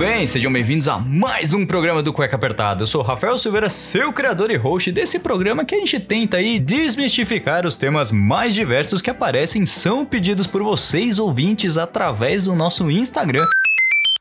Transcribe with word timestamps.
Bem, 0.00 0.26
sejam 0.26 0.50
bem-vindos 0.50 0.88
a 0.88 0.98
mais 0.98 1.52
um 1.52 1.66
programa 1.66 2.02
do 2.02 2.10
Cueca 2.10 2.34
Apertada. 2.34 2.84
Eu 2.84 2.86
sou 2.86 3.02
Rafael 3.02 3.36
Silveira, 3.36 3.68
seu 3.68 4.10
criador 4.14 4.50
e 4.50 4.56
host 4.56 4.90
desse 4.90 5.18
programa 5.18 5.62
que 5.62 5.74
a 5.74 5.78
gente 5.78 6.00
tenta 6.00 6.38
aí 6.38 6.58
desmistificar 6.58 7.66
os 7.66 7.76
temas 7.76 8.10
mais 8.10 8.54
diversos 8.54 9.02
que 9.02 9.10
aparecem 9.10 9.66
são 9.66 10.06
pedidos 10.06 10.46
por 10.46 10.62
vocês 10.62 11.18
ouvintes 11.18 11.76
através 11.76 12.44
do 12.44 12.54
nosso 12.54 12.90
Instagram 12.90 13.46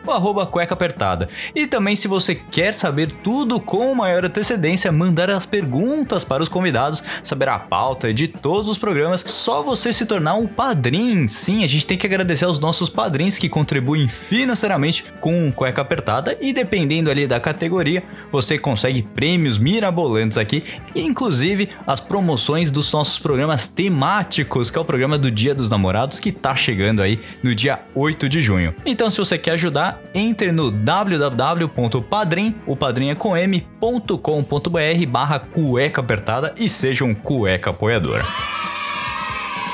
o 0.05 0.11
arroba 0.11 0.45
cueca 0.45 0.73
apertada. 0.73 1.27
E 1.53 1.67
também 1.67 1.95
se 1.95 2.07
você 2.07 2.33
quer 2.35 2.73
saber 2.73 3.11
tudo 3.23 3.59
com 3.59 3.93
maior 3.93 4.25
antecedência, 4.25 4.91
mandar 4.91 5.29
as 5.29 5.45
perguntas 5.45 6.23
para 6.23 6.41
os 6.41 6.49
convidados, 6.49 7.03
saber 7.21 7.49
a 7.49 7.59
pauta 7.59 8.13
de 8.13 8.27
todos 8.27 8.67
os 8.69 8.77
programas, 8.77 9.23
só 9.27 9.61
você 9.61 9.91
se 9.91 10.05
tornar 10.05 10.35
um 10.35 10.47
padrinho. 10.47 11.27
Sim, 11.27 11.63
a 11.63 11.67
gente 11.67 11.85
tem 11.85 11.97
que 11.97 12.07
agradecer 12.07 12.45
aos 12.45 12.59
nossos 12.59 12.89
padrinhos 12.89 13.37
que 13.37 13.49
contribuem 13.49 14.07
financeiramente 14.07 15.05
com 15.19 15.51
cueca 15.51 15.81
apertada 15.81 16.37
e 16.39 16.53
dependendo 16.53 17.09
ali 17.09 17.27
da 17.27 17.39
categoria, 17.39 18.03
você 18.31 18.57
consegue 18.57 19.01
prêmios 19.01 19.57
mirabolantes 19.57 20.37
aqui, 20.37 20.63
inclusive 20.95 21.69
as 21.85 21.99
promoções 21.99 22.71
dos 22.71 22.91
nossos 22.91 23.19
programas 23.19 23.67
temáticos, 23.67 24.71
que 24.71 24.77
é 24.77 24.81
o 24.81 24.85
programa 24.85 25.17
do 25.17 25.29
Dia 25.29 25.53
dos 25.53 25.69
Namorados 25.69 26.19
que 26.19 26.31
tá 26.31 26.55
chegando 26.55 27.01
aí 27.01 27.19
no 27.43 27.53
dia 27.53 27.79
8 27.93 28.29
de 28.29 28.39
junho. 28.41 28.73
Então 28.85 29.09
se 29.09 29.17
você 29.17 29.37
quer 29.37 29.51
ajudar, 29.51 29.88
entre 30.13 30.51
no 30.51 30.71
www.padrim, 30.71 32.55
o 32.65 32.75
padrinho 32.75 33.11
é 33.11 33.15
com 33.15 33.35
m.com.br 33.35 35.05
barra 35.07 35.39
cueca 35.39 36.01
apertada 36.01 36.53
e 36.57 36.69
seja 36.69 37.05
um 37.05 37.13
cueca 37.13 37.69
apoiador. 37.69 38.23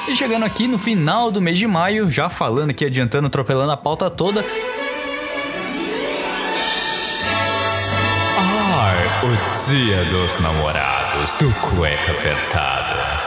E 0.07 0.16
chegando 0.16 0.45
aqui 0.45 0.67
no 0.67 0.77
final 0.77 1.31
do 1.31 1.41
mês 1.41 1.57
de 1.57 1.66
maio, 1.66 2.11
já 2.11 2.30
falando 2.30 2.69
aqui, 2.69 2.85
adiantando, 2.85 3.27
atropelando 3.27 3.72
a 3.72 3.77
pauta 3.77 4.09
toda. 4.09 4.45
Ai, 8.77 9.05
o 9.23 9.66
dia 9.66 10.03
dos 10.11 10.39
namorados 10.41 11.33
do 11.39 11.52
cueca 11.59 12.11
apertada. 12.11 13.25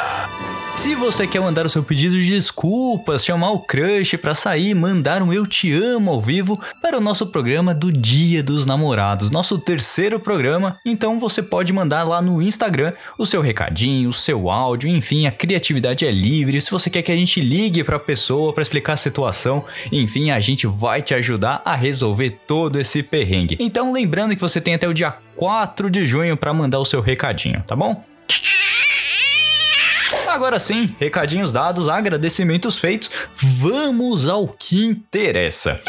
Se 0.79 0.95
você 0.95 1.27
quer 1.27 1.41
mandar 1.41 1.67
o 1.67 1.69
seu 1.69 1.83
pedido 1.83 2.15
de 2.15 2.31
desculpas, 2.31 3.25
chamar 3.25 3.51
o 3.51 3.59
crush 3.59 4.17
para 4.17 4.33
sair, 4.33 4.77
mandar 4.77 5.25
um 5.25 5.33
eu 5.33 5.45
te 5.45 5.73
amo 5.73 6.09
ao 6.09 6.21
vivo 6.21 6.57
para 6.81 6.97
o 6.97 7.01
nosso 7.01 7.27
programa 7.27 7.75
do 7.75 7.91
Dia 7.91 8.45
dos 8.45 8.65
Namorados, 8.65 9.29
nosso 9.29 9.59
terceiro 9.59 10.21
programa, 10.21 10.79
então 10.87 11.19
você 11.19 11.43
pode 11.43 11.73
mandar 11.73 12.05
lá 12.05 12.23
no 12.23 12.41
Instagram 12.41 12.93
o 13.19 13.27
seu 13.27 13.41
recadinho, 13.41 14.09
o 14.09 14.13
seu 14.13 14.49
áudio, 14.49 14.89
enfim, 14.89 15.27
a 15.27 15.33
criatividade 15.33 16.07
é 16.07 16.13
livre. 16.13 16.63
Se 16.63 16.71
você 16.71 16.89
quer 16.89 17.03
que 17.03 17.11
a 17.11 17.17
gente 17.17 17.41
ligue 17.41 17.83
para 17.83 17.97
a 17.97 18.01
pessoa 18.01 18.53
para 18.53 18.63
explicar 18.63 18.93
a 18.93 18.97
situação, 18.97 19.65
enfim, 19.91 20.31
a 20.31 20.39
gente 20.39 20.65
vai 20.65 21.03
te 21.03 21.13
ajudar 21.13 21.61
a 21.65 21.75
resolver 21.75 22.39
todo 22.47 22.79
esse 22.79 23.03
perrengue. 23.03 23.57
Então, 23.59 23.93
lembrando 23.93 24.37
que 24.37 24.41
você 24.41 24.61
tem 24.61 24.75
até 24.75 24.87
o 24.87 24.95
dia 24.95 25.11
4 25.35 25.91
de 25.91 26.05
junho 26.05 26.37
para 26.37 26.55
mandar 26.55 26.79
o 26.79 26.85
seu 26.85 27.01
recadinho, 27.01 27.65
tá 27.67 27.75
bom? 27.75 28.01
Agora 30.39 30.61
sim, 30.61 30.95
recadinhos 31.01 31.51
dados, 31.51 31.89
agradecimentos 31.89 32.79
feitos, 32.79 33.11
vamos 33.37 34.29
ao 34.29 34.47
que 34.47 34.85
interessa. 34.85 35.81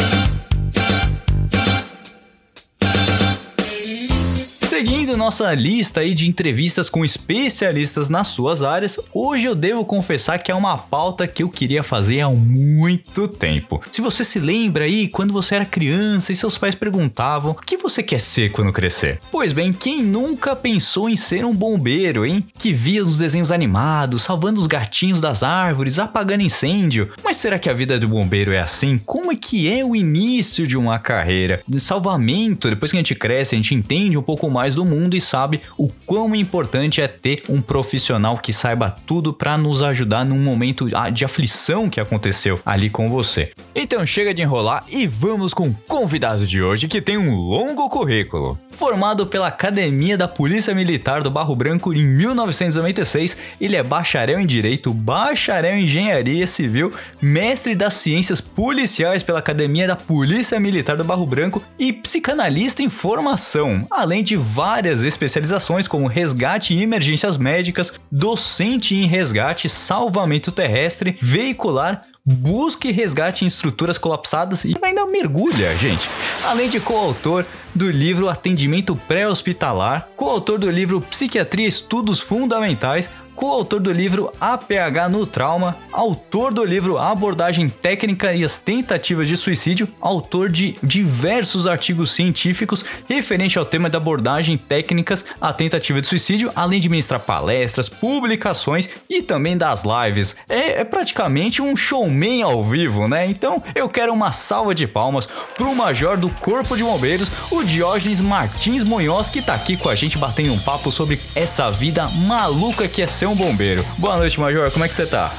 Seguindo 4.80 5.18
nossa 5.18 5.54
lista 5.54 6.00
aí 6.00 6.14
de 6.14 6.26
entrevistas 6.26 6.90
com 6.90 7.04
especialistas 7.04 8.08
nas 8.10 8.28
suas 8.28 8.64
áreas, 8.64 8.98
hoje 9.14 9.46
eu 9.46 9.54
devo 9.54 9.84
confessar 9.84 10.40
que 10.40 10.54
é 10.54 10.56
uma 10.56 10.78
pauta 10.78 11.28
que 11.28 11.44
eu 11.44 11.50
queria 11.50 11.84
fazer 11.84 12.22
há 12.22 12.30
muito 12.30 13.28
tempo. 13.28 13.82
Se 13.92 14.00
você 14.00 14.24
se 14.24 14.40
lembra 14.40 14.86
aí, 14.86 15.10
quando 15.10 15.34
você 15.34 15.56
era 15.56 15.66
criança 15.66 16.32
e 16.32 16.36
seus 16.38 16.58
pais 16.58 16.76
perguntavam 16.76 17.52
o 17.52 17.56
que 17.56 17.76
você 17.76 18.02
quer 18.02 18.22
ser 18.22 18.54
quando 18.54 18.72
crescer? 18.72 19.20
Pois 19.30 19.52
bem, 19.52 19.74
quem 19.74 20.02
nunca 20.02 20.56
pensou 20.56 21.10
em 21.10 21.18
ser 21.18 21.44
um 21.44 21.54
bombeiro, 21.54 22.26
hein? 22.26 22.48
Que 22.58 22.72
via 22.72 23.04
os 23.04 23.18
desenhos 23.18 23.52
animados, 23.52 24.24
salvando 24.24 24.62
os 24.62 24.68
gatinhos 24.68 25.20
das 25.20 25.44
árvores, 25.44 26.00
apagando 26.00 26.44
incêndio. 26.44 27.10
Mas 27.22 27.36
será 27.36 27.60
que 27.60 27.70
a 27.70 27.74
vida 27.74 28.00
do 28.00 28.08
bombeiro 28.08 28.54
é 28.54 28.62
assim? 28.62 28.98
Como 29.06 29.30
é 29.30 29.36
que 29.36 29.70
é 29.70 29.84
o 29.84 29.94
início 29.94 30.66
de 30.66 30.78
uma 30.78 30.98
carreira 31.00 31.62
de 31.68 31.82
salvamento? 31.82 32.70
Depois 32.70 32.92
que 32.92 32.98
a 32.98 33.02
gente 33.02 33.14
cresce, 33.14 33.56
a 33.56 33.58
gente 33.58 33.76
entende 33.76 34.18
um 34.18 34.24
pouco 34.24 34.50
mais 34.50 34.69
do 34.76 34.86
mundo 34.86 35.16
e 35.16 35.22
sabe 35.22 35.62
o 35.78 35.90
quão 36.06 36.36
importante 36.36 37.02
é 37.02 37.08
ter 37.08 37.44
um 37.50 37.62
profissional 37.62 38.38
que 38.38 38.54
saiba 38.54 38.90
tudo 38.90 39.34
para 39.34 39.58
nos 39.58 39.82
ajudar 39.82 40.26
num 40.26 40.40
momento 40.40 40.88
de 41.12 41.26
aflição 41.26 41.90
que 41.90 42.00
aconteceu 42.00 42.60
ali 42.66 42.90
com 42.90 43.10
você. 43.10 43.52
Então 43.76 44.06
chega 44.06 44.34
de 44.34 44.42
enrolar 44.42 44.84
e 44.90 45.08
vamos 45.08 45.54
com 45.54 45.68
o 45.68 45.78
convidado 45.88 46.46
de 46.46 46.62
hoje 46.62 46.88
que 46.88 47.02
tem 47.02 47.18
um 47.18 47.36
longo 47.36 47.88
currículo. 47.90 48.58
Formado 48.72 49.28
pela 49.28 49.48
Academia 49.48 50.18
da 50.18 50.28
Polícia 50.28 50.74
Militar 50.74 51.22
do 51.22 51.30
Barro 51.30 51.56
Branco 51.56 51.94
em 51.94 52.02
1996, 52.02 53.38
ele 53.60 53.76
é 53.76 53.84
bacharel 53.84 54.40
em 54.40 54.46
Direito, 54.46 54.94
bacharel 54.94 55.76
em 55.76 55.84
Engenharia 55.84 56.48
Civil, 56.48 56.94
mestre 57.22 57.76
das 57.76 57.96
Ciências 57.96 58.40
Policiais 58.40 59.22
pela 59.22 59.40
Academia 59.40 59.88
da 59.88 59.96
Polícia 59.96 60.60
Militar 60.60 60.96
do 60.96 61.04
Barro 61.04 61.26
Branco 61.26 61.62
e 61.78 61.92
psicanalista 61.92 62.82
em 62.82 62.90
formação, 62.90 63.86
além 63.90 64.24
de 64.24 64.38
várias 64.60 65.06
especializações 65.06 65.88
como 65.88 66.06
resgate 66.06 66.74
e 66.74 66.84
emergências 66.84 67.38
médicas, 67.38 67.94
docente 68.12 68.94
em 68.94 69.06
resgate, 69.06 69.70
salvamento 69.70 70.52
terrestre, 70.52 71.18
veicular, 71.22 72.02
busca 72.26 72.90
e 72.90 72.92
resgate 72.92 73.46
em 73.46 73.48
estruturas 73.48 73.98
colapsadas 73.98 74.66
e 74.66 74.76
ainda 74.82 75.06
mergulha, 75.06 75.74
gente. 75.78 76.10
Além 76.44 76.68
de 76.68 76.78
coautor 76.82 77.46
do 77.74 77.90
livro 77.90 78.28
Atendimento 78.28 78.98
Pré-Hospitalar, 79.08 80.10
coautor 80.18 80.60
do 80.60 80.70
livro 80.70 81.00
Psiquiatria 81.00 81.66
Estudos 81.66 82.20
Fundamentais, 82.20 83.10
coautor 83.40 83.80
do 83.80 83.94
livro 83.94 84.30
APH 84.38 85.08
no 85.10 85.26
Trauma, 85.26 85.78
autor 85.94 86.54
do 86.54 86.62
livro 86.62 86.98
Abordagem 86.98 87.70
Técnica 87.70 88.34
e 88.34 88.44
as 88.44 88.58
Tentativas 88.58 89.30
de 89.30 89.38
Suicídio, 89.38 89.88
autor 90.02 90.50
de 90.50 90.76
diversos 90.84 91.66
artigos 91.66 92.12
científicos 92.12 92.84
referente 93.08 93.58
ao 93.58 93.64
tema 93.64 93.90
da 93.90 93.98
abordagem 93.98 94.58
técnicas 94.58 95.24
à 95.40 95.54
tentativa 95.54 96.02
de 96.02 96.08
suicídio, 96.08 96.52
além 96.54 96.82
de 96.82 96.90
ministrar 96.90 97.22
palestras, 97.22 97.88
publicações 97.88 98.90
e 99.10 99.22
também 99.22 99.58
das 99.58 99.86
lives. 99.86 100.36
É, 100.50 100.82
é 100.82 100.84
praticamente 100.84 101.62
um 101.62 101.78
showman 101.78 102.44
ao 102.44 102.62
vivo, 102.62 103.08
né? 103.08 103.26
Então 103.26 103.64
eu 103.74 103.88
quero 103.88 104.12
uma 104.12 104.34
salva 104.34 104.76
de 104.76 104.86
palmas 104.86 105.30
pro 105.56 105.74
Major 105.74 106.18
do 106.18 106.30
Corpo 106.30 106.76
de 106.76 106.84
Bombeiros, 106.84 107.30
o 107.50 107.64
Diógenes 107.64 108.20
Martins 108.20 108.84
Munhoz, 108.84 109.30
que 109.30 109.42
tá 109.42 109.54
aqui 109.54 109.78
com 109.78 109.88
a 109.88 109.96
gente 109.96 110.18
batendo 110.18 110.52
um 110.52 110.60
papo 110.60 110.92
sobre 110.92 111.18
essa 111.34 111.72
vida 111.72 112.06
maluca 112.28 112.86
que 112.86 113.02
é 113.02 113.08
ser 113.08 113.29
um 113.30 113.36
bombeiro. 113.36 113.86
Boa 113.98 114.18
noite, 114.18 114.40
Major, 114.40 114.72
como 114.72 114.84
é 114.84 114.88
que 114.88 114.96
você 114.96 115.06
tá? 115.06 115.32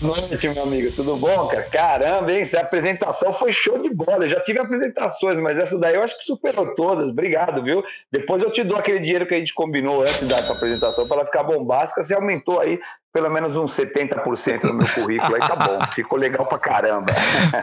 Boa 0.00 0.16
noite, 0.16 0.48
meu 0.48 0.62
amigo, 0.62 0.90
tudo 0.96 1.14
bom, 1.16 1.46
cara? 1.46 1.62
Caramba, 1.64 2.32
hein? 2.32 2.40
Essa 2.40 2.60
apresentação 2.60 3.32
foi 3.32 3.52
show 3.52 3.78
de 3.78 3.90
bola. 3.90 4.24
Eu 4.24 4.28
já 4.30 4.40
tive 4.40 4.58
apresentações, 4.58 5.38
mas 5.38 5.58
essa 5.58 5.78
daí 5.78 5.94
eu 5.94 6.02
acho 6.02 6.18
que 6.18 6.24
superou 6.24 6.74
todas. 6.74 7.10
Obrigado, 7.10 7.62
viu? 7.62 7.84
Depois 8.10 8.42
eu 8.42 8.50
te 8.50 8.64
dou 8.64 8.78
aquele 8.78 8.98
dinheiro 8.98 9.26
que 9.26 9.34
a 9.34 9.38
gente 9.38 9.54
combinou 9.54 10.02
antes 10.02 10.26
dessa 10.26 10.54
apresentação 10.54 11.06
para 11.06 11.18
ela 11.18 11.26
ficar 11.26 11.44
bombástica. 11.44 12.02
Você 12.02 12.14
aumentou 12.14 12.60
aí 12.60 12.80
pelo 13.12 13.28
menos 13.28 13.56
uns 13.56 13.76
70% 13.76 14.64
no 14.64 14.74
meu 14.74 14.86
currículo, 14.86 15.34
aí 15.34 15.40
tá 15.40 15.56
bom, 15.56 15.78
ficou 15.92 16.16
legal 16.16 16.46
pra 16.46 16.58
caramba. 16.58 17.12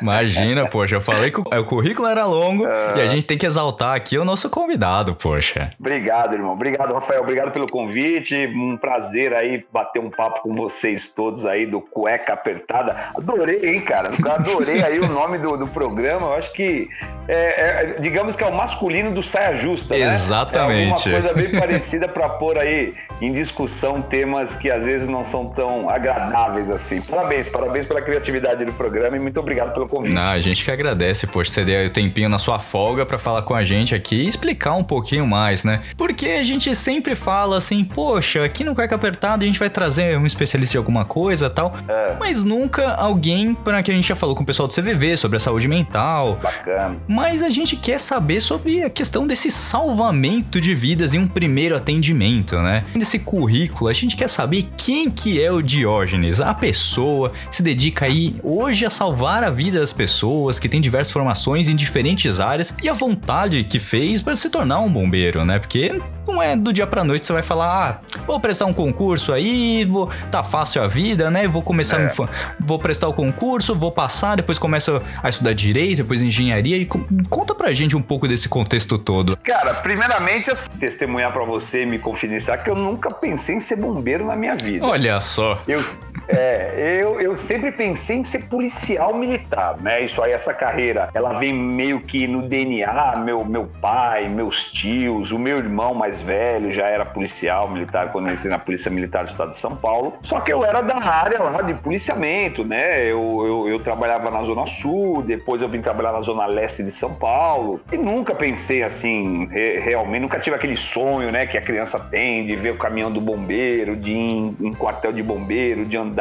Imagina, 0.01 0.68
poxa, 0.68 0.95
eu 0.95 1.01
falei 1.01 1.31
que 1.31 1.39
o 1.39 1.66
currículo 1.66 2.07
era 2.07 2.25
longo 2.25 2.66
uh... 2.66 2.98
e 2.98 3.01
a 3.01 3.07
gente 3.07 3.25
tem 3.25 3.38
que 3.38 3.45
exaltar 3.45 3.95
aqui 3.95 4.18
o 4.18 4.25
nosso 4.25 4.50
convidado, 4.50 5.16
poxa. 5.16 5.69
Obrigado, 5.80 6.33
irmão, 6.33 6.51
obrigado, 6.51 6.94
Rafael, 6.94 7.21
obrigado 7.21 7.51
pelo 7.51 7.68
convite, 7.68 8.36
um 8.54 8.75
prazer 8.75 9.33
aí 9.33 9.66
bater 9.71 10.00
um 10.00 10.10
papo 10.10 10.42
com 10.42 10.54
vocês 10.54 11.07
todos 11.07 11.45
aí 11.45 11.66
do 11.66 11.80
Cueca 11.80 12.33
Apertada. 12.33 13.12
Adorei, 13.16 13.69
hein, 13.69 13.81
cara, 13.81 14.10
adorei 14.30 14.83
aí 14.83 15.00
o 15.00 15.07
nome 15.07 15.38
do, 15.38 15.56
do 15.56 15.68
programa, 15.68 16.27
eu 16.27 16.33
acho 16.33 16.51
que, 16.51 16.89
é, 17.27 17.36
é, 17.36 18.00
digamos 18.00 18.36
que 18.36 18.44
é 18.44 18.48
o 18.48 18.54
masculino 18.54 19.12
do 19.12 19.24
saia 19.24 19.56
justa, 19.56 19.95
né? 19.95 20.01
Exatamente. 20.01 21.10
É 21.10 21.13
uma 21.13 21.21
coisa 21.21 21.33
bem 21.33 21.57
parecida 21.57 22.07
para 22.10 22.27
pôr 22.27 22.57
aí 22.57 22.94
em 23.21 23.31
discussão 23.31 24.01
temas 24.01 24.57
que 24.57 24.69
às 24.69 24.83
vezes 24.83 25.07
não 25.07 25.24
são 25.24 25.37
são 25.38 25.45
tão 25.50 25.89
agradáveis 25.89 26.72
assim. 26.72 27.00
Parabéns, 27.01 27.48
parabéns 27.48 27.86
pela 27.86 28.01
criatividade 28.01 28.66
do 28.66 28.74
programa 28.74 29.16
e 29.16 29.19
muito 29.19 29.39
obrigado 29.39 29.72
pelo 29.74 29.88
convite. 29.88 30.13
Não, 30.13 30.24
a 30.24 30.39
gente 30.39 30.63
que 30.66 30.72
agradece, 30.72 31.28
poxa, 31.28 31.51
você 31.51 31.63
deu 31.63 31.86
o 31.86 31.89
tempinho 31.92 32.28
na 32.28 32.39
sua 32.39 32.60
folga 32.60 33.06
para 33.06 33.19
falar 33.19 33.44
com 33.44 33.54
a 33.54 33.63
gente 33.63 33.94
aqui 33.94 34.16
e 34.16 34.28
explicar 34.28 34.74
um 34.74 34.84
pouquinho 34.84 35.28
mais, 35.28 35.63
né? 35.63 35.81
Porque 35.95 36.25
a 36.25 36.44
gente 36.44 36.74
sempre 36.75 37.13
fala 37.13 37.57
assim, 37.57 37.84
poxa, 37.84 38.44
aqui 38.44 38.63
no 38.63 38.74
Cueca 38.74 38.95
Apertado 38.95 39.44
a 39.44 39.48
gente 39.48 39.60
vai 39.60 39.69
trazer 39.69 40.18
um 40.18 40.25
especialista 40.25 40.72
de 40.74 40.78
alguma 40.78 41.06
coisa 41.06 41.50
tal, 41.50 41.74
É. 41.88 42.16
mas 42.19 42.44
nunca 42.44 42.94
alguém 42.95 43.54
para 43.54 43.83
que 43.83 43.92
a 43.92 43.94
gente 43.94 44.07
já 44.07 44.16
falou 44.16 44.36
com 44.36 44.42
o 44.44 44.45
pessoal 44.45 44.68
do 44.68 44.74
CVV 44.74 45.18
sobre 45.18 45.38
a 45.38 45.40
saúde 45.40 45.68
mental. 45.68 46.40
Bacana. 46.42 46.98
Mas 47.07 47.44
a 47.44 47.50
gente 47.50 47.75
quer 47.75 48.00
saber 48.00 48.42
sobre 48.42 48.83
a 48.83 48.90
questão 48.90 49.28
desse 49.28 49.51
salvamento 49.51 50.60
de 50.60 50.74
vidas 50.74 51.13
em 51.13 51.19
um 51.19 51.28
primeiro 51.28 51.75
atendimento, 51.75 52.56
né? 52.57 52.83
Nesse 52.95 53.19
currículo, 53.19 53.90
a 53.90 53.94
gente 53.94 54.16
quer 54.16 54.28
saber 54.30 54.68
quem 54.78 55.10
que 55.12 55.26
é 55.35 55.51
o 55.51 55.62
Diógenes, 55.62 56.39
a 56.39 56.53
pessoa 56.53 57.29
que 57.50 57.56
se 57.56 57.62
dedica 57.62 58.06
aí 58.06 58.35
hoje 58.41 58.85
a 58.85 58.89
salvar 58.89 59.44
a 59.44 59.50
vida 59.50 59.79
das 59.79 59.91
pessoas, 59.91 60.57
que 60.57 60.69
tem 60.69 60.79
diversas 60.79 61.12
formações 61.12 61.68
em 61.68 61.75
diferentes 61.75 62.39
áreas 62.39 62.74
e 62.81 62.88
a 62.88 62.94
vontade 62.94 63.63
que 63.65 63.79
fez 63.79 64.21
para 64.21 64.35
se 64.35 64.50
tornar 64.50 64.79
um 64.79 64.91
bombeiro, 64.91 65.44
né? 65.44 65.59
Porque 65.59 66.01
não 66.25 66.41
é 66.41 66.56
do 66.56 66.71
dia 66.71 66.88
pra 66.88 67.03
noite 67.03 67.25
você 67.25 67.33
vai 67.33 67.44
falar, 67.44 68.01
ah, 68.15 68.17
vou 68.27 68.39
prestar 68.39 68.65
um 68.65 68.74
concurso 68.74 69.31
aí, 69.33 69.85
vou 69.85 70.12
tá 70.29 70.44
fácil 70.44 70.83
a 70.83 70.88
vida, 70.88 71.31
né? 71.31 71.47
Vou 71.47 71.62
começar, 71.62 71.97
a 71.97 72.00
me 72.01 72.09
fa- 72.09 72.29
vou 72.59 72.77
prestar 72.77 73.07
o 73.07 73.13
concurso, 73.13 73.74
vou 73.75 73.91
passar, 73.91 74.35
depois 74.35 74.59
começo 74.59 75.01
a 75.24 75.29
estudar 75.29 75.53
direito, 75.53 75.97
depois 75.97 76.21
engenharia 76.21 76.77
e 76.77 76.85
co- 76.85 77.06
conta 77.29 77.56
pra 77.56 77.71
gente 77.74 77.95
um 77.95 78.01
pouco 78.01 78.27
desse 78.27 78.50
contexto 78.50 78.97
todo. 78.97 79.38
Cara, 79.38 79.74
primeiramente, 79.75 80.51
assim, 80.51 80.69
testemunhar 80.79 81.31
pra 81.31 81.45
você 81.45 81.83
e 81.83 81.85
me 81.85 81.97
confidenciar 82.00 82.63
que 82.63 82.69
eu 82.69 82.75
nunca 82.75 83.09
pensei 83.13 83.56
em 83.56 83.59
ser 83.59 83.77
bombeiro 83.77 84.25
na 84.25 84.35
minha 84.35 84.56
vida. 84.56 84.85
Olha 84.85 85.19
só. 85.21 85.62
Eu, 85.68 85.83
é, 86.27 86.97
eu, 87.01 87.19
eu 87.19 87.38
sempre 87.38 87.71
pensei 87.71 88.18
em 88.18 88.24
ser 88.24 88.44
policial 88.50 89.13
militar, 89.13 89.77
né? 89.81 90.01
Isso 90.01 90.21
aí, 90.21 90.31
essa 90.31 90.53
carreira, 90.53 91.09
ela 91.13 91.33
vem 91.39 91.53
meio 91.53 92.01
que 92.01 92.27
no 92.27 92.41
DNA. 92.41 93.15
Meu, 93.24 93.44
meu 93.45 93.68
pai, 93.81 94.27
meus 94.27 94.71
tios, 94.71 95.31
o 95.31 95.39
meu 95.39 95.57
irmão 95.57 95.94
mais 95.94 96.21
velho 96.21 96.71
já 96.71 96.85
era 96.88 97.06
policial 97.06 97.69
militar 97.69 98.12
quando 98.12 98.27
eu 98.27 98.33
entrei 98.33 98.51
na 98.51 98.59
Polícia 98.59 98.91
Militar 98.91 99.24
do 99.24 99.29
Estado 99.29 99.50
de 99.50 99.57
São 99.57 99.75
Paulo. 99.75 100.13
Só 100.21 100.39
que 100.41 100.51
eu 100.51 100.65
era 100.65 100.81
da 100.81 100.97
área 100.97 101.41
lá 101.41 101.62
de 101.62 101.74
policiamento, 101.75 102.63
né? 102.63 103.01
Eu, 103.03 103.44
eu, 103.45 103.68
eu 103.69 103.80
trabalhava 103.80 104.30
na 104.30 104.44
Zona 104.44 104.65
Sul, 104.65 105.21
depois 105.21 105.62
eu 105.62 105.69
vim 105.69 105.81
trabalhar 105.81 106.12
na 106.12 106.21
Zona 106.21 106.45
Leste 106.45 106.83
de 106.83 106.91
São 106.91 107.13
Paulo. 107.13 107.80
E 107.91 107.97
nunca 107.97 108.35
pensei 108.35 108.83
assim, 108.83 109.47
re- 109.47 109.80
realmente, 109.80 110.21
nunca 110.21 110.39
tive 110.39 110.56
aquele 110.56 110.75
sonho, 110.75 111.31
né, 111.31 111.45
que 111.45 111.57
a 111.57 111.62
criança 111.62 112.00
tem 112.00 112.45
de 112.45 112.56
ver 112.56 112.71
o 112.71 112.77
caminhão 112.77 113.12
do 113.12 113.21
bombeiro, 113.21 113.95
de 113.95 114.12
ir 114.12 114.15
em, 114.15 114.57
em 114.62 114.73
quartel 114.73 115.12
de 115.13 115.23
bombeiro, 115.23 115.85
de 115.85 115.97
andar 115.97 116.17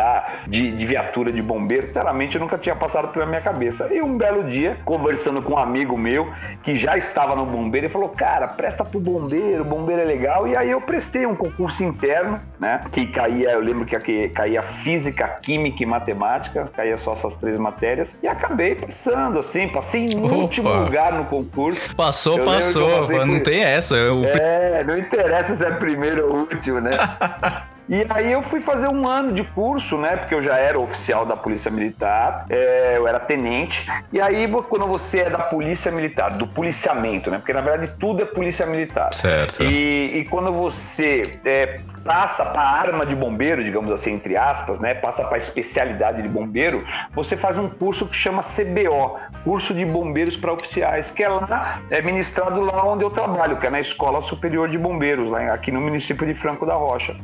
de, 0.46 0.72
de 0.72 0.86
viatura 0.86 1.32
de 1.32 1.42
bombeiro. 1.42 1.88
Claramente 1.92 2.36
eu 2.36 2.40
nunca 2.40 2.58
tinha 2.58 2.74
passado 2.76 3.08
pela 3.08 3.26
minha 3.26 3.40
cabeça. 3.40 3.88
E 3.92 4.00
um 4.02 4.16
belo 4.16 4.44
dia, 4.44 4.76
conversando 4.84 5.40
com 5.42 5.54
um 5.54 5.58
amigo 5.58 5.96
meu 5.96 6.30
que 6.62 6.74
já 6.74 6.96
estava 6.96 7.34
no 7.34 7.46
bombeiro, 7.46 7.86
ele 7.86 7.92
falou: 7.92 8.08
Cara, 8.10 8.48
presta 8.48 8.84
pro 8.84 9.00
bombeiro, 9.00 9.64
bombeiro 9.64 10.02
é 10.02 10.04
legal. 10.04 10.46
E 10.46 10.56
aí 10.56 10.70
eu 10.70 10.80
prestei 10.80 11.26
um 11.26 11.34
concurso 11.34 11.82
interno, 11.84 12.40
né, 12.60 12.82
que 12.92 13.06
caía, 13.06 13.50
eu 13.50 13.60
lembro 13.60 13.84
que 13.84 14.28
caía 14.28 14.62
física, 14.62 15.26
química 15.42 15.82
e 15.82 15.86
matemática, 15.86 16.64
caía 16.74 16.96
só 16.98 17.12
essas 17.12 17.34
três 17.36 17.56
matérias. 17.58 18.16
E 18.22 18.28
acabei 18.28 18.74
passando, 18.74 19.38
assim, 19.38 19.68
passei 19.68 20.06
em 20.06 20.18
Opa. 20.24 20.34
último 20.34 20.68
lugar 20.72 21.14
no 21.14 21.24
concurso. 21.24 21.94
Passou, 21.96 22.38
Eu 22.38 22.44
passou, 22.44 23.08
não 23.26 23.34
por- 23.34 23.40
tem 23.40 23.62
essa. 23.64 23.94
Eu- 23.96 24.24
É, 24.24 24.84
não 24.84 24.96
interessa 24.98 25.54
se 25.56 25.64
é 25.64 25.70
primeiro 25.72 26.28
ou 26.28 26.36
último, 26.40 26.80
né? 26.80 26.90
E 27.88 28.04
aí 28.08 28.32
eu 28.32 28.42
fui 28.42 28.60
fazer 28.60 28.88
um 28.88 29.06
ano 29.06 29.32
de 29.32 29.44
curso, 29.44 29.96
né? 29.96 30.16
Porque 30.16 30.34
eu 30.34 30.42
já 30.42 30.56
era 30.56 30.78
oficial 30.78 31.24
da 31.24 31.36
Polícia 31.36 31.70
Militar, 31.70 32.44
é, 32.50 32.94
eu 32.96 33.06
era 33.06 33.20
tenente. 33.20 33.86
E 34.12 34.20
aí 34.20 34.48
quando 34.68 34.86
você 34.86 35.20
é 35.20 35.30
da 35.30 35.38
Polícia 35.38 35.92
Militar, 35.92 36.32
do 36.32 36.46
policiamento, 36.46 37.30
né? 37.30 37.38
Porque 37.38 37.52
na 37.52 37.60
verdade 37.60 37.92
tudo 37.98 38.22
é 38.22 38.26
Polícia 38.26 38.66
Militar. 38.66 39.14
Certo. 39.14 39.62
E, 39.62 40.18
e 40.18 40.24
quando 40.24 40.52
você 40.52 41.38
é, 41.44 41.80
passa 42.04 42.44
para 42.44 42.62
a 42.62 42.70
arma 42.70 43.06
de 43.06 43.14
bombeiro, 43.14 43.62
digamos 43.62 43.92
assim, 43.92 44.14
entre 44.14 44.36
aspas, 44.36 44.80
né? 44.80 44.94
Passa 44.94 45.24
para 45.24 45.36
a 45.36 45.38
especialidade 45.38 46.22
de 46.22 46.28
bombeiro, 46.28 46.84
você 47.14 47.36
faz 47.36 47.56
um 47.56 47.68
curso 47.68 48.06
que 48.06 48.16
chama 48.16 48.42
CBO, 48.42 49.18
Curso 49.44 49.72
de 49.72 49.84
Bombeiros 49.84 50.36
para 50.36 50.52
Oficiais, 50.52 51.10
que 51.12 51.22
é 51.22 51.28
lá, 51.28 51.80
é 51.90 52.02
ministrado 52.02 52.60
lá 52.62 52.84
onde 52.84 53.04
eu 53.04 53.10
trabalho, 53.10 53.56
que 53.56 53.66
é 53.66 53.70
na 53.70 53.80
Escola 53.80 54.20
Superior 54.20 54.68
de 54.68 54.78
Bombeiros, 54.78 55.30
lá 55.30 55.52
aqui 55.52 55.70
no 55.70 55.80
município 55.80 56.26
de 56.26 56.34
Franco 56.34 56.66
da 56.66 56.74
Rocha. 56.74 57.14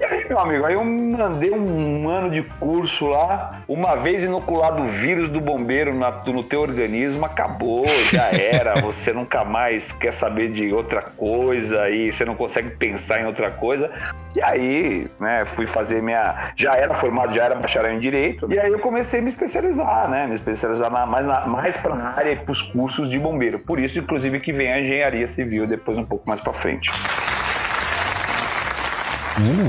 E 0.00 0.04
aí, 0.04 0.26
meu 0.26 0.38
amigo, 0.38 0.64
aí 0.64 0.72
eu 0.74 0.82
mandei 0.84 1.50
um 1.50 2.08
ano 2.08 2.30
de 2.30 2.42
curso 2.42 3.06
lá, 3.08 3.60
uma 3.68 3.96
vez 3.96 4.24
inoculado 4.24 4.80
o 4.82 4.86
vírus 4.86 5.28
do 5.28 5.42
bombeiro 5.42 5.92
na- 5.94 6.10
no 6.26 6.42
teu 6.42 6.62
organismo, 6.62 7.26
acabou, 7.26 7.84
já 8.10 8.30
era. 8.30 8.80
Você 8.80 9.12
nunca 9.12 9.44
mais 9.44 9.92
quer 9.92 10.12
saber 10.14 10.50
de 10.50 10.72
outra 10.72 11.02
coisa 11.02 11.90
e 11.90 12.10
você 12.10 12.24
não 12.24 12.34
consegue 12.34 12.70
pensar 12.70 13.20
em 13.20 13.26
outra 13.26 13.50
coisa. 13.50 13.90
E 14.34 14.42
aí, 14.42 15.06
né, 15.20 15.44
fui 15.44 15.66
fazer 15.66 16.02
minha. 16.02 16.50
Já 16.56 16.72
era 16.76 16.94
formado, 16.94 17.34
já 17.34 17.44
era 17.44 17.54
bacharel 17.54 17.92
em 17.92 17.98
direito. 18.00 18.50
E 18.50 18.58
aí 18.58 18.72
eu 18.72 18.78
comecei 18.78 19.20
a 19.20 19.22
me 19.22 19.28
especializar, 19.28 20.08
né? 20.08 20.26
Me 20.26 20.34
especializar 20.34 20.90
na- 20.90 21.04
mais, 21.04 21.26
na, 21.26 21.46
mais 21.46 21.76
para 21.76 21.94
a 21.94 22.16
área 22.16 22.32
e 22.32 22.36
para 22.36 22.52
os 22.52 22.62
cursos 22.62 23.10
de 23.10 23.18
bombeiro. 23.18 23.58
Por 23.58 23.78
isso, 23.78 23.98
inclusive, 23.98 24.40
que 24.40 24.50
vem 24.52 24.72
a 24.72 24.80
engenharia 24.80 25.26
civil 25.26 25.66
depois 25.66 25.98
um 25.98 26.06
pouco 26.06 26.26
mais 26.26 26.40
para 26.40 26.54
frente. 26.54 26.90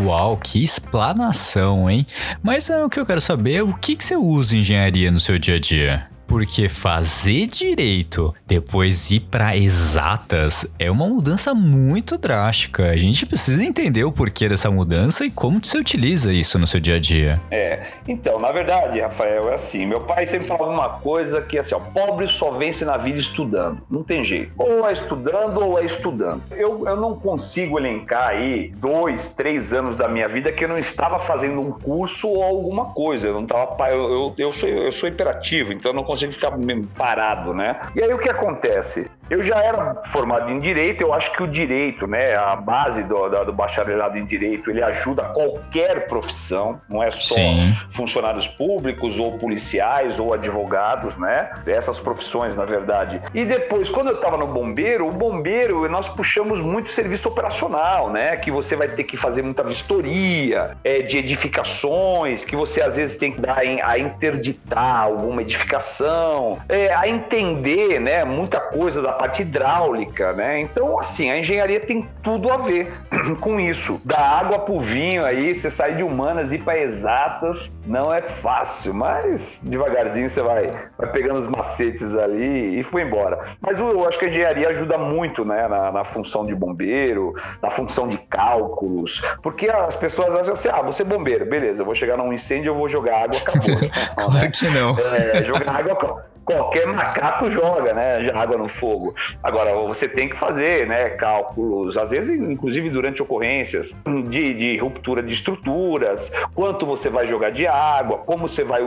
Uau, 0.06 0.38
que 0.38 0.62
explanação, 0.64 1.90
hein? 1.90 2.06
Mas 2.44 2.70
é, 2.70 2.84
o 2.84 2.90
que 2.90 3.00
eu 3.00 3.06
quero 3.06 3.22
saber 3.22 3.56
é 3.56 3.64
o 3.64 3.74
que, 3.74 3.96
que 3.96 4.04
você 4.04 4.16
usa 4.16 4.58
engenharia 4.58 5.10
no 5.12 5.20
seu 5.20 5.40
dia 5.40 5.56
a 5.56 5.60
dia? 5.60 6.08
Porque 6.32 6.70
fazer 6.70 7.46
direito, 7.46 8.34
depois 8.48 9.12
ir 9.12 9.20
para 9.20 9.58
exatas, 9.58 10.74
é 10.80 10.90
uma 10.90 11.06
mudança 11.06 11.54
muito 11.54 12.18
drástica. 12.18 12.90
A 12.90 12.98
gente 12.98 13.26
precisa 13.26 13.62
entender 13.62 14.06
o 14.06 14.14
porquê 14.14 14.48
dessa 14.48 14.72
mudança 14.72 15.26
e 15.26 15.30
como 15.30 15.60
você 15.62 15.78
utiliza 15.78 16.32
isso 16.32 16.58
no 16.58 16.66
seu 16.66 16.80
dia 16.80 16.96
a 16.96 17.00
dia. 17.00 17.34
É, 17.52 17.82
então, 18.08 18.40
na 18.40 18.50
verdade, 18.54 19.02
Rafael, 19.02 19.50
é 19.50 19.56
assim, 19.56 19.86
meu 19.86 20.00
pai 20.00 20.26
sempre 20.26 20.48
falava 20.48 20.72
uma 20.72 20.88
coisa 20.88 21.42
que 21.42 21.60
assim, 21.60 21.76
ó, 21.76 21.80
pobre 21.80 22.26
só 22.30 22.52
vence 22.52 22.86
na 22.86 22.96
vida 22.96 23.20
estudando, 23.20 23.82
não 23.92 24.02
tem 24.02 24.24
jeito. 24.24 24.54
Ou 24.58 24.88
é 24.88 24.94
estudando 24.94 25.58
ou 25.60 25.78
é 25.78 25.84
estudando. 25.84 26.42
Eu, 26.52 26.88
eu 26.88 26.96
não 26.96 27.14
consigo 27.14 27.78
elencar 27.78 28.30
aí 28.30 28.72
dois, 28.78 29.34
três 29.36 29.74
anos 29.74 29.98
da 29.98 30.08
minha 30.08 30.30
vida 30.30 30.50
que 30.50 30.64
eu 30.64 30.70
não 30.70 30.78
estava 30.78 31.20
fazendo 31.20 31.60
um 31.60 31.72
curso 31.74 32.30
ou 32.30 32.42
alguma 32.42 32.86
coisa, 32.86 33.28
eu 33.28 33.34
não 33.34 33.44
estava, 33.44 33.68
pa- 33.68 33.92
eu, 33.92 34.10
eu, 34.10 34.34
eu, 34.38 34.52
sou, 34.54 34.70
eu 34.70 34.92
sou 34.94 35.10
hiperativo, 35.10 35.74
então 35.74 35.92
eu 35.92 35.96
não 35.96 36.06
consigo 36.06 36.21
ficar 36.30 36.58
mesmo 36.58 36.88
parado, 36.98 37.54
né? 37.54 37.80
E 37.96 38.04
aí 38.04 38.14
o 38.14 38.20
que 38.20 38.30
acontece? 38.30 39.10
Eu 39.32 39.42
já 39.42 39.64
era 39.64 39.96
formado 40.12 40.52
em 40.52 40.60
direito, 40.60 41.00
eu 41.02 41.14
acho 41.14 41.32
que 41.32 41.42
o 41.42 41.48
direito, 41.48 42.06
né, 42.06 42.36
a 42.36 42.54
base 42.54 43.02
do, 43.02 43.30
do 43.46 43.54
bacharelado 43.54 44.18
em 44.18 44.26
direito, 44.26 44.70
ele 44.70 44.84
ajuda 44.84 45.24
qualquer 45.24 46.06
profissão, 46.10 46.82
não 46.90 47.02
é 47.02 47.10
só 47.14 47.36
Sim. 47.36 47.74
funcionários 47.92 48.46
públicos 48.46 49.18
ou 49.20 49.38
policiais 49.38 50.20
ou 50.20 50.34
advogados, 50.34 51.16
né? 51.16 51.50
Essas 51.66 51.98
profissões, 51.98 52.58
na 52.58 52.66
verdade. 52.66 53.22
E 53.34 53.46
depois, 53.46 53.88
quando 53.88 54.10
eu 54.10 54.16
estava 54.16 54.36
no 54.36 54.48
bombeiro, 54.48 55.08
o 55.08 55.12
bombeiro, 55.14 55.88
nós 55.88 56.10
puxamos 56.10 56.60
muito 56.60 56.90
serviço 56.90 57.30
operacional, 57.30 58.10
né? 58.10 58.36
Que 58.36 58.52
você 58.52 58.76
vai 58.76 58.90
ter 58.90 59.06
que 59.06 59.16
fazer 59.16 59.44
muita 59.44 59.64
vistoria 59.64 60.72
é, 60.84 61.02
de 61.04 61.18
edificações, 61.18 62.44
que 62.44 62.58
você 62.58 62.82
às 62.82 62.98
vezes 62.98 63.16
tem 63.16 63.32
que 63.32 63.40
dar 63.40 63.66
em- 63.66 63.82
a 63.82 63.98
interditar 63.98 65.04
alguma 65.04 65.42
edificação, 65.42 66.60
é, 66.68 66.94
a 66.94 67.08
entender, 67.08 67.98
né? 68.02 68.26
Muita 68.26 68.60
coisa 68.60 69.02
da 69.02 69.21
parte 69.22 69.44
hidráulica, 69.44 70.34
né? 70.34 70.60
Então, 70.62 71.00
assim, 71.00 71.30
a 71.30 71.38
engenharia 71.38 71.80
tem 71.80 72.10
tudo 72.24 72.52
a 72.52 72.58
ver 72.58 72.92
com 73.40 73.60
isso. 73.60 74.02
Da 74.04 74.18
água 74.18 74.58
pro 74.58 74.80
vinho 74.80 75.24
aí, 75.24 75.54
você 75.54 75.70
sai 75.70 75.94
de 75.94 76.02
humanas 76.02 76.52
e 76.52 76.56
ir 76.56 76.64
para 76.64 76.80
exatas, 76.80 77.72
não 77.86 78.12
é 78.12 78.20
fácil, 78.22 78.96
mas 78.96 79.62
devagarzinho 79.64 80.28
você 80.28 80.42
vai, 80.42 80.72
vai 80.98 81.12
pegando 81.12 81.40
os 81.40 81.48
macetes 81.48 82.16
ali 82.16 82.80
e 82.80 82.84
foi 82.84 83.04
embora. 83.04 83.56
Mas 83.62 83.80
eu, 83.80 83.92
eu 83.92 84.08
acho 84.08 84.18
que 84.18 84.26
a 84.26 84.28
engenharia 84.28 84.70
ajuda 84.70 84.98
muito, 84.98 85.46
né, 85.46 85.68
na, 85.68 85.92
na 85.92 86.04
função 86.04 86.44
de 86.44 86.56
bombeiro, 86.56 87.36
na 87.62 87.70
função 87.70 88.08
de 88.08 88.18
cálculos, 88.18 89.22
porque 89.44 89.70
as 89.70 89.96
pessoas 89.96 90.34
acham 90.34 90.54
assim, 90.54 90.70
ah, 90.72 90.82
você 90.82 91.04
é 91.04 91.06
bombeiro, 91.06 91.46
beleza, 91.46 91.82
eu 91.82 91.86
vou 91.86 91.94
chegar 91.94 92.18
num 92.18 92.34
incêndio, 92.34 92.72
eu 92.72 92.76
vou 92.76 92.90
jogar 92.90 93.26
água, 93.26 93.38
acabou. 93.40 93.62
Não, 94.18 94.34
né? 94.34 94.40
Claro 94.40 94.52
que 94.52 94.70
não. 94.70 94.98
É, 95.00 95.44
jogar 95.44 95.76
água. 95.76 96.31
Qualquer 96.46 96.88
macaco 96.88 97.50
joga, 97.50 97.94
né? 97.94 98.30
Água 98.34 98.58
no 98.58 98.68
fogo. 98.68 99.14
Agora, 99.44 99.74
você 99.88 100.08
tem 100.08 100.30
que 100.30 100.38
fazer, 100.38 100.88
né? 100.88 101.10
Cálculos, 101.12 101.98
às 101.98 102.10
vezes, 102.12 102.30
inclusive 102.30 102.90
durante 102.90 103.22
ocorrências 103.22 103.96
de, 104.30 104.54
de 104.54 104.78
ruptura 104.78 105.22
de 105.22 105.34
estruturas, 105.34 106.32
quanto 106.54 106.86
você 106.86 107.10
vai 107.10 107.28
jogar 107.28 107.52
de 107.52 107.68
água, 107.68 108.20
como 108.20 108.48
você 108.48 108.64
vai 108.64 108.82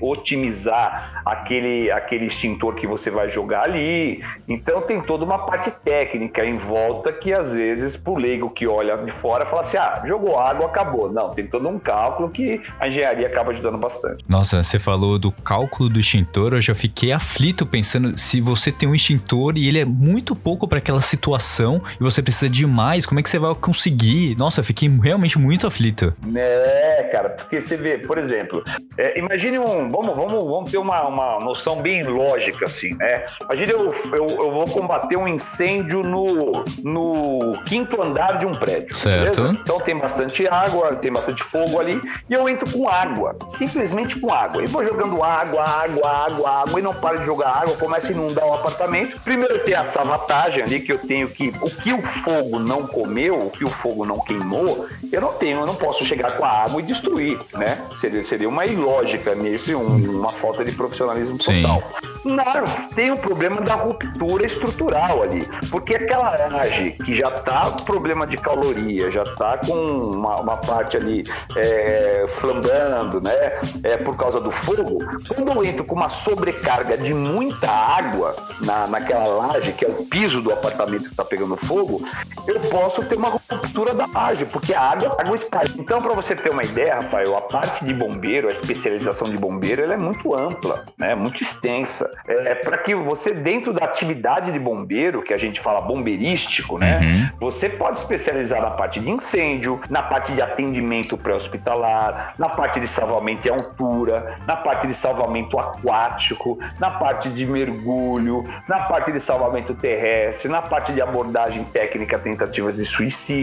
otimizar 0.00 1.22
aquele, 1.24 1.90
aquele 1.90 2.26
extintor 2.26 2.74
que 2.74 2.86
você 2.86 3.10
vai 3.10 3.30
jogar 3.30 3.62
ali. 3.62 4.22
Então, 4.46 4.82
tem 4.82 5.00
toda 5.00 5.24
uma 5.24 5.38
parte 5.38 5.70
técnica 5.70 6.44
em 6.44 6.54
volta 6.54 7.12
que, 7.12 7.32
às 7.32 7.52
vezes, 7.52 7.96
pro 7.96 8.16
leigo 8.16 8.50
que 8.50 8.66
olha 8.66 8.96
de 8.96 9.10
fora, 9.10 9.46
fala 9.46 9.62
assim: 9.62 9.76
ah, 9.76 10.02
jogou 10.04 10.38
água, 10.38 10.66
acabou. 10.66 11.10
Não, 11.10 11.30
tem 11.30 11.46
todo 11.46 11.68
um 11.68 11.78
cálculo 11.78 12.30
que 12.30 12.60
a 12.78 12.88
engenharia 12.88 13.26
acaba 13.26 13.50
ajudando 13.50 13.78
bastante. 13.78 14.24
Nossa, 14.28 14.62
você 14.62 14.78
falou 14.78 15.18
do 15.18 15.30
cálculo 15.30 15.88
do 15.88 15.98
extintor, 15.98 16.54
eu 16.54 16.60
já 16.60 16.74
fiquei 16.74 16.97
aflito 17.12 17.64
pensando 17.64 18.18
se 18.18 18.40
você 18.40 18.72
tem 18.72 18.88
um 18.88 18.94
extintor 18.94 19.56
e 19.56 19.68
ele 19.68 19.78
é 19.78 19.84
muito 19.84 20.34
pouco 20.34 20.66
para 20.66 20.78
aquela 20.78 21.00
situação 21.00 21.80
e 22.00 22.02
você 22.02 22.22
precisa 22.22 22.48
de 22.48 22.66
mais, 22.66 23.06
como 23.06 23.20
é 23.20 23.22
que 23.22 23.30
você 23.30 23.38
vai 23.38 23.54
conseguir? 23.54 24.36
Nossa, 24.36 24.60
eu 24.60 24.64
fiquei 24.64 24.88
realmente 24.88 25.38
muito 25.38 25.66
aflito. 25.66 26.14
É, 26.34 27.08
cara, 27.12 27.30
porque 27.30 27.60
você 27.60 27.76
vê, 27.76 27.98
por 27.98 28.18
exemplo, 28.18 28.62
é, 28.96 29.18
imagine 29.18 29.58
um. 29.58 29.90
Vamos, 29.90 30.16
vamos, 30.16 30.44
vamos 30.44 30.70
ter 30.70 30.78
uma, 30.78 31.06
uma 31.06 31.38
noção 31.38 31.80
bem 31.80 32.02
lógica, 32.02 32.66
assim, 32.66 32.94
né? 32.94 33.24
Imagine 33.44 33.72
eu, 33.72 33.94
eu, 34.12 34.28
eu 34.28 34.52
vou 34.52 34.66
combater 34.66 35.16
um 35.16 35.28
incêndio 35.28 36.02
no, 36.02 36.64
no 36.82 37.62
quinto 37.64 38.02
andar 38.02 38.38
de 38.38 38.46
um 38.46 38.54
prédio. 38.54 38.94
Certo. 38.94 39.42
Beleza? 39.42 39.60
Então 39.62 39.80
tem 39.80 39.96
bastante 39.96 40.46
água, 40.46 40.96
tem 40.96 41.12
bastante 41.12 41.42
fogo 41.44 41.78
ali, 41.78 42.00
e 42.28 42.34
eu 42.34 42.48
entro 42.48 42.70
com 42.70 42.88
água, 42.88 43.36
simplesmente 43.56 44.18
com 44.20 44.32
água. 44.32 44.62
E 44.62 44.66
vou 44.66 44.82
jogando 44.82 45.22
água, 45.22 45.62
água, 45.62 46.10
água, 46.10 46.50
água, 46.62 46.80
e 46.80 46.82
não 46.88 46.94
paro 46.94 47.18
de 47.18 47.26
jogar 47.26 47.48
água, 47.48 47.76
começa 47.76 48.08
a 48.08 48.12
inundar 48.12 48.46
o 48.46 48.54
apartamento. 48.54 49.20
Primeiro 49.20 49.58
tem 49.60 49.74
essa 49.74 50.02
vantagem 50.02 50.62
ali 50.62 50.80
que 50.80 50.92
eu 50.92 50.98
tenho 50.98 51.28
que 51.28 51.54
o 51.60 51.70
que 51.70 51.92
o 51.92 52.02
fogo 52.02 52.58
não 52.58 52.86
comeu, 52.86 53.46
o 53.46 53.50
que 53.50 53.64
o 53.64 53.70
fogo 53.70 54.04
não 54.04 54.18
queimou, 54.20 54.86
eu 55.12 55.20
não 55.20 55.32
tenho, 55.32 55.60
eu 55.60 55.66
não 55.66 55.74
posso 55.74 56.04
chegar 56.04 56.36
com 56.36 56.44
a 56.44 56.48
água 56.48 56.80
e 56.80 56.84
destruir, 56.84 57.38
né? 57.54 57.78
Seria, 58.00 58.24
seria 58.24 58.48
uma 58.48 58.64
ilógica 58.66 59.34
nisso, 59.34 59.76
um, 59.76 60.18
uma 60.18 60.32
falta 60.32 60.64
de 60.64 60.72
profissionalismo 60.72 61.38
total. 61.38 61.82
Sim. 61.82 62.08
Mas 62.24 62.88
tem 62.94 63.10
o 63.10 63.16
problema 63.16 63.60
da 63.60 63.74
ruptura 63.74 64.44
estrutural 64.44 65.22
ali, 65.22 65.46
porque 65.70 65.94
aquela 65.94 66.30
laje 66.48 66.90
que 66.90 67.14
já 67.14 67.30
tá 67.30 67.70
com 67.70 67.84
problema 67.84 68.26
de 68.26 68.36
caloria, 68.36 69.10
já 69.10 69.24
tá 69.24 69.58
com 69.58 69.72
uma, 69.72 70.36
uma 70.36 70.56
parte 70.56 70.96
ali 70.96 71.24
é, 71.56 72.26
flambando, 72.28 73.20
né? 73.20 73.34
É, 73.82 73.96
por 73.96 74.16
causa 74.16 74.40
do 74.40 74.50
fogo, 74.50 74.98
quando 75.28 75.52
eu 75.52 75.64
entro 75.64 75.84
com 75.84 75.94
uma 75.94 76.08
sobrecarga 76.08 76.77
de 76.82 77.14
muita 77.14 77.70
água 77.70 78.36
na, 78.60 78.86
naquela 78.86 79.26
laje, 79.26 79.72
que 79.72 79.84
é 79.84 79.88
o 79.88 80.04
piso 80.06 80.40
do 80.40 80.52
apartamento 80.52 81.04
que 81.04 81.10
está 81.10 81.24
pegando 81.24 81.56
fogo, 81.56 82.06
eu 82.46 82.60
posso 82.60 83.02
ter 83.04 83.16
uma 83.16 83.37
ruptura 83.54 83.94
da 83.94 84.06
laje, 84.06 84.44
porque 84.46 84.74
a 84.74 84.80
água, 84.80 85.16
a 85.18 85.22
água 85.22 85.36
espalha. 85.36 85.70
Então, 85.78 86.02
para 86.02 86.12
você 86.14 86.34
ter 86.34 86.50
uma 86.50 86.62
ideia, 86.62 86.96
Rafael, 86.96 87.36
a 87.36 87.42
parte 87.42 87.84
de 87.84 87.94
bombeiro, 87.94 88.48
a 88.48 88.52
especialização 88.52 89.30
de 89.30 89.36
bombeiro, 89.36 89.82
ela 89.82 89.94
é 89.94 89.96
muito 89.96 90.34
ampla, 90.34 90.84
né? 90.96 91.14
muito 91.14 91.42
extensa. 91.42 92.10
É, 92.26 92.54
para 92.56 92.78
que 92.78 92.94
você, 92.94 93.32
dentro 93.32 93.72
da 93.72 93.84
atividade 93.84 94.52
de 94.52 94.58
bombeiro, 94.58 95.22
que 95.22 95.32
a 95.32 95.38
gente 95.38 95.60
fala 95.60 95.80
bombeirístico, 95.80 96.78
né? 96.78 97.00
Uhum. 97.00 97.48
Você 97.48 97.68
pode 97.68 97.98
especializar 97.98 98.60
na 98.60 98.70
parte 98.70 99.00
de 99.00 99.10
incêndio, 99.10 99.80
na 99.88 100.02
parte 100.02 100.32
de 100.32 100.42
atendimento 100.42 101.16
pré-hospitalar, 101.16 102.34
na 102.38 102.48
parte 102.48 102.80
de 102.80 102.86
salvamento 102.86 103.48
em 103.48 103.50
altura, 103.50 104.36
na 104.46 104.56
parte 104.56 104.86
de 104.86 104.94
salvamento 104.94 105.58
aquático, 105.58 106.58
na 106.78 106.90
parte 106.90 107.28
de 107.30 107.46
mergulho, 107.46 108.44
na 108.68 108.80
parte 108.82 109.12
de 109.12 109.20
salvamento 109.20 109.74
terrestre, 109.74 110.50
na 110.50 110.60
parte 110.60 110.92
de 110.92 111.00
abordagem 111.00 111.64
técnica 111.64 112.18
tentativas 112.18 112.76
de 112.76 112.84
suicídio. 112.84 113.37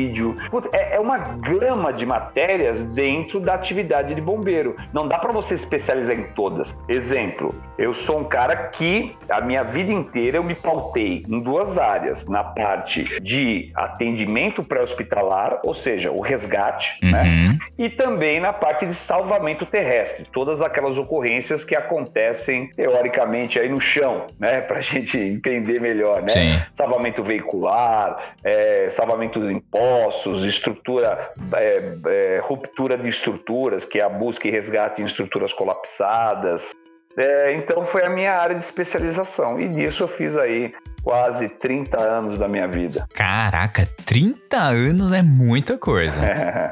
É, 0.71 0.95
é 0.95 0.99
uma 0.99 1.17
gama 1.17 1.91
de 1.91 2.05
matérias 2.05 2.83
dentro 2.89 3.39
da 3.39 3.53
atividade 3.53 4.13
de 4.13 4.21
bombeiro. 4.21 4.75
Não 4.93 5.07
dá 5.07 5.17
para 5.17 5.31
você 5.31 5.55
especializar 5.55 6.17
em 6.17 6.23
todas. 6.33 6.73
Exemplo, 6.87 7.55
eu 7.77 7.93
sou 7.93 8.19
um 8.19 8.23
cara 8.23 8.55
que 8.67 9.15
a 9.29 9.41
minha 9.41 9.63
vida 9.63 9.91
inteira 9.91 10.37
eu 10.37 10.43
me 10.43 10.55
pautei 10.55 11.23
em 11.27 11.39
duas 11.39 11.77
áreas, 11.77 12.27
na 12.27 12.43
parte 12.43 13.19
de 13.21 13.71
atendimento 13.75 14.63
pré-hospitalar, 14.63 15.59
ou 15.63 15.73
seja, 15.73 16.11
o 16.11 16.21
resgate, 16.21 16.97
né? 17.03 17.23
uhum. 17.23 17.49
né? 17.49 17.59
E 17.77 17.89
também 17.89 18.39
na 18.39 18.53
parte 18.53 18.85
de 18.85 18.93
salvamento 18.93 19.65
terrestre, 19.65 20.25
todas 20.31 20.61
aquelas 20.61 20.97
ocorrências 20.97 21.63
que 21.63 21.75
acontecem 21.75 22.69
teoricamente 22.75 23.59
aí 23.59 23.69
no 23.69 23.81
chão, 23.81 24.27
né? 24.39 24.61
Pra 24.75 24.81
gente 24.81 25.17
entender 25.17 25.79
melhor, 25.79 26.21
né? 26.21 26.29
Sim. 26.29 26.61
Salvamento 26.73 27.23
veicular, 27.23 28.17
é, 28.43 28.89
salvamento 28.89 29.39
em 29.49 29.59
poços, 29.85 30.43
estrutura, 30.43 31.31
é, 31.53 31.93
é, 32.07 32.39
ruptura 32.41 32.97
de 32.97 33.07
estruturas, 33.07 33.85
que 33.85 33.99
é 33.99 34.03
a 34.03 34.09
busca 34.09 34.47
e 34.47 34.51
resgate 34.51 35.01
em 35.01 35.05
estruturas 35.05 35.53
colapsadas, 35.53 36.73
é, 37.15 37.53
então 37.53 37.85
foi 37.85 38.03
a 38.03 38.09
minha 38.09 38.33
área 38.33 38.55
de 38.55 38.63
especialização. 38.63 39.59
E 39.59 39.69
disso 39.69 40.03
eu 40.03 40.07
fiz 40.07 40.35
aí 40.35 40.73
quase 41.05 41.47
30 41.47 42.01
anos 42.01 42.35
da 42.39 42.47
minha 42.47 42.67
vida. 42.67 43.07
Caraca, 43.13 43.87
30 44.07 44.57
anos 44.57 45.11
é 45.11 45.21
muita 45.21 45.77
coisa. 45.77 46.19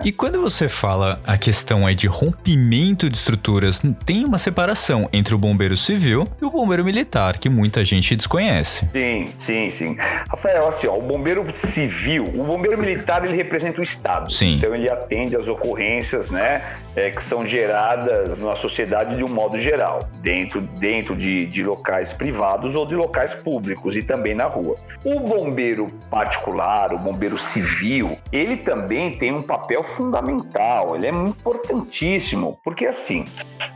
e 0.04 0.12
quando 0.12 0.42
você 0.42 0.68
fala 0.68 1.22
a 1.24 1.38
questão 1.38 1.86
aí 1.86 1.94
de 1.94 2.08
rompimento 2.08 3.08
de 3.08 3.16
estruturas, 3.16 3.80
tem 4.04 4.26
uma 4.26 4.40
separação 4.40 5.08
entre 5.14 5.36
o 5.36 5.38
bombeiro 5.38 5.78
civil 5.78 6.28
e 6.42 6.46
o 6.46 6.50
bombeiro 6.50 6.84
militar, 6.84 7.38
que 7.38 7.48
muita 7.48 7.86
gente 7.86 8.16
desconhece. 8.16 8.90
Sim, 8.92 9.30
sim, 9.38 9.70
sim. 9.70 9.98
Rafael, 10.28 10.68
assim, 10.68 10.88
ó, 10.88 10.98
o 10.98 11.02
bombeiro 11.02 11.46
civil, 11.54 12.24
o 12.24 12.44
bombeiro 12.44 12.80
militar, 12.80 13.24
ele 13.24 13.36
representa 13.36 13.82
o 13.82 13.84
Estado. 13.84 14.32
Sim. 14.32 14.56
Então 14.56 14.74
ele 14.74 14.90
atende 14.90 15.36
às 15.36 15.48
ocorrências, 15.48 16.32
né, 16.32 16.64
é, 16.96 17.12
que 17.12 17.24
são 17.24 17.46
geradas 17.46 18.40
na 18.40 18.56
sociedade 18.56 19.16
de 19.16 19.24
um 19.24 19.30
modo 19.30 19.60
geral, 19.60 20.10
dentro, 20.24 20.60
dentro 20.62 21.16
de, 21.16 21.46
de 21.46 21.64
locais 21.64 22.14
privados 22.14 22.74
ou 22.74 22.84
de 22.84 22.96
locais 22.96 23.36
públicos 23.36 23.96
e 23.96 24.02
também 24.02 24.23
também 24.24 24.34
na 24.34 24.46
rua. 24.46 24.76
O 25.04 25.20
bombeiro 25.20 25.92
particular, 26.10 26.94
o 26.94 26.98
bombeiro 26.98 27.38
civil, 27.38 28.18
ele 28.32 28.56
também 28.56 29.18
tem 29.18 29.34
um 29.34 29.42
papel 29.42 29.84
fundamental, 29.84 30.96
ele 30.96 31.08
é 31.08 31.10
importantíssimo, 31.10 32.58
porque 32.64 32.86
assim, 32.86 33.26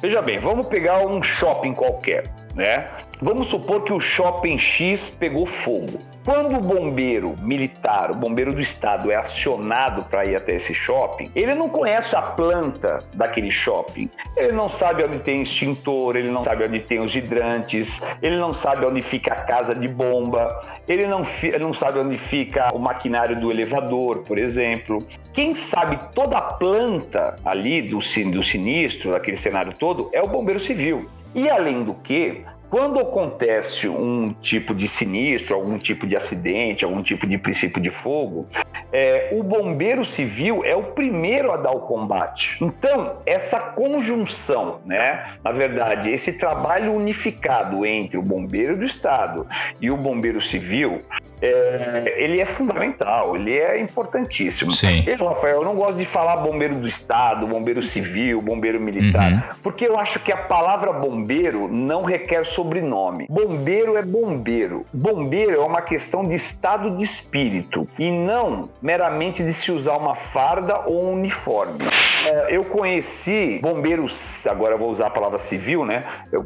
veja 0.02 0.22
bem, 0.22 0.40
vamos 0.40 0.68
pegar 0.68 1.06
um 1.06 1.22
shopping 1.22 1.74
qualquer, 1.74 2.32
né? 2.56 2.88
Vamos 3.20 3.48
supor 3.48 3.84
que 3.84 3.92
o 3.92 4.00
shopping 4.00 4.60
X 4.60 5.10
pegou 5.10 5.48
fogo. 5.48 5.98
Quando 6.24 6.56
o 6.56 6.62
bombeiro 6.62 7.36
militar, 7.42 8.12
o 8.12 8.16
bombeiro 8.16 8.54
do 8.54 8.62
estado, 8.62 9.10
é 9.10 9.16
acionado 9.16 10.04
para 10.04 10.24
ir 10.24 10.36
até 10.36 10.54
esse 10.54 10.72
shopping, 10.72 11.32
ele 11.34 11.56
não 11.56 11.68
conhece 11.68 12.16
a 12.16 12.22
planta 12.22 13.00
daquele 13.16 13.50
shopping. 13.50 14.08
Ele 14.36 14.52
não 14.52 14.70
sabe 14.70 15.04
onde 15.04 15.18
tem 15.18 15.42
extintor, 15.42 16.16
ele 16.16 16.30
não 16.30 16.44
sabe 16.44 16.66
onde 16.66 16.80
tem 16.80 17.00
os 17.00 17.16
hidrantes, 17.16 18.04
ele 18.22 18.38
não 18.38 18.54
sabe 18.54 18.86
onde 18.86 19.02
fica 19.02 19.34
a 19.34 19.42
casa 19.42 19.74
de 19.74 19.88
bomba, 19.88 20.56
ele 20.88 21.08
não, 21.08 21.24
não 21.60 21.74
sabe 21.74 21.98
onde 21.98 22.20
fica 22.20 22.72
o 22.76 22.78
maquinário 22.78 23.40
do 23.40 23.50
elevador, 23.50 24.20
por 24.20 24.38
exemplo. 24.38 25.00
Quem 25.34 25.56
sabe 25.56 25.98
toda 26.14 26.38
a 26.38 26.42
planta 26.42 27.36
ali 27.44 27.82
do, 27.82 27.98
do 27.98 28.44
sinistro, 28.44 29.12
daquele 29.12 29.38
cenário 29.38 29.74
todo, 29.74 30.08
é 30.14 30.22
o 30.22 30.28
bombeiro 30.28 30.60
civil. 30.60 31.10
E 31.34 31.50
além 31.50 31.84
do 31.84 31.94
que, 31.94 32.44
quando 32.70 33.00
acontece 33.00 33.88
um 33.88 34.34
tipo 34.34 34.76
de 34.76 34.88
sinistro, 34.88 35.56
algum 35.56 35.78
tipo 35.78 36.06
de 36.06 36.16
acidente, 36.16 36.84
algum 36.84 37.02
tipo 37.02 37.26
de 37.26 37.38
princípio 37.38 37.82
de 37.82 37.90
fogo, 37.90 38.48
é, 38.92 39.30
o 39.32 39.44
bombeiro 39.44 40.04
civil 40.04 40.64
é 40.66 40.76
o 40.76 40.84
primeiro 40.84 41.52
a 41.52 41.58
dar 41.58 41.72
o 41.72 41.82
combate. 41.82 42.58
Então, 42.62 43.18
essa 43.26 43.60
conjunção, 43.60 44.80
né, 44.86 45.26
na 45.44 45.52
verdade, 45.52 46.10
esse 46.10 46.34
trabalho 46.34 46.94
unificado 46.94 47.86
entre 47.86 48.18
o 48.18 48.22
bombeiro 48.22 48.76
do 48.76 48.84
Estado 48.84 49.48
e 49.82 49.90
o 49.90 49.98
bombeiro 49.98 50.42
civil, 50.42 51.00
é, 51.42 52.16
ele 52.18 52.42
é 52.42 52.46
fundamental, 52.46 53.36
ele 53.36 53.58
é 53.58 53.80
importantíssimo. 53.80 54.72
Sim. 54.72 55.04
Eu, 55.06 55.26
Rafael, 55.26 55.58
eu 55.58 55.64
não 55.64 55.76
gosto 55.76 55.98
de 55.98 56.06
falar 56.06 56.38
bombeiro 56.38 56.76
do 56.76 56.88
Estado, 56.88 57.46
bombeiro 57.48 57.82
civil, 57.82 58.42
bombeiro 58.42 58.80
militar, 58.80 59.32
uhum. 59.32 59.42
porque 59.62 59.88
eu 59.88 60.00
acho 60.00 60.20
que 60.20 60.32
a 60.32 60.38
palavra 60.38 60.92
bombeiro 60.92 61.68
não 61.68 62.04
requer 62.04 62.44
sobrenome. 62.58 63.28
Bombeiro 63.30 63.96
é 63.98 64.02
bombeiro. 64.02 64.84
Bombeiro 64.92 65.62
é 65.62 65.64
uma 65.64 65.80
questão 65.80 66.28
de 66.28 66.34
estado 66.34 66.90
de 66.98 67.04
espírito 67.04 67.88
e 68.00 68.10
não 68.10 68.68
meramente 68.82 69.44
de 69.44 69.54
se 69.54 69.72
usar 69.72 69.96
uma 69.98 70.16
farda 70.16 70.82
ou 70.88 71.06
um 71.06 71.14
uniforme. 71.14 71.86
É, 72.28 72.48
eu 72.50 72.66
conheci 72.66 73.60
bombeiros, 73.62 74.46
agora 74.48 74.76
eu 74.76 74.78
vou 74.78 74.90
usar 74.90 75.08
a 75.08 75.10
palavra 75.10 75.38
civil, 75.38 75.86
né? 75.86 76.04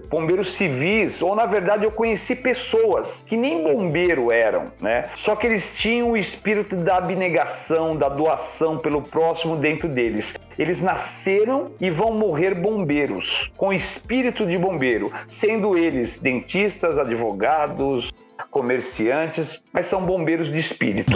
Bombeiros 0.10 0.52
civis, 0.52 1.22
ou 1.22 1.36
na 1.36 1.48
verdade 1.48 1.86
eu 1.86 1.92
conheci 1.92 2.36
pessoas 2.36 3.24
que 3.26 3.36
nem 3.36 3.64
bombeiro 3.64 4.32
eram, 4.32 4.66
né? 4.80 5.10
Só 5.16 5.36
que 5.36 5.48
eles 5.48 5.78
tinham 5.78 6.12
o 6.12 6.18
espírito 6.18 6.76
da 6.76 6.98
abnegação, 6.98 7.96
da 7.96 8.10
doação 8.10 8.78
pelo 8.78 9.02
próximo 9.02 9.56
dentro 9.56 9.90
deles. 9.90 10.36
Eles 10.58 10.82
nasceram 10.82 11.72
e 11.80 11.90
vão 11.90 12.14
morrer 12.14 12.54
bombeiros, 12.54 13.52
com 13.58 13.74
espírito 13.74 14.46
de 14.46 14.58
bombeiro, 14.58 15.12
sendo 15.28 15.76
eles 15.76 16.20
dentistas, 16.20 17.00
advogados, 17.00 18.12
comerciantes, 18.50 19.62
mas 19.72 19.86
são 19.86 20.06
bombeiros 20.06 20.52
de 20.52 20.58
espírito. 20.58 21.12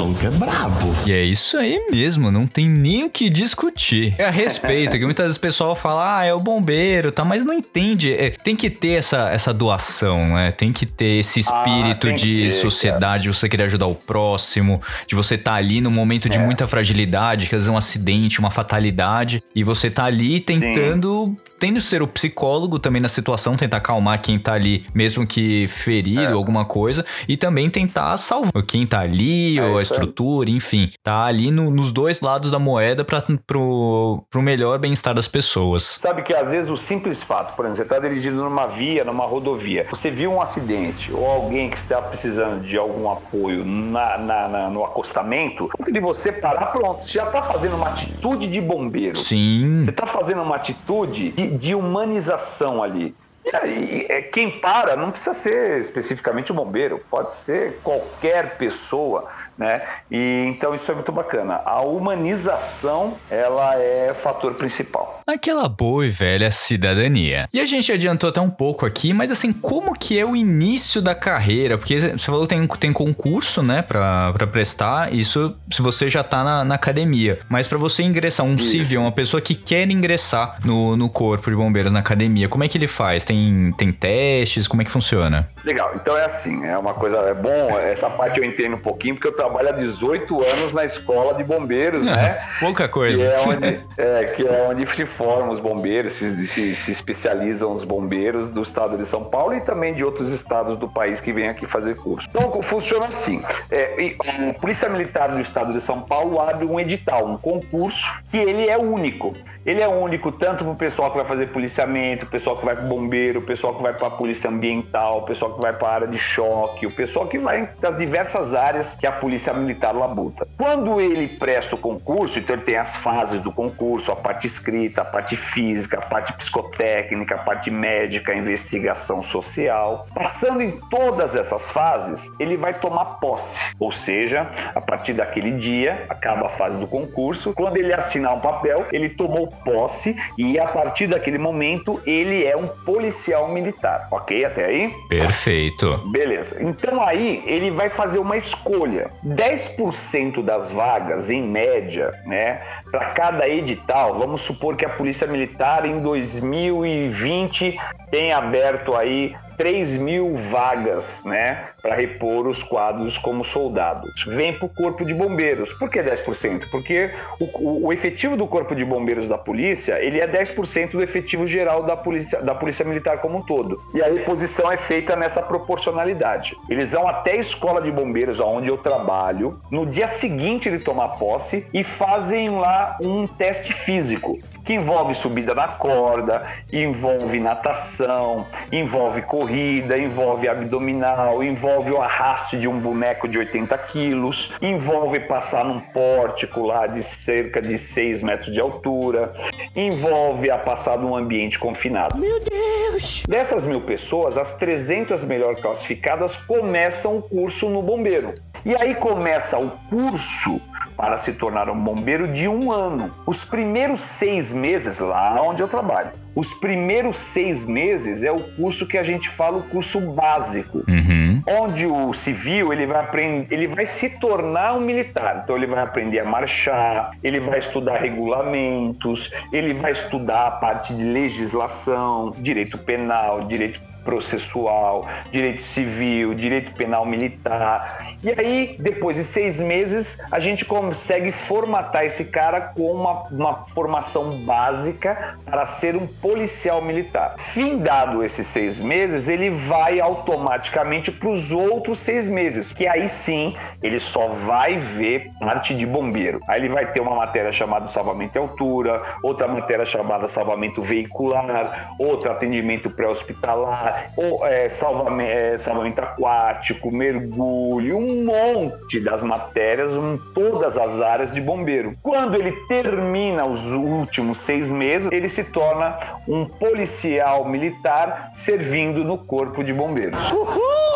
E 1.06 1.12
é 1.12 1.24
isso 1.24 1.58
aí 1.58 1.80
mesmo, 1.92 2.32
não 2.32 2.46
tem 2.48 2.68
nem 2.70 3.04
o 3.04 3.10
que 3.10 3.30
discutir. 3.30 4.14
É 4.18 4.26
a 4.26 4.30
respeito, 4.32 4.98
que 4.98 5.06
muitas 5.06 5.26
vezes 5.26 5.38
o 5.38 5.42
pessoal 5.42 5.76
fala, 5.76 6.20
ah, 6.20 6.26
é 6.26 6.34
o 6.34 6.40
bombeiro, 6.40 7.12
tá, 7.12 7.24
mas 7.26 7.44
não 7.46 7.54
entende. 7.54 8.14
É, 8.14 8.30
tem 8.30 8.56
que 8.56 8.70
ter 8.70 8.94
essa, 9.00 9.30
essa 9.30 9.54
doação, 9.54 10.34
né? 10.36 10.52
Tem 10.52 10.72
que 10.72 10.86
ter 10.86 11.20
esse 11.20 11.40
espírito 11.40 12.08
Ah, 12.08 12.12
de 12.12 12.44
ter, 12.44 12.52
sociedade, 12.52 13.24
de 13.24 13.30
você 13.30 13.48
querer 13.50 13.64
ajudar 13.66 13.88
o 13.88 13.96
próximo, 13.96 14.82
de 15.08 15.16
você 15.16 15.38
tá 15.38 15.54
ali 15.56 15.82
num 15.82 15.92
momento 15.92 16.28
É. 16.28 16.30
de 16.30 16.40
muita 16.40 16.68
fragilidade, 16.68 17.48
que 17.48 17.56
às 17.56 17.62
vezes 17.62 17.70
é 17.70 17.72
um 17.72 17.78
acidente, 17.78 18.40
uma 18.40 18.52
fatalidade, 18.52 19.42
e 19.56 19.64
você 19.64 19.90
tá 19.90 20.06
ali 20.06 20.40
tentando. 20.40 21.36
Tendo 21.58 21.76
que 21.76 21.82
ser 21.86 22.02
o 22.02 22.08
psicólogo 22.08 22.78
também 22.78 23.02
na 23.02 23.08
situação, 23.08 23.56
tentar 23.56 23.78
acalmar 23.78 24.22
quem 24.22 24.38
tá 24.38 24.54
ali, 24.54 24.86
mesmo 24.94 25.26
que 25.26 25.66
ferido, 25.70 26.22
É. 26.22 26.32
alguma 26.34 26.66
coisa, 26.66 27.06
e 27.28 27.36
também 27.38 27.70
tentar 27.70 28.18
salvar 28.18 28.64
quem 28.64 28.86
tá 28.86 29.00
ali, 29.02 29.58
É 29.58 29.64
ou 29.64 29.78
a 29.78 29.82
estrutura, 29.82 30.50
enfim. 30.50 30.90
Tá 31.04 31.26
ali 31.26 31.52
no- 31.52 31.70
nos 31.72 31.92
dois 31.92 32.22
lados 32.22 32.52
da 32.52 32.60
moeda 32.60 33.04
pra, 33.04 33.22
pro, 33.46 34.24
pro 34.30 34.42
melhor 34.42 34.78
bem-estar 34.80 35.14
das 35.14 35.28
pessoas. 35.28 35.98
Sabe 36.02 36.22
que 36.24 36.34
às 36.34 36.50
vezes 36.52 36.70
o 36.70 36.78
simples 36.78 37.24
fato, 37.24 37.56
por 37.56 37.66
exemplo, 37.66 37.76
você 37.78 37.82
está 37.84 38.00
dirigindo 38.00 38.38
numa 38.44 38.66
via, 38.68 39.04
numa 39.04 39.26
rodovia, 39.26 39.88
você 39.90 40.10
viu 40.12 40.32
um 40.32 40.42
acidente 40.42 41.12
ou 41.12 41.26
alguém 41.26 41.70
que 41.70 41.78
está 41.78 42.02
precisando 42.02 42.62
de 42.62 42.78
algum 42.78 43.10
apoio 43.12 43.64
na, 43.66 44.18
na- 44.18 44.48
na- 44.48 44.70
no 44.70 44.84
acostamento, 44.84 45.70
de 45.92 46.00
você 46.00 46.32
parar, 46.32 46.68
pronto, 46.68 47.04
você 47.04 47.14
já 47.14 47.24
está 47.26 47.42
fazendo 47.42 47.76
uma 47.76 47.88
atitude 47.90 48.48
de 48.48 48.62
bombeiro. 48.62 49.18
Sim. 49.18 49.84
Você 49.84 49.90
está 49.92 50.06
fazendo 50.06 50.42
uma 50.42 50.56
atitude 50.56 51.32
de, 51.32 51.58
de 51.58 51.76
humanização 51.76 52.82
ali. 52.84 53.14
E 53.46 53.56
aí, 53.56 54.06
é, 54.10 54.24
quem 54.24 54.50
para 54.50 54.96
não 54.96 55.12
precisa 55.12 55.34
ser 55.36 55.80
especificamente 55.80 56.52
o 56.52 56.56
bombeiro, 56.56 57.00
pode 57.12 57.32
ser 57.32 57.80
qualquer 57.84 58.58
pessoa, 58.58 59.30
né? 59.58 59.82
E 60.12 60.46
então 60.48 60.76
isso 60.76 60.92
é 60.92 60.96
muito 60.96 61.12
bacana. 61.12 61.62
A 61.66 61.82
humanização, 61.82 63.16
ela 63.30 63.76
é 63.76 64.14
fator 64.14 64.56
principal. 64.56 65.22
Aquela 65.26 65.68
boa 65.68 66.06
e 66.06 66.10
velha 66.10 66.52
cidadania. 66.52 67.48
E 67.52 67.60
a 67.60 67.66
gente 67.66 67.92
adiantou 67.92 68.30
até 68.30 68.40
um 68.40 68.50
pouco 68.50 68.86
aqui, 68.86 69.14
mas 69.14 69.32
assim, 69.32 69.52
como 69.52 69.98
que 69.98 70.20
é 70.20 70.26
o 70.26 70.36
início 70.36 71.02
da 71.02 71.16
carreira? 71.16 71.78
Porque 71.78 72.00
você 72.00 72.18
falou 72.18 72.42
que 72.42 72.56
tem, 72.56 72.68
tem 72.68 72.94
concurso, 72.94 73.64
né, 73.64 73.82
pra, 73.82 74.32
pra 74.34 74.48
prestar, 74.48 75.14
isso 75.14 75.56
se 75.72 75.82
você 75.82 76.10
já 76.10 76.24
tá 76.24 76.44
na, 76.44 76.64
na 76.64 76.76
academia. 76.76 77.40
Mas 77.50 77.68
pra 77.68 77.78
você 77.78 78.04
ingressar, 78.04 78.46
um 78.46 78.58
civil, 78.58 79.02
uma 79.02 79.12
pessoa 79.12 79.42
que 79.42 79.56
quer 79.56 79.90
ingressar 79.90 80.60
no, 80.64 80.96
no 80.96 81.10
corpo 81.10 81.50
de 81.50 81.56
bombeiros 81.56 81.92
na 81.92 82.00
academia, 82.00 82.48
como 82.48 82.64
é 82.64 82.68
que 82.68 82.78
ele 82.78 82.88
faz? 82.88 83.26
Tem, 83.26 83.74
tem 83.78 83.92
testes? 83.92 84.68
Como 84.68 84.82
é 84.82 84.86
que 84.86 84.92
funciona? 84.92 85.50
Legal, 85.64 85.92
então 85.96 86.18
é 86.18 86.26
assim, 86.26 86.66
é 86.66 86.78
uma 86.78 86.94
coisa, 86.94 87.18
é 87.18 87.34
bom, 87.34 87.80
essa 87.80 88.10
parte 88.10 88.40
eu 88.40 88.46
entendo 88.46 88.76
um 88.76 88.80
pouquinho, 88.80 89.16
porque 89.16 89.28
eu 89.28 89.36
trabalho 89.46 89.70
há 89.70 89.72
18 89.72 90.36
anos 90.44 90.74
na 90.74 90.86
escola 90.86 91.34
de 91.34 91.44
bombeiros, 91.44 92.06
né? 92.06 92.38
Pouca 92.60 92.88
Que 92.88 92.94
coisa. 92.94 93.26
é, 93.26 93.40
onde, 93.42 93.80
é, 93.98 94.24
que 94.36 94.48
é 94.48 94.68
onde 94.70 94.86
se 94.96 95.06
formam 95.06 95.50
os 95.50 95.60
bombeiros, 95.60 96.14
se, 96.14 96.46
se- 96.48 96.76
se 96.76 96.92
especializam 96.92 97.72
os 97.72 97.84
bombeiros 97.84 98.50
do 98.52 98.62
estado 98.62 98.98
de 98.98 99.06
São 99.08 99.24
Paulo 99.24 99.54
e 99.56 99.62
também 99.62 99.94
de 99.94 100.04
outros 100.04 100.34
estados 100.34 100.78
do 100.78 100.88
país 100.90 101.20
que 101.20 101.32
vêm 101.32 101.50
aqui 101.50 101.66
fazer 101.68 101.96
curso. 101.96 102.28
Então 102.30 102.62
funciona 102.62 103.08
assim: 103.08 103.42
é, 103.72 104.16
a 104.50 104.54
Polícia 104.60 104.90
Militar 104.90 105.30
do 105.32 105.40
estado 105.40 105.72
de 105.74 105.82
São 105.82 106.02
Paulo 106.02 106.40
abre 106.40 106.66
um 106.66 106.80
edital, 106.80 107.26
um 107.26 107.38
concurso, 107.38 108.22
que 108.30 108.38
ele 108.38 108.68
é 108.70 108.78
único. 108.78 109.34
Ele 109.66 109.82
é 109.82 109.88
único 109.88 110.32
tanto 110.32 110.64
para 110.64 110.74
o 110.74 110.76
pessoal 110.76 111.10
que 111.10 111.18
vai 111.18 111.26
fazer 111.26 111.48
policiamento, 111.48 112.26
o 112.26 112.28
pessoal 112.28 112.56
que 112.58 112.64
vai 112.66 112.76
para 112.76 112.86
bombeiro, 112.86 113.40
o 113.40 113.42
pessoal 113.42 113.74
que 113.74 113.82
vai 113.82 113.94
para 113.94 114.08
a 114.08 114.12
polícia 114.12 114.48
ambiental, 114.48 115.20
o 115.20 115.22
pessoal 115.24 115.54
que 115.56 115.62
vai 115.62 115.74
para 115.74 115.88
a 115.88 115.94
área 115.94 116.08
de 116.08 116.20
choque, 116.20 116.86
o 116.86 116.92
pessoal 116.92 117.26
que 117.28 117.40
vai 117.40 117.68
das 117.82 117.98
diversas 117.98 118.54
áreas 118.54 118.94
que 118.96 119.08
a 119.08 119.12
polícia 119.12 119.35
militar 119.54 119.94
labuta. 119.96 120.48
Quando 120.58 121.00
ele 121.00 121.28
presta 121.28 121.76
o 121.76 121.78
concurso, 121.78 122.40
então 122.40 122.56
ele 122.56 122.64
tem 122.64 122.78
as 122.78 122.98
fases 122.98 123.40
do 123.42 123.52
concurso, 123.52 124.12
a 124.12 124.16
parte 124.16 124.48
escrita, 124.48 125.02
a 125.02 125.06
parte 125.06 125.36
física, 125.36 125.98
a 125.98 126.02
parte 126.02 126.34
psicotécnica, 126.34 127.36
a 127.36 127.40
parte 127.40 127.70
médica, 127.70 128.34
a 128.34 128.36
investigação 128.36 129.22
social. 129.22 130.08
Passando 130.14 130.62
em 130.62 130.72
todas 130.90 131.36
essas 131.36 131.72
fases, 131.72 132.32
ele 132.40 132.58
vai 132.58 132.74
tomar 132.74 133.20
posse, 133.20 133.74
ou 133.80 133.92
seja, 133.92 134.50
a 134.74 134.82
partir 134.82 135.14
daquele 135.14 135.52
dia, 135.52 136.06
acaba 136.10 136.46
a 136.46 136.50
fase 136.50 136.78
do 136.78 136.88
concurso, 136.88 137.54
quando 137.54 137.78
ele 137.78 137.94
assinar 137.94 138.36
um 138.36 138.40
papel, 138.40 138.86
ele 138.92 139.10
tomou 139.10 139.48
posse 139.48 140.16
e 140.38 140.60
a 140.60 140.68
partir 140.68 141.08
daquele 141.08 141.38
momento 141.38 142.02
ele 142.06 142.44
é 142.44 142.56
um 142.56 142.68
policial 142.68 143.48
militar, 143.50 144.08
ok? 144.12 144.46
Até 144.46 144.66
aí? 144.66 144.94
Perfeito. 145.10 145.98
Beleza. 146.12 146.62
Então 146.62 147.02
aí 147.02 147.44
ele 147.46 147.72
vai 147.72 147.90
fazer 147.90 148.20
uma 148.20 148.38
escolha. 148.38 149.10
10% 149.26 150.44
das 150.44 150.72
vagas, 150.72 151.32
em 151.32 151.42
média, 151.42 152.14
né, 152.26 152.62
para 152.92 153.08
cada 153.12 153.50
edital, 153.50 154.20
vamos 154.20 154.42
supor 154.42 154.76
que 154.76 154.86
a 154.86 154.90
Polícia 154.90 155.26
Militar 155.26 155.86
em 155.86 156.00
2020 156.00 157.80
tem 158.12 158.32
aberto 158.32 158.96
aí 158.96 159.36
3 159.58 159.96
mil 159.98 160.36
vagas, 160.36 161.24
né, 161.26 161.70
para 161.82 161.96
repor 161.96 162.48
os 162.48 162.64
quadros 162.64 163.18
como 163.18 163.44
soldados. 163.46 164.12
Vem 164.28 164.54
para 164.54 164.66
o 164.66 164.70
Corpo 164.70 165.06
de 165.06 165.14
Bombeiros. 165.14 165.72
Por 165.74 165.90
que 165.90 166.00
10%? 166.02 166.70
Porque 166.70 167.12
o, 167.40 167.46
o- 167.46 167.88
o 167.88 167.94
efetivo 167.94 168.36
do 168.36 168.48
Corpo 168.48 168.76
de 168.76 168.84
Bombeiros 168.86 169.28
da 169.28 169.38
Polícia, 169.38 170.00
ele 170.04 170.20
é 170.20 170.28
10% 170.28 170.92
do 170.92 171.02
efetivo 171.02 171.48
geral 171.48 171.84
da 171.84 171.96
polícia, 171.96 172.42
da 172.42 172.56
polícia 172.56 172.84
Militar 172.86 173.20
como 173.20 173.38
um 173.38 173.42
todo. 173.42 173.82
E 173.94 174.02
a 174.02 174.08
reposição 174.08 174.72
é 174.72 174.78
feita 174.78 175.16
nessa 175.16 175.42
proporcionalidade. 175.42 176.56
Eles 176.70 176.92
vão 176.92 177.08
até 177.08 177.32
a 177.32 177.36
Escola 177.38 177.82
de 177.82 177.92
Bombeiros, 177.92 178.40
onde 178.40 178.70
eu 178.70 178.78
trabalho. 178.78 179.60
No 179.72 179.86
dia 179.86 180.08
seguinte 180.08 180.68
ele 180.68 180.80
toma 180.80 181.10
posse 181.18 181.68
e 181.74 181.84
fazem 181.84 182.50
lá 182.50 182.98
um 183.02 183.28
teste 183.28 183.72
físico 183.74 184.40
que 184.66 184.74
envolve 184.74 185.14
subida 185.14 185.54
na 185.54 185.68
corda, 185.68 186.44
envolve 186.74 187.40
natação, 187.40 188.48
envolve 188.72 189.22
corrida, 189.22 189.98
envolve 189.98 190.50
abdominal, 190.50 191.44
envolve 191.44 191.92
o 191.92 192.02
arraste 192.02 192.58
de 192.58 192.68
um 192.68 192.80
boneco 192.80 193.28
de 193.28 193.38
80 193.38 193.78
quilos, 193.78 194.52
envolve 194.62 195.20
passar 195.22 195.64
num 195.64 195.80
pórtico 195.80 196.66
lá 196.66 196.88
de 196.88 197.04
cerca 197.04 197.62
de 197.62 197.78
6 197.78 198.24
metros 198.24 198.52
de 198.52 198.60
altura, 198.60 199.32
envolve 199.76 200.50
a 200.50 200.58
passar 200.58 200.98
num 200.98 201.16
ambiente 201.16 201.60
confinado. 201.60 202.18
Meu 202.18 202.40
Deus! 202.40 203.24
Dessas 203.28 203.66
mil 203.66 203.82
pessoas, 203.82 204.38
as 204.38 204.56
300 204.56 205.24
melhor 205.24 205.56
classificadas 205.58 206.38
começam 206.38 207.18
o 207.18 207.22
curso 207.22 207.70
no 207.70 207.82
bombeiro. 207.82 208.34
E 208.66 208.76
aí 208.76 208.96
começa 208.96 209.60
o 209.60 209.70
curso 209.90 210.60
para 211.06 211.18
se 211.18 211.34
tornar 211.34 211.70
um 211.70 211.80
bombeiro 211.80 212.28
de 212.28 212.48
um 212.48 212.72
ano. 212.72 213.14
Os 213.28 213.46
primeiros 213.46 214.02
seis 214.02 214.52
meses, 214.52 214.98
lá 214.98 215.40
onde 215.40 215.62
eu 215.62 215.68
trabalho, 215.68 216.10
os 216.34 216.52
primeiros 216.56 217.18
seis 217.18 217.64
meses 217.64 218.24
é 218.24 218.32
o 218.32 218.40
curso 218.56 218.88
que 218.88 218.98
a 218.98 219.04
gente 219.04 219.30
fala 219.30 219.58
o 219.58 219.64
curso 219.64 220.00
básico 220.02 220.84
Uhum. 220.88 221.44
onde 221.62 221.86
o 221.86 222.12
civil 222.12 222.74
ele 222.74 222.88
vai 222.88 223.02
aprender, 223.02 223.54
ele 223.54 223.68
vai 223.68 223.86
se 223.86 224.10
tornar 224.20 224.74
um 224.74 224.82
militar. 224.82 225.42
Então 225.44 225.56
ele 225.56 225.68
vai 225.68 225.84
aprender 225.84 226.20
a 226.20 226.26
marchar, 226.26 227.12
ele 227.24 227.40
vai 227.40 227.60
estudar 227.60 227.98
regulamentos, 227.98 229.32
ele 229.54 229.76
vai 229.76 229.92
estudar 229.92 230.48
a 230.48 230.52
parte 230.52 230.92
de 230.96 231.04
legislação, 231.04 232.34
direito 232.40 232.80
penal, 232.80 233.42
direito 233.44 233.80
processual, 234.06 235.08
direito 235.32 235.64
civil, 235.64 236.36
direito 236.36 236.72
penal 236.74 237.06
militar. 237.06 238.06
E 238.24 238.30
aí, 238.30 238.78
depois 238.80 239.18
de 239.18 239.24
seis 239.24 239.60
meses, 239.60 240.18
a 240.32 240.40
gente 240.40 240.64
consegue 240.64 241.32
formatar 241.32 242.06
esse 242.06 242.24
cara 242.26 242.62
com 242.62 242.92
uma, 242.92 243.24
uma 243.24 243.54
formação 243.66 244.38
básica 244.46 245.38
para 245.44 245.66
ser 245.66 245.96
um 245.96 246.06
policial 246.06 246.82
militar. 246.82 247.36
Findado 247.40 248.24
esses 248.24 248.46
seis 248.46 248.80
meses, 248.80 249.28
ele 249.28 249.50
vai 249.50 250.00
automaticamente 250.00 251.12
para 251.12 251.30
os 251.30 251.52
outros 251.52 252.00
seis 252.00 252.30
meses, 252.30 252.72
que 252.72 252.88
aí 252.88 253.10
sim 253.10 253.56
ele 253.82 254.00
só 254.00 254.28
vai 254.28 254.78
ver 254.78 255.32
parte 255.40 255.76
de 255.76 255.86
bombeiro. 255.86 256.40
Aí 256.48 256.62
ele 256.62 256.70
vai 256.70 256.92
ter 256.92 257.02
uma 257.02 257.16
matéria 257.16 257.52
chamada 257.52 257.88
salvamento 257.88 258.38
em 258.38 258.42
altura, 258.42 259.02
outra 259.24 259.48
matéria 259.48 259.84
chamada 259.84 260.28
salvamento 260.28 260.84
veicular, 260.84 261.96
outra 261.98 262.34
atendimento 262.34 262.90
pré-hospitalar 262.90 263.95
Ou, 264.16 264.46
é, 264.46 264.70
salvamento, 264.70 265.32
é, 265.32 265.58
salvamento 265.58 266.02
aquático, 266.02 266.94
mergulho, 266.94 267.98
um 267.98 268.24
monte 268.26 269.00
das 269.00 269.24
matérias, 269.24 269.92
em 269.92 270.18
todas 270.34 270.78
as 270.78 271.02
áreas 271.02 271.32
de 271.32 271.42
bombeiro. 271.42 271.94
Quando 272.02 272.36
ele 272.36 272.52
termina 272.68 273.46
os 273.46 273.72
últimos 273.72 274.40
seis 274.40 274.72
meses, 274.72 275.10
ele 275.12 275.30
se 275.30 275.44
torna 275.44 275.98
um 276.28 276.46
policial 276.46 277.46
militar 277.46 278.32
servindo 278.34 279.04
no 279.04 279.18
corpo 279.18 279.64
de 279.64 279.74
bombeiros. 279.74 280.20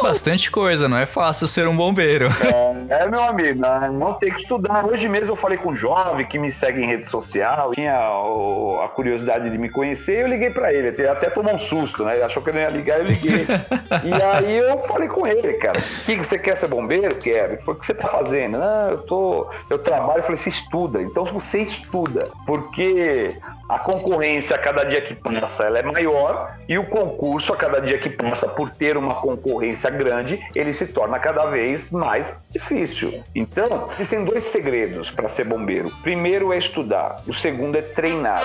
Bastante 0.01 0.49
coisa, 0.49 0.87
não 0.87 0.97
é 0.97 1.05
fácil 1.05 1.47
ser 1.47 1.67
um 1.67 1.75
bombeiro. 1.75 2.27
É, 2.27 2.78
é, 2.89 3.09
meu 3.09 3.21
amigo, 3.21 3.61
não, 3.61 3.93
não 3.93 4.13
tem 4.13 4.31
que 4.31 4.39
estudar. 4.39 4.85
Hoje 4.85 5.07
mesmo 5.07 5.31
eu 5.31 5.35
falei 5.35 5.57
com 5.57 5.69
um 5.69 5.75
jovem 5.75 6.25
que 6.25 6.39
me 6.39 6.51
segue 6.51 6.81
em 6.81 6.87
rede 6.87 7.09
social, 7.09 7.71
tinha 7.71 7.93
a 7.93 8.87
curiosidade 8.89 9.49
de 9.49 9.57
me 9.57 9.69
conhecer, 9.69 10.21
eu 10.23 10.27
liguei 10.27 10.49
pra 10.49 10.73
ele. 10.73 10.87
Ele 10.87 11.07
até 11.07 11.29
tomou 11.29 11.53
um 11.53 11.59
susto, 11.59 12.03
né? 12.03 12.15
Ele 12.15 12.23
achou 12.23 12.41
que 12.41 12.49
eu 12.49 12.53
não 12.53 12.61
ia 12.61 12.69
ligar, 12.69 12.99
eu 12.99 13.05
liguei. 13.05 13.45
e 14.03 14.21
aí 14.21 14.57
eu 14.57 14.79
falei 14.79 15.07
com 15.07 15.27
ele, 15.27 15.53
cara, 15.53 15.79
o 15.79 16.05
que, 16.05 16.17
que 16.17 16.23
você 16.23 16.39
quer 16.39 16.57
ser 16.57 16.67
bombeiro? 16.67 17.15
Falou, 17.59 17.75
o 17.75 17.75
que 17.75 17.85
você 17.85 17.93
tá 17.93 18.07
fazendo? 18.07 18.57
Não, 18.57 18.89
eu 18.89 18.97
tô. 18.99 19.47
Eu 19.69 19.79
trabalho, 19.79 20.19
eu 20.19 20.23
falei, 20.23 20.37
você 20.37 20.49
estuda. 20.49 21.01
Então 21.01 21.23
você 21.25 21.61
estuda. 21.61 22.29
Porque 22.45 23.35
a 23.69 23.77
concorrência 23.77 24.55
a 24.55 24.59
cada 24.59 24.83
dia 24.83 24.99
que 24.99 25.13
passa 25.13 25.65
ela 25.65 25.77
é 25.77 25.83
maior 25.83 26.57
e 26.67 26.75
o 26.79 26.87
concurso 26.87 27.53
a 27.53 27.55
cada 27.55 27.79
dia 27.79 27.99
que 27.99 28.09
passa 28.09 28.47
por 28.47 28.71
ter 28.71 28.97
uma 28.97 29.13
concorrência 29.13 29.91
grande 29.91 30.39
ele 30.55 30.73
se 30.73 30.87
torna 30.87 31.19
cada 31.19 31.45
vez 31.45 31.91
mais 31.91 32.41
difícil. 32.49 33.23
Então 33.35 33.87
existem 33.93 34.25
dois 34.25 34.43
segredos 34.45 35.11
para 35.11 35.29
ser 35.29 35.43
bombeiro. 35.43 35.91
Primeiro 36.01 36.51
é 36.51 36.57
estudar, 36.57 37.21
o 37.27 37.33
segundo 37.33 37.77
é 37.77 37.81
treinar. 37.81 38.43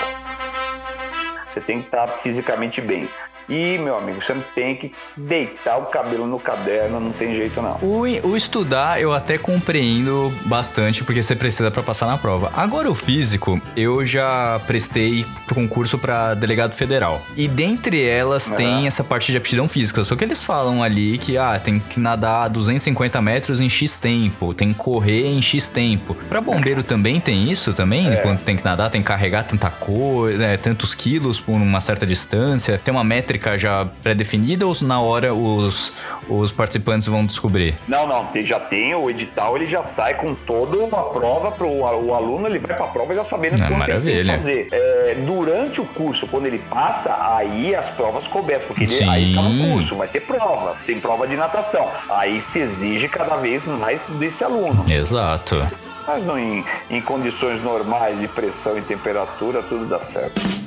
Você 1.48 1.60
tem 1.60 1.80
que 1.80 1.87
estar 1.87 2.06
fisicamente 2.06 2.82
bem. 2.82 3.08
E, 3.48 3.78
meu 3.78 3.96
amigo, 3.96 4.22
você 4.22 4.35
não 4.35 4.44
tem 4.54 4.76
que 4.76 4.92
deitar 5.16 5.78
o 5.78 5.87
cabelo 5.87 6.26
no 6.26 6.38
caderno, 6.38 7.00
não 7.00 7.12
tem 7.12 7.35
jeito 7.35 7.61
não. 7.61 7.78
O, 7.83 8.02
o 8.02 8.37
estudar 8.37 9.00
eu 9.00 9.12
até 9.12 9.38
compreendo 9.38 10.33
bastante 10.46 11.04
porque 11.04 11.22
você 11.22 11.37
precisa 11.37 11.70
pra 11.70 11.83
passar 11.83 12.07
na 12.07 12.18
prova. 12.18 12.50
Agora 12.54 12.90
o 12.90 12.94
físico, 12.94 13.61
eu 13.76 14.04
já 14.04 14.61
prestei 14.66 15.26
concurso 15.52 15.98
pra 15.98 16.35
delegado 16.35 16.72
federal. 16.74 17.22
E 17.37 17.46
dentre 17.46 18.04
elas 18.04 18.50
tem 18.50 18.87
essa 18.87 19.04
parte 19.04 19.30
de 19.30 19.38
aptidão 19.38 19.68
física. 19.68 20.02
Só 20.04 20.16
que 20.16 20.24
eles 20.24 20.42
falam 20.42 20.83
ali 20.83 21.18
que 21.18 21.37
ah, 21.37 21.59
tem 21.59 21.78
que 21.78 22.00
nadar 22.00 22.48
250 22.48 23.20
metros 23.22 23.61
em 23.61 23.68
X 23.68 23.96
tempo, 23.96 24.54
tem 24.54 24.72
que 24.72 24.78
correr 24.78 25.26
em 25.26 25.40
X 25.40 25.68
tempo. 25.68 26.14
Pra 26.28 26.40
bombeiro 26.40 26.83
também 26.83 27.20
tem 27.20 27.50
isso 27.50 27.72
também? 27.72 28.14
Quando 28.22 28.40
tem 28.40 28.57
que 28.57 28.64
nadar, 28.64 28.90
tem 28.90 29.00
que 29.00 29.09
carregar 29.09 29.44
tanta 29.44 29.70
coisa, 29.70 30.44
é, 30.44 30.57
tantos 30.57 30.94
quilos 30.94 31.40
por 31.40 31.52
uma 31.52 31.80
certa 31.80 32.07
distância. 32.07 32.80
Tem 32.83 32.92
uma 32.92 33.04
métrica 33.35 33.59
já 33.59 33.87
pré-definida 34.03 34.66
ou 34.66 34.75
na 34.83 35.01
hora 35.01 35.35
os, 35.35 35.92
os 36.29 36.53
participantes 36.53 37.07
vão 37.07 37.27
descobrir? 37.27 37.75
Não, 37.88 38.07
não, 38.07 38.29
já 38.42 38.61
tem 38.61 38.94
o 38.94 39.11
edital, 39.11 39.57
ele 39.57 39.66
já 39.66 39.83
sai 39.83 40.14
com 40.14 40.35
toda 40.35 40.79
uma 40.79 41.05
prova 41.11 41.51
para 41.51 41.66
o 41.66 42.14
aluno, 42.14 42.47
ele 42.47 42.59
vai 42.59 42.77
para 42.77 42.87
a 42.87 42.88
prova 42.88 43.14
já 43.14 43.25
sabendo 43.25 43.62
Ah, 43.62 43.68
quanto 43.68 43.90
ele 43.90 44.01
tem 44.01 44.23
que 44.23 44.31
fazer. 44.31 44.68
É, 44.73 45.14
durante 45.27 45.81
o 45.81 45.85
curso, 45.85 46.27
quando 46.27 46.47
ele 46.47 46.59
passa, 46.70 47.14
aí 47.37 47.75
as 47.75 47.90
provas 47.90 48.27
começam, 48.27 48.68
porque 48.68 48.85
ele, 48.85 49.11
aí 49.11 49.35
tá 49.35 49.42
no 49.42 49.70
curso, 49.70 49.97
vai 49.97 50.09
ter 50.09 50.20
prova, 50.20 50.77
tem 50.87 51.01
prova 51.01 51.27
de 51.27 51.37
natação. 51.37 51.88
Aí 52.09 52.40
se 52.40 52.61
exige 52.61 53.09
cada 53.09 53.37
vez 53.37 53.66
mais 53.66 54.07
desse 54.07 54.44
aluno. 54.44 54.85
Exato. 54.88 55.66
Mas 56.07 56.23
não 56.25 56.38
em, 56.38 56.64
em 56.90 57.01
condições 57.01 57.62
normais 57.62 58.20
de 58.20 58.29
pressão 58.29 58.77
e 58.79 58.83
temperatura, 58.83 59.62
tudo 59.62 59.87
dá 59.87 59.99
certo. 59.99 60.63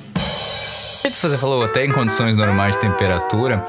Você 1.16 1.38
falou 1.38 1.64
até 1.64 1.86
em 1.86 1.92
condições 1.92 2.36
normais 2.36 2.76
de 2.76 2.82
temperatura. 2.82 3.66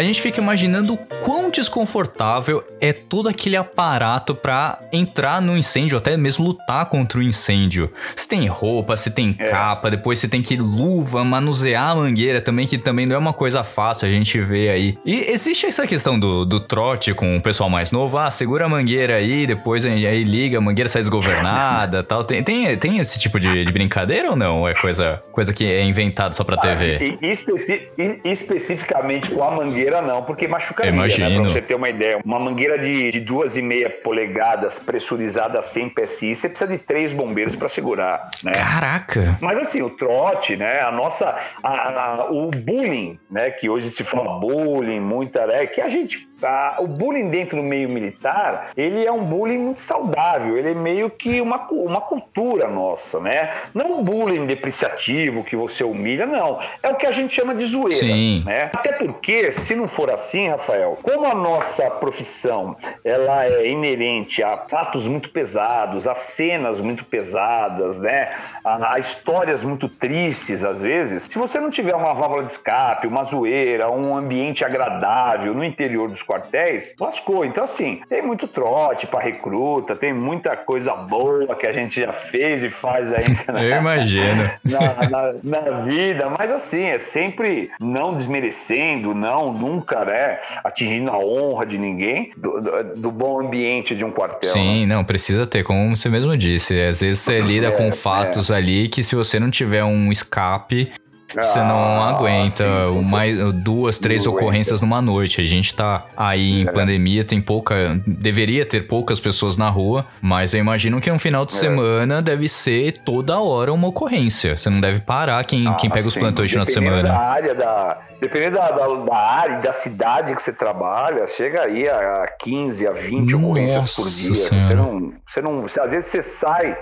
A 0.00 0.02
gente 0.02 0.22
fica 0.22 0.40
imaginando 0.40 0.94
o 0.94 0.96
quão 0.96 1.50
desconfortável 1.50 2.64
é 2.80 2.90
todo 2.90 3.28
aquele 3.28 3.54
aparato 3.54 4.34
pra 4.34 4.78
entrar 4.90 5.42
no 5.42 5.54
incêndio, 5.58 5.98
até 5.98 6.16
mesmo 6.16 6.46
lutar 6.46 6.86
contra 6.86 7.18
o 7.18 7.22
incêndio. 7.22 7.92
Você 8.16 8.26
tem 8.26 8.46
roupa, 8.46 8.96
você 8.96 9.10
tem 9.10 9.34
capa, 9.34 9.90
depois 9.90 10.18
você 10.18 10.26
tem 10.26 10.40
que 10.40 10.56
luva, 10.56 11.22
manusear 11.22 11.90
a 11.90 11.94
mangueira 11.96 12.40
também, 12.40 12.66
que 12.66 12.78
também 12.78 13.04
não 13.04 13.14
é 13.14 13.18
uma 13.18 13.34
coisa 13.34 13.62
fácil, 13.62 14.08
a 14.08 14.10
gente 14.10 14.40
vê 14.40 14.70
aí. 14.70 14.96
E 15.04 15.30
existe 15.32 15.66
essa 15.66 15.86
questão 15.86 16.18
do, 16.18 16.46
do 16.46 16.60
trote 16.60 17.12
com 17.12 17.36
o 17.36 17.42
pessoal 17.42 17.68
mais 17.68 17.92
novo, 17.92 18.16
ah, 18.16 18.30
segura 18.30 18.64
a 18.64 18.68
mangueira 18.70 19.16
aí, 19.16 19.46
depois 19.46 19.84
aí 19.84 20.24
liga, 20.24 20.56
a 20.56 20.60
mangueira 20.62 20.88
sai 20.88 21.02
desgovernada 21.02 22.02
tal. 22.08 22.24
Tem, 22.24 22.42
tem, 22.42 22.74
tem 22.78 22.96
esse 22.96 23.18
tipo 23.18 23.38
de, 23.38 23.66
de 23.66 23.70
brincadeira 23.72 24.30
ou 24.30 24.36
não? 24.36 24.66
É 24.66 24.72
coisa, 24.72 25.22
coisa 25.30 25.52
que 25.52 25.70
é 25.70 25.84
inventado 25.84 26.32
só 26.34 26.42
pra 26.42 26.56
TV? 26.56 27.18
E, 27.20 27.30
especi- 27.30 27.82
e- 27.98 28.18
especificamente 28.24 29.28
com 29.30 29.44
a 29.44 29.50
mangueira, 29.50 29.89
não, 30.02 30.22
porque 30.22 30.46
machucaria, 30.48 30.90
né? 30.92 30.96
Imagino. 30.98 31.42
Pra 31.42 31.50
você 31.52 31.60
ter 31.62 31.74
uma 31.74 31.88
ideia. 31.88 32.18
Uma 32.24 32.38
mangueira 32.38 32.78
de, 32.78 33.10
de 33.10 33.20
duas 33.20 33.56
e 33.56 33.62
meia 33.62 33.88
polegadas, 33.90 34.78
pressurizada 34.78 35.60
100 35.62 35.88
PSI, 35.90 36.34
você 36.34 36.48
precisa 36.48 36.70
de 36.70 36.78
três 36.78 37.12
bombeiros 37.12 37.56
para 37.56 37.68
segurar, 37.68 38.30
né? 38.44 38.52
Caraca! 38.52 39.36
Mas 39.40 39.58
assim, 39.58 39.82
o 39.82 39.90
trote, 39.90 40.56
né? 40.56 40.80
A 40.80 40.90
nossa. 40.92 41.34
a- 41.62 41.70
a- 41.70 42.30
o 42.30 42.50
bullying, 42.50 43.18
né? 43.30 43.50
Que 43.50 43.68
hoje 43.68 43.90
se 43.90 44.04
fala 44.04 44.38
bullying, 44.38 45.00
muita. 45.00 45.46
Né, 45.46 45.66
que 45.66 45.80
a 45.80 45.88
gente. 45.88 46.28
A- 46.42 46.76
o 46.78 46.86
bullying 46.86 47.28
dentro 47.28 47.56
do 47.58 47.62
meio 47.62 47.88
militar, 47.88 48.70
ele 48.76 49.04
é 49.04 49.12
um 49.12 49.22
bullying 49.24 49.58
muito 49.58 49.80
saudável. 49.80 50.56
Ele 50.56 50.70
é 50.70 50.74
meio 50.74 51.10
que 51.10 51.40
uma, 51.40 51.66
uma 51.70 52.00
cultura 52.00 52.68
nossa, 52.68 53.20
né? 53.20 53.50
Não 53.74 53.98
um 53.98 54.02
bullying 54.04 54.46
depreciativo 54.46 55.44
que 55.44 55.56
você 55.56 55.84
humilha, 55.84 56.26
não. 56.26 56.58
É 56.82 56.88
o 56.88 56.94
que 56.96 57.06
a 57.06 57.12
gente 57.12 57.34
chama 57.34 57.54
de 57.54 57.64
zoeira. 57.64 57.96
Sim. 57.96 58.42
Né? 58.46 58.70
Até 58.72 58.92
porque, 58.92 59.52
se 59.52 59.74
não 59.74 59.86
for 59.88 60.10
assim, 60.10 60.48
Rafael, 60.48 60.96
como 61.02 61.26
a 61.26 61.34
nossa 61.34 61.90
profissão 61.90 62.76
ela 63.04 63.44
é 63.46 63.68
inerente 63.68 64.42
a 64.42 64.56
fatos 64.56 65.06
muito 65.08 65.30
pesados, 65.30 66.06
a 66.06 66.14
cenas 66.14 66.80
muito 66.80 67.04
pesadas, 67.04 67.98
né? 67.98 68.32
A, 68.64 68.94
a 68.94 68.98
histórias 68.98 69.62
muito 69.62 69.88
tristes 69.88 70.64
às 70.64 70.80
vezes. 70.82 71.24
Se 71.24 71.38
você 71.38 71.58
não 71.60 71.70
tiver 71.70 71.94
uma 71.94 72.14
válvula 72.14 72.44
de 72.44 72.52
escape, 72.52 73.06
uma 73.06 73.24
zoeira, 73.24 73.90
um 73.90 74.16
ambiente 74.16 74.64
agradável 74.64 75.54
no 75.54 75.64
interior 75.64 76.08
dos 76.08 76.22
quartéis, 76.30 76.94
lascou. 77.00 77.44
Então 77.44 77.64
assim, 77.64 78.00
tem 78.08 78.22
muito 78.22 78.46
trote 78.46 79.06
para 79.06 79.20
recruta, 79.20 79.96
tem 79.96 80.12
muita 80.12 80.56
coisa 80.56 80.94
boa 80.94 81.54
que 81.56 81.66
a 81.66 81.72
gente 81.72 82.00
já 82.00 82.12
fez 82.12 82.62
e 82.62 82.70
faz 82.70 83.12
ainda. 83.12 83.52
né? 83.52 83.72
Eu 83.72 83.76
imagino. 83.78 84.50
na, 84.64 85.08
na- 85.10 85.34
na 85.42 85.70
vida, 85.82 86.28
mas 86.38 86.50
assim, 86.50 86.82
é 86.84 86.98
sempre 86.98 87.70
não 87.80 88.14
desmerecendo, 88.14 89.14
não, 89.14 89.52
nunca, 89.52 90.04
né, 90.04 90.38
atingindo 90.64 91.10
a 91.10 91.18
honra 91.18 91.66
de 91.66 91.78
ninguém, 91.78 92.32
do, 92.36 92.60
do- 92.60 92.94
do 92.96 93.10
bom 93.10 93.40
ambiente 93.40 93.94
de 93.94 94.04
um 94.04 94.10
quartel. 94.10 94.50
Sim, 94.50 94.86
né? 94.86 94.94
não, 94.94 95.04
precisa 95.04 95.46
ter, 95.46 95.62
como 95.62 95.96
você 95.96 96.08
mesmo 96.08 96.36
disse. 96.36 96.80
Às 96.80 97.00
vezes 97.00 97.20
você 97.20 97.40
lida 97.40 97.68
É, 97.68 97.70
com 97.70 97.90
fatos 97.90 98.50
ali 98.50 98.88
que 98.88 99.02
se 99.02 99.14
você 99.14 99.38
não 99.38 99.50
tiver 99.50 99.84
um 99.84 100.10
escape, 100.12 100.92
você 101.34 101.58
não 101.58 102.00
Ah, 102.02 102.10
aguenta 102.10 102.64
sim, 102.64 103.02
mais, 103.10 103.52
duas, 103.54 103.98
três 103.98 104.24
Não 104.24 104.32
ocorrências 104.32 104.80
numa 104.80 105.00
noite. 105.02 105.40
A 105.40 105.44
gente 105.44 105.74
tá 105.74 106.06
aí 106.16 106.62
em 106.62 106.68
É. 106.68 106.72
pandemia, 106.72 107.24
tem 107.24 107.40
pouca. 107.40 108.00
Deveria 108.06 108.64
ter 108.64 108.86
poucas 108.86 109.20
pessoas 109.20 109.56
na 109.56 109.68
rua, 109.68 110.06
mas 110.22 110.52
eu 110.54 110.60
imagino 110.60 111.00
que 111.00 111.10
um 111.10 111.18
final 111.18 111.42
É. 111.42 111.46
de 111.46 111.52
semana 111.52 112.20
deve 112.22 112.48
ser 112.48 112.98
toda 113.04 113.38
hora 113.40 113.72
uma 113.72 113.88
ocorrência. 113.88 114.56
Você 114.56 114.68
não 114.70 114.80
deve 114.80 115.00
parar 115.00 115.44
quem, 115.44 115.64
quem 115.76 115.88
Ah, 115.90 115.92
pega 115.92 116.06
os 116.06 116.14
sim, 116.14 116.20
plantões 116.20 116.48
de 116.48 116.52
final 116.54 116.66
de 116.66 116.72
semana. 116.72 117.02
Da 117.08 117.18
área 117.18 117.54
da, 117.54 117.98
dependendo 118.20 118.56
da, 118.56 118.70
da, 118.70 118.86
da 118.88 119.16
área 119.16 119.58
da 119.58 119.72
cidade 119.72 120.34
que 120.34 120.42
você 120.42 120.52
trabalha, 120.52 121.26
chega 121.26 121.62
aí 121.62 121.88
a 121.88 122.26
15, 122.40 122.86
a 122.86 122.92
20 122.92 123.34
ocorrências 123.34 123.94
por 123.94 124.04
Nossa 124.04 124.20
dia. 124.20 124.34
Senhora. 124.34 124.66
Você 124.66 124.74
não, 124.74 125.12
você 125.26 125.40
não, 125.42 125.84
às 125.84 125.90
vezes 125.90 126.10
você 126.10 126.22
sai 126.22 126.76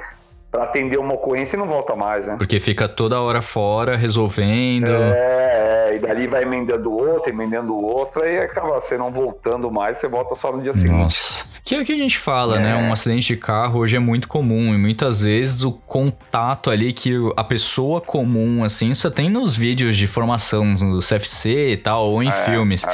para 0.50 0.64
atender 0.64 0.98
uma 0.98 1.14
ocorrência 1.14 1.56
e 1.56 1.58
não 1.58 1.66
volta 1.66 1.94
mais, 1.94 2.26
né? 2.26 2.36
Porque 2.38 2.58
fica 2.58 2.88
toda 2.88 3.20
hora 3.20 3.42
fora, 3.42 3.96
resolvendo. 3.96 4.90
É, 4.90 5.67
é, 5.90 5.96
e 5.96 5.98
dali 5.98 6.26
vai 6.26 6.42
emendando 6.42 6.92
outra, 6.92 7.30
emendando 7.30 7.74
outra, 7.74 8.30
e 8.30 8.38
acaba 8.38 8.80
você 8.80 8.96
não 8.96 9.10
voltando 9.12 9.70
mais, 9.70 9.98
você 9.98 10.08
volta 10.08 10.34
só 10.34 10.52
no 10.52 10.62
dia 10.62 10.72
seguinte. 10.72 10.90
Nossa. 10.92 11.48
Que 11.64 11.74
é 11.74 11.80
o 11.82 11.84
que 11.84 11.92
a 11.92 11.96
gente 11.96 12.16
fala, 12.16 12.56
É. 12.56 12.60
né? 12.60 12.76
Um 12.76 12.90
acidente 12.90 13.26
de 13.34 13.36
carro 13.36 13.80
hoje 13.80 13.94
é 13.94 13.98
muito 13.98 14.26
comum 14.26 14.74
e 14.74 14.78
muitas 14.78 15.20
vezes 15.20 15.62
o 15.62 15.72
contato 15.72 16.70
ali 16.70 16.94
que 16.94 17.12
a 17.36 17.44
pessoa 17.44 18.00
comum, 18.00 18.64
assim, 18.64 18.94
só 18.94 19.10
tem 19.10 19.28
nos 19.28 19.54
vídeos 19.54 19.94
de 19.94 20.06
formação 20.06 20.64
no 20.64 21.00
CFC 21.00 21.72
e 21.72 21.76
tal, 21.76 22.08
ou 22.08 22.22
em 22.22 22.32
filmes. 22.32 22.86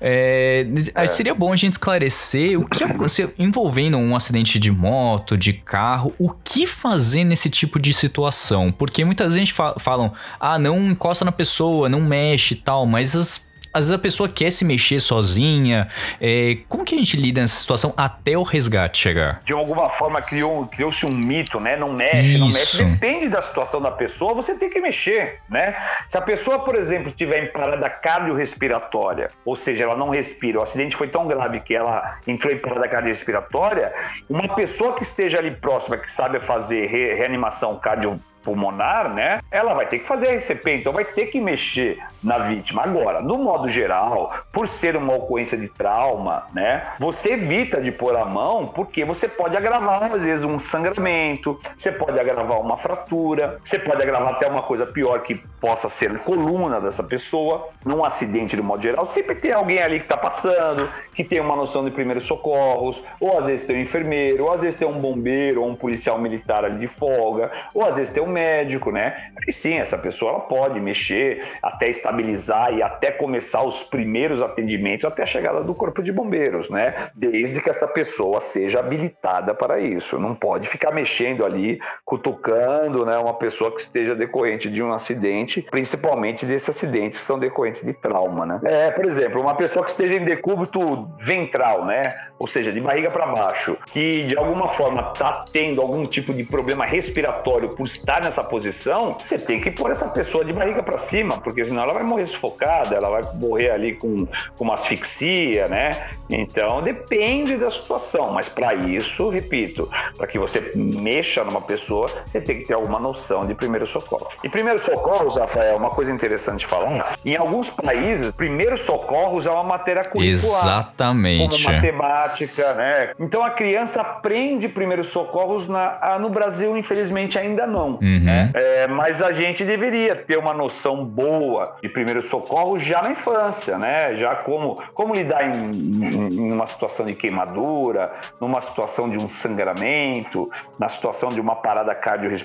É, 0.00 0.66
aí 0.96 1.06
Seria 1.06 1.32
bom 1.34 1.52
a 1.52 1.56
gente 1.56 1.72
esclarecer 1.74 2.58
o 2.60 2.66
que 2.66 2.82
aconteceu 2.82 3.32
envolvendo 3.38 3.96
um 3.98 4.14
acidente 4.16 4.58
de 4.58 4.70
moto, 4.72 5.36
de 5.36 5.52
carro, 5.52 6.12
o 6.18 6.30
que 6.30 6.66
fazer 6.66 7.22
nesse 7.22 7.48
tipo 7.48 7.80
de 7.80 7.92
situação? 7.94 8.72
Porque 8.72 9.04
muitas 9.04 9.34
vezes 9.34 9.50
fa 9.50 9.74
falam, 9.78 10.12
ah, 10.40 10.58
não 10.58 10.76
encosta 10.90 11.24
na 11.24 11.30
pessoa, 11.32 11.88
não 11.88 12.00
mexe 12.00 12.27
e 12.54 12.56
tal, 12.56 12.86
mas 12.86 13.14
as. 13.16 13.48
às 13.72 13.84
vezes 13.84 13.92
a 13.92 13.98
pessoa 13.98 14.28
quer 14.28 14.50
se 14.50 14.64
mexer 14.64 14.98
sozinha. 14.98 15.88
É, 16.20 16.58
como 16.68 16.84
que 16.84 16.94
a 16.94 16.98
gente 16.98 17.16
lida 17.16 17.40
nessa 17.42 17.60
situação 17.60 17.92
até 17.96 18.36
o 18.36 18.42
resgate 18.42 18.98
chegar? 18.98 19.40
De 19.44 19.52
alguma 19.52 19.88
forma 19.90 20.20
criou, 20.22 20.66
criou-se 20.66 21.04
um 21.06 21.10
mito, 21.10 21.60
né? 21.60 21.76
Não 21.76 21.92
mexe, 21.92 22.38
não 22.38 22.46
mexe. 22.48 22.82
Isso. 22.82 22.84
Depende 22.84 23.28
da 23.28 23.40
situação 23.42 23.80
da 23.80 23.90
pessoa, 23.90 24.34
você 24.34 24.54
tem 24.54 24.68
que 24.70 24.80
mexer, 24.80 25.40
né? 25.48 25.76
Se 26.08 26.16
a 26.16 26.22
pessoa, 26.22 26.58
por 26.60 26.76
exemplo, 26.78 27.08
estiver 27.10 27.44
em 27.44 27.52
parada 27.52 27.88
cardiorrespiratória, 27.90 29.28
ou 29.44 29.54
seja, 29.54 29.84
ela 29.84 29.96
não 29.96 30.08
respira, 30.08 30.58
o 30.58 30.62
acidente 30.62 30.96
foi 30.96 31.08
tão 31.08 31.26
grave 31.26 31.60
que 31.60 31.74
ela 31.74 32.18
entrou 32.26 32.52
em 32.52 32.58
parada 32.58 32.88
cardiorrespiratória, 32.88 33.92
uma 34.28 34.48
pessoa 34.54 34.94
que 34.94 35.02
esteja 35.02 35.38
ali 35.38 35.54
próxima, 35.54 35.96
que 35.98 36.10
sabe 36.10 36.40
fazer 36.40 36.86
re- 36.86 37.14
reanimação 37.14 37.76
cardio 37.78 38.20
pulmonar, 38.42 39.12
né? 39.14 39.40
Ela 39.50 39.74
vai 39.74 39.86
ter 39.86 40.00
que 40.00 40.06
fazer 40.06 40.28
a 40.28 40.36
RCP, 40.36 40.76
então 40.76 40.92
vai 40.92 41.04
ter 41.04 41.26
que 41.26 41.40
mexer 41.40 41.98
na 42.22 42.38
vítima. 42.38 42.82
Agora, 42.82 43.20
no 43.20 43.38
modo 43.38 43.68
geral, 43.68 44.32
por 44.52 44.68
ser 44.68 44.96
uma 44.96 45.14
ocorrência 45.14 45.56
de 45.56 45.68
trauma, 45.68 46.46
né? 46.52 46.92
Você 46.98 47.32
evita 47.32 47.80
de 47.80 47.92
pôr 47.92 48.16
a 48.16 48.24
mão 48.24 48.66
porque 48.66 49.04
você 49.04 49.28
pode 49.28 49.56
agravar 49.56 50.12
às 50.12 50.22
vezes 50.22 50.44
um 50.44 50.58
sangramento, 50.58 51.58
você 51.76 51.92
pode 51.92 52.18
agravar 52.18 52.60
uma 52.60 52.76
fratura, 52.76 53.58
você 53.64 53.78
pode 53.78 54.02
agravar 54.02 54.34
até 54.34 54.48
uma 54.48 54.62
coisa 54.62 54.86
pior 54.86 55.20
que 55.22 55.34
possa 55.60 55.88
ser 55.88 56.10
a 56.12 56.18
coluna 56.18 56.80
dessa 56.80 57.02
pessoa. 57.02 57.68
Num 57.84 58.04
acidente 58.04 58.56
de 58.56 58.62
modo 58.62 58.82
geral, 58.82 59.06
sempre 59.06 59.34
tem 59.34 59.52
alguém 59.52 59.80
ali 59.80 59.98
que 59.98 60.06
está 60.06 60.16
passando, 60.16 60.88
que 61.14 61.24
tem 61.24 61.40
uma 61.40 61.56
noção 61.56 61.84
de 61.84 61.90
primeiros 61.90 62.26
socorros, 62.26 63.02
ou 63.20 63.38
às 63.38 63.46
vezes 63.46 63.66
tem 63.66 63.76
um 63.76 63.80
enfermeiro, 63.80 64.44
ou 64.44 64.52
às 64.52 64.60
vezes 64.60 64.78
tem 64.78 64.88
um 64.88 64.98
bombeiro, 64.98 65.62
ou 65.62 65.68
um 65.68 65.74
policial 65.74 66.18
militar 66.18 66.64
ali 66.64 66.78
de 66.78 66.86
folga, 66.86 67.50
ou 67.74 67.84
às 67.84 67.96
vezes 67.96 68.12
tem 68.12 68.22
um 68.22 68.27
médico, 68.28 68.90
né? 68.90 69.30
E 69.46 69.52
sim, 69.52 69.78
essa 69.78 69.98
pessoa 69.98 70.32
ela 70.32 70.40
pode 70.40 70.80
mexer 70.80 71.42
até 71.62 71.88
estabilizar 71.88 72.72
e 72.74 72.82
até 72.82 73.10
começar 73.10 73.62
os 73.62 73.82
primeiros 73.82 74.42
atendimentos 74.42 75.04
até 75.04 75.22
a 75.22 75.26
chegada 75.26 75.62
do 75.62 75.74
corpo 75.74 76.02
de 76.02 76.12
bombeiros, 76.12 76.68
né? 76.70 76.94
Desde 77.14 77.60
que 77.60 77.70
essa 77.70 77.86
pessoa 77.86 78.40
seja 78.40 78.80
habilitada 78.80 79.54
para 79.54 79.80
isso. 79.80 80.18
Não 80.18 80.34
pode 80.34 80.68
ficar 80.68 80.92
mexendo 80.92 81.44
ali, 81.44 81.78
cutucando, 82.04 83.04
né? 83.04 83.18
Uma 83.18 83.34
pessoa 83.34 83.74
que 83.74 83.80
esteja 83.80 84.14
decorrente 84.14 84.70
de 84.70 84.82
um 84.82 84.92
acidente, 84.92 85.62
principalmente 85.70 86.44
desses 86.44 86.68
acidentes 86.68 87.18
que 87.18 87.24
são 87.24 87.38
decorrentes 87.38 87.82
de 87.82 87.94
trauma, 87.94 88.44
né? 88.44 88.60
É, 88.64 88.90
por 88.90 89.04
exemplo, 89.04 89.40
uma 89.40 89.54
pessoa 89.54 89.84
que 89.84 89.90
esteja 89.90 90.14
em 90.14 90.24
decúbito 90.24 91.10
ventral, 91.18 91.84
né? 91.84 92.14
Ou 92.38 92.46
seja, 92.46 92.72
de 92.72 92.80
barriga 92.80 93.10
para 93.10 93.26
baixo, 93.26 93.76
que 93.92 94.24
de 94.24 94.38
alguma 94.38 94.68
forma 94.68 95.10
está 95.12 95.44
tendo 95.52 95.80
algum 95.80 96.06
tipo 96.06 96.32
de 96.32 96.44
problema 96.44 96.86
respiratório 96.86 97.68
por 97.70 97.86
estar 97.86 98.17
nessa 98.20 98.42
posição, 98.42 99.16
você 99.26 99.38
tem 99.38 99.60
que 99.60 99.70
pôr 99.70 99.90
essa 99.90 100.08
pessoa 100.08 100.44
de 100.44 100.52
barriga 100.52 100.82
para 100.82 100.98
cima, 100.98 101.38
porque 101.38 101.64
senão 101.64 101.82
ela 101.82 101.94
vai 101.94 102.04
morrer 102.04 102.26
sufocada, 102.26 102.94
ela 102.94 103.08
vai 103.08 103.22
morrer 103.40 103.70
ali 103.70 103.94
com, 103.94 104.16
com 104.56 104.64
uma 104.64 104.74
asfixia, 104.74 105.68
né? 105.68 105.90
Então 106.30 106.82
depende 106.82 107.56
da 107.56 107.70
situação, 107.70 108.32
mas 108.32 108.48
para 108.48 108.74
isso, 108.74 109.28
repito, 109.28 109.88
para 110.16 110.26
que 110.26 110.38
você 110.38 110.70
mexa 110.76 111.44
numa 111.44 111.60
pessoa, 111.60 112.06
você 112.24 112.40
tem 112.40 112.58
que 112.58 112.64
ter 112.64 112.74
alguma 112.74 112.98
noção 112.98 113.40
de 113.40 113.54
primeiro 113.54 113.86
socorro. 113.86 114.28
E 114.44 114.48
primeiro 114.48 114.82
socorros, 114.82 115.36
Rafael, 115.36 115.76
uma 115.76 115.90
coisa 115.90 116.12
interessante 116.12 116.60
de 116.60 116.66
falar, 116.66 117.16
em 117.24 117.36
alguns 117.36 117.70
países, 117.70 118.30
primeiro 118.32 118.76
socorros 118.82 119.46
é 119.46 119.50
uma 119.50 119.64
matéria 119.64 120.02
curricular 120.02 120.62
Exatamente. 120.62 121.62
como 121.62 121.74
matemática, 121.74 122.74
né? 122.74 123.12
Então 123.18 123.42
a 123.42 123.50
criança 123.50 124.00
aprende 124.00 124.68
primeiros 124.68 125.08
socorros 125.08 125.68
na, 125.68 125.98
ah, 126.00 126.18
no 126.18 126.30
Brasil, 126.30 126.76
infelizmente 126.76 127.38
ainda 127.38 127.66
não. 127.66 127.98
Uhum. 128.08 128.24
né? 128.24 128.50
É, 128.54 128.86
mas 128.86 129.20
a 129.22 129.30
gente 129.32 129.64
deveria 129.64 130.16
ter 130.16 130.38
uma 130.38 130.54
noção 130.54 131.04
boa 131.04 131.76
de 131.82 131.88
primeiros 131.88 132.28
socorros 132.28 132.82
já 132.82 133.02
na 133.02 133.10
infância, 133.10 133.76
né? 133.78 134.16
Já 134.16 134.34
como, 134.36 134.80
como 134.94 135.14
lidar 135.14 135.44
em, 135.54 135.70
em- 135.72 136.52
uma 136.52 136.66
situação 136.66 137.04
de 137.06 137.14
queimadura, 137.14 138.12
numa 138.40 138.60
situação 138.60 139.08
de 139.08 139.18
um 139.18 139.28
sangramento, 139.28 140.50
na 140.78 140.88
situação 140.88 141.28
de 141.28 141.40
uma 141.40 141.54
parada 141.56 141.94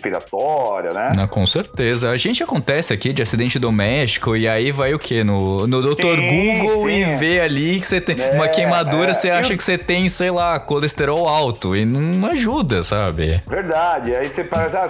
cardiorrespiratória, 0.03 0.91
né? 0.93 1.11
Não, 1.15 1.27
com 1.27 1.45
certeza. 1.45 2.09
A 2.09 2.17
gente 2.17 2.43
acontece 2.43 2.93
aqui 2.93 3.13
de 3.13 3.21
acidente 3.21 3.57
doméstico 3.59 4.35
e 4.35 4.47
aí 4.47 4.71
vai 4.71 4.93
o 4.93 4.99
quê? 4.99 5.23
No, 5.23 5.65
no 5.67 5.81
Dr. 5.81 6.17
Sim, 6.17 6.59
Google 6.59 6.83
sim. 6.89 6.89
e 7.01 7.15
vê 7.17 7.39
ali 7.39 7.79
que 7.79 7.85
você 7.85 8.01
tem 8.01 8.19
É, 8.19 8.31
uma 8.31 8.47
queimadura, 8.47 9.11
é. 9.11 9.13
você 9.13 9.29
acha 9.29 9.55
que 9.55 9.63
você 9.63 9.77
tem, 9.77 10.07
sei 10.09 10.31
lá, 10.31 10.59
colesterol 10.59 11.27
alto 11.27 11.75
e 11.75 11.85
não 11.85 12.29
ajuda, 12.29 12.83
sabe? 12.83 13.41
Verdade. 13.47 14.15
Aí 14.15 14.25
você 14.25 14.43
parece, 14.43 14.77
ah, 14.77 14.89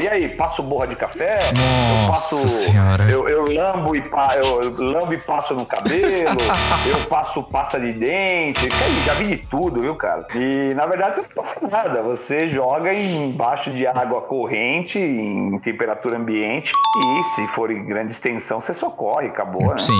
E 0.00 0.08
aí, 0.08 0.28
passo 0.30 0.62
borra 0.62 0.86
de 0.86 0.96
café? 0.96 1.38
eu 1.38 2.06
Nossa 2.08 2.36
passo. 2.36 2.48
Senhora. 2.48 3.06
Eu, 3.10 3.28
eu 3.28 3.44
lambo 3.44 3.94
e 3.94 4.02
pa, 4.08 4.34
eu 4.36 4.60
lambo 4.78 5.12
e 5.12 5.22
passo 5.22 5.54
no 5.54 5.64
cabelo. 5.64 6.36
eu 6.88 6.98
passo 7.08 7.42
pasta 7.42 7.78
de 7.78 7.92
dente. 7.92 8.66
Cara, 8.68 8.90
já 9.04 9.14
vi 9.14 9.36
de 9.36 9.48
tudo, 9.48 9.80
viu, 9.80 9.94
cara? 9.94 10.26
E 10.34 10.74
na 10.74 10.86
verdade 10.86 11.16
você 11.16 11.22
não 11.22 11.28
passa 11.44 11.68
nada. 11.68 12.02
Você 12.02 12.48
joga 12.48 12.92
embaixo 12.92 13.70
de 13.70 13.86
água 13.86 14.22
corrente, 14.22 14.98
em 14.98 15.58
temperatura 15.58 16.16
ambiente. 16.16 16.72
E 16.96 17.24
se 17.34 17.46
for 17.48 17.70
em 17.70 17.84
grande 17.84 18.12
extensão, 18.12 18.60
você 18.60 18.72
socorre, 18.72 19.28
acabou, 19.28 19.68
né? 19.70 19.78
Sim, 19.78 19.96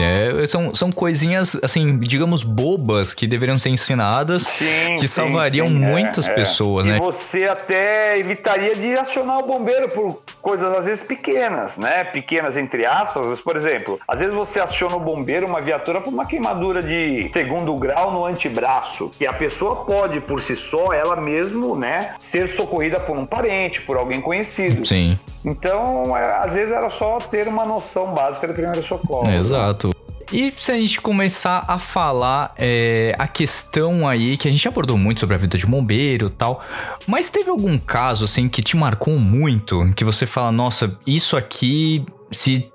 é, 0.00 0.46
são, 0.46 0.74
são 0.74 0.92
coisinhas, 0.92 1.58
assim, 1.62 1.98
digamos, 1.98 2.42
bobas 2.42 3.14
que 3.14 3.26
deveriam 3.26 3.58
ser 3.58 3.70
ensinadas 3.70 4.42
Sim, 4.42 4.94
que 4.94 5.00
sim, 5.00 5.06
salvariam 5.06 5.68
sim, 5.68 5.84
é, 5.84 5.90
muitas 5.90 6.28
é. 6.28 6.34
pessoas, 6.34 6.86
e 6.86 6.90
né? 6.90 6.98
você 6.98 7.44
até 7.44 8.18
evitaria 8.18 8.74
de 8.74 8.96
acionar 9.16 9.38
o 9.38 9.46
bombeiro 9.46 9.88
por 9.88 10.20
coisas 10.42 10.70
às 10.76 10.84
vezes 10.84 11.02
pequenas, 11.02 11.78
né? 11.78 12.04
Pequenas 12.04 12.56
entre 12.56 12.84
aspas, 12.84 13.26
mas, 13.26 13.40
por 13.40 13.56
exemplo, 13.56 13.98
às 14.06 14.20
vezes 14.20 14.34
você 14.34 14.60
aciona 14.60 14.96
o 14.96 15.00
bombeiro, 15.00 15.48
uma 15.48 15.60
viatura, 15.60 16.00
por 16.00 16.12
uma 16.12 16.24
queimadura 16.24 16.82
de 16.82 17.30
segundo 17.32 17.74
grau 17.76 18.12
no 18.12 18.26
antebraço, 18.26 19.08
que 19.08 19.26
a 19.26 19.32
pessoa 19.32 19.84
pode 19.84 20.20
por 20.20 20.42
si 20.42 20.54
só, 20.54 20.92
ela 20.92 21.16
mesmo, 21.16 21.76
né, 21.76 22.10
ser 22.18 22.46
socorrida 22.48 23.00
por 23.00 23.18
um 23.18 23.26
parente, 23.26 23.80
por 23.82 23.96
alguém 23.96 24.20
conhecido. 24.20 24.84
Sim, 24.86 25.16
Então, 25.44 26.16
é, 26.16 26.40
às 26.44 26.54
vezes 26.54 26.70
era 26.70 26.90
só 26.90 27.18
ter 27.18 27.48
uma 27.48 27.64
noção 27.64 28.12
básica 28.12 28.46
do 28.46 28.52
primeiro 28.52 28.82
socorro. 28.82 29.30
exato. 29.30 29.90
E 30.32 30.52
se 30.58 30.72
a 30.72 30.76
gente 30.76 31.00
começar 31.00 31.64
a 31.68 31.78
falar 31.78 32.52
é, 32.58 33.14
a 33.16 33.28
questão 33.28 34.08
aí, 34.08 34.36
que 34.36 34.48
a 34.48 34.50
gente 34.50 34.66
abordou 34.66 34.98
muito 34.98 35.20
sobre 35.20 35.36
a 35.36 35.38
vida 35.38 35.56
de 35.56 35.64
bombeiro 35.64 36.28
tal, 36.28 36.60
mas 37.06 37.30
teve 37.30 37.48
algum 37.48 37.78
caso 37.78 38.24
assim 38.24 38.48
que 38.48 38.60
te 38.60 38.76
marcou 38.76 39.18
muito, 39.18 39.92
que 39.94 40.04
você 40.04 40.26
fala, 40.26 40.50
nossa, 40.50 40.98
isso 41.06 41.36
aqui, 41.36 42.04
se 42.32 42.72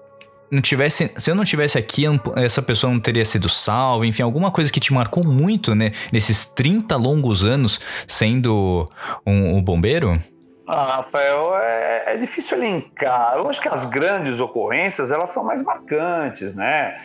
não 0.50 0.62
tivesse, 0.62 1.12
se 1.18 1.30
eu 1.30 1.36
não 1.36 1.44
tivesse 1.44 1.78
aqui, 1.78 2.06
essa 2.38 2.62
pessoa 2.62 2.92
não 2.92 3.02
teria 3.02 3.26
sido 3.26 3.50
salva, 3.50 4.08
enfim, 4.08 4.24
alguma 4.24 4.50
coisa 4.50 4.72
que 4.72 4.80
te 4.80 4.94
marcou 4.94 5.26
muito, 5.26 5.76
né, 5.76 5.92
nesses 6.12 6.46
30 6.46 6.96
longos 6.96 7.46
anos 7.46 7.82
sendo 8.08 8.86
um, 9.26 9.58
um 9.58 9.62
bombeiro? 9.62 10.18
Ah, 10.66 10.98
Rafael, 10.98 11.58
é, 11.58 12.14
é 12.14 12.18
difícil 12.18 12.58
elencar. 12.58 13.34
Eu 13.36 13.50
acho 13.50 13.60
que 13.60 13.68
as 13.68 13.84
grandes 13.84 14.40
ocorrências, 14.40 15.12
elas 15.12 15.32
são 15.32 15.44
mais 15.44 15.62
marcantes, 15.62 16.56
né? 16.56 16.98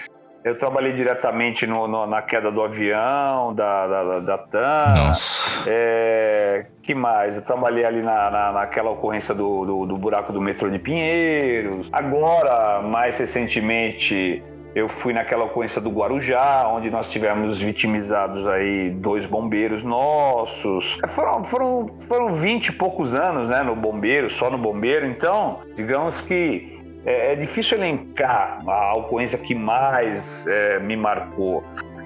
Eu 0.46 0.56
trabalhei 0.56 0.92
diretamente 0.92 1.66
no- 1.66 1.88
no- 1.88 2.06
na 2.06 2.22
queda 2.22 2.52
do 2.52 2.62
avião, 2.62 3.52
da, 3.52 3.87
da, 3.88 4.04
da, 4.04 4.20
da 4.20 4.38
TAM. 4.38 4.94
Nossa. 5.09 5.68
É, 5.68 6.66
que 6.85 6.94
mais? 6.94 7.35
Eu 7.35 7.42
trabalhei 7.42 7.85
ali 7.85 8.00
na, 8.00 8.30
na- 8.30 8.52
naquela 8.52 8.90
ocorrência 8.90 9.35
do, 9.35 9.64
do, 9.64 9.87
do 9.87 9.96
buraco 9.96 10.32
do 10.32 10.40
metrô 10.40 10.70
de 10.70 10.78
Pinheiros. 10.78 11.88
Agora, 11.92 12.80
mais 12.80 13.18
recentemente, 13.18 14.40
eu 14.72 14.88
fui 14.88 15.12
naquela 15.12 15.46
ocorrência 15.46 15.80
do 15.80 15.90
Guarujá, 15.90 16.68
onde 16.68 16.90
nós 16.92 17.11
tivemos 17.11 17.61
vitimizados 17.61 18.46
aí 18.46 18.90
dois 18.90 19.26
bombeiros 19.26 19.82
nossos. 19.82 20.96
Foram, 21.09 21.42
foram, 21.42 21.90
foram 22.06 22.35
20 22.35 22.68
e 22.68 22.72
poucos 22.72 23.16
anos 23.16 23.48
né, 23.48 23.64
no 23.64 23.74
bombeiro, 23.74 24.30
só 24.30 24.48
no 24.48 24.59
bombeiro. 24.59 25.06
Então, 25.06 25.59
digamos 25.74 26.20
que 26.20 26.76
é, 27.07 27.33
é 27.33 27.37
difícil 27.37 27.79
elencar 27.79 28.62
a 28.66 28.99
ocorrência 28.99 29.38
que 29.38 29.55
mais 29.55 30.47
é, 30.47 30.79
me 30.81 30.97
marcou. 30.97 31.62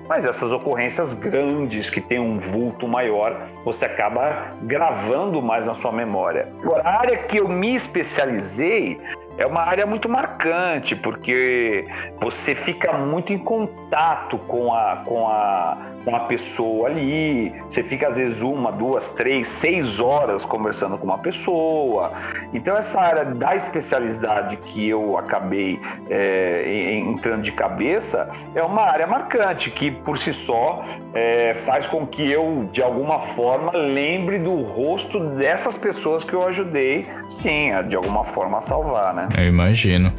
Mas 0.06 0.26
essas 0.26 0.52
ocorrências 0.52 1.14
grandes, 1.14 1.88
que 1.88 2.00
têm 2.00 2.18
um 2.18 2.38
vulto 2.38 2.86
maior, 2.86 3.48
você 3.64 3.84
acaba 3.84 4.56
gravando 4.62 5.40
mais 5.40 5.66
na 5.66 5.74
sua 5.74 5.92
memória. 5.92 6.52
Agora, 6.62 6.82
a 6.82 6.98
área 6.98 7.16
que 7.16 7.38
eu 7.38 7.48
me 7.48 7.76
especializei 7.76 9.00
é 9.38 9.46
uma 9.46 9.62
área 9.62 9.86
muito 9.86 10.08
marcante, 10.08 10.94
porque 10.94 11.86
você 12.20 12.54
fica 12.54 12.92
muito 12.92 13.32
em 13.32 13.38
contato 13.38 14.36
com 14.38 14.72
a, 14.72 15.02
com 15.06 15.26
a, 15.28 15.78
com 16.04 16.14
a 16.16 16.20
pessoa 16.20 16.88
ali, 16.88 17.50
você 17.68 17.82
fica 17.82 18.08
às 18.08 18.16
vezes 18.16 18.40
uma, 18.42 18.70
duas, 18.70 19.08
três, 19.08 19.48
seis 19.48 19.98
horas 20.00 20.44
conversando 20.44 20.96
com 20.98 21.04
uma 21.04 21.18
pessoa. 21.18 22.12
Então, 22.52 22.76
essa 22.76 23.00
área 23.00 23.24
da 23.24 23.54
especialidade 23.56 24.56
que 24.58 24.88
eu 24.88 25.16
acabei 25.16 25.80
é, 26.08 26.64
en- 26.66 27.12
entrando 27.12 27.42
de 27.42 27.52
cabeça 27.52 28.28
é 28.54 28.62
uma 28.62 28.82
área 28.82 29.06
marcante, 29.06 29.70
que 29.70 29.90
por 29.90 30.18
si 30.18 30.32
só 30.32 30.84
é, 31.14 31.54
faz 31.54 31.86
com 31.86 32.06
que 32.06 32.30
eu, 32.30 32.68
de 32.72 32.82
alguma 32.82 33.20
forma, 33.20 33.72
lembre 33.72 34.38
do 34.38 34.60
rosto 34.62 35.18
dessas 35.20 35.76
pessoas 35.76 36.24
que 36.24 36.32
eu 36.34 36.46
ajudei, 36.46 37.06
sim, 37.28 37.70
de 37.88 37.96
alguma 37.96 38.24
forma 38.24 38.58
a 38.58 38.60
salvar, 38.60 39.14
né? 39.14 39.19
Né? 39.28 39.44
Eu 39.44 39.48
imagino. 39.48 40.12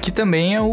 Que 0.00 0.10
também 0.10 0.54
é 0.54 0.60
o, 0.60 0.64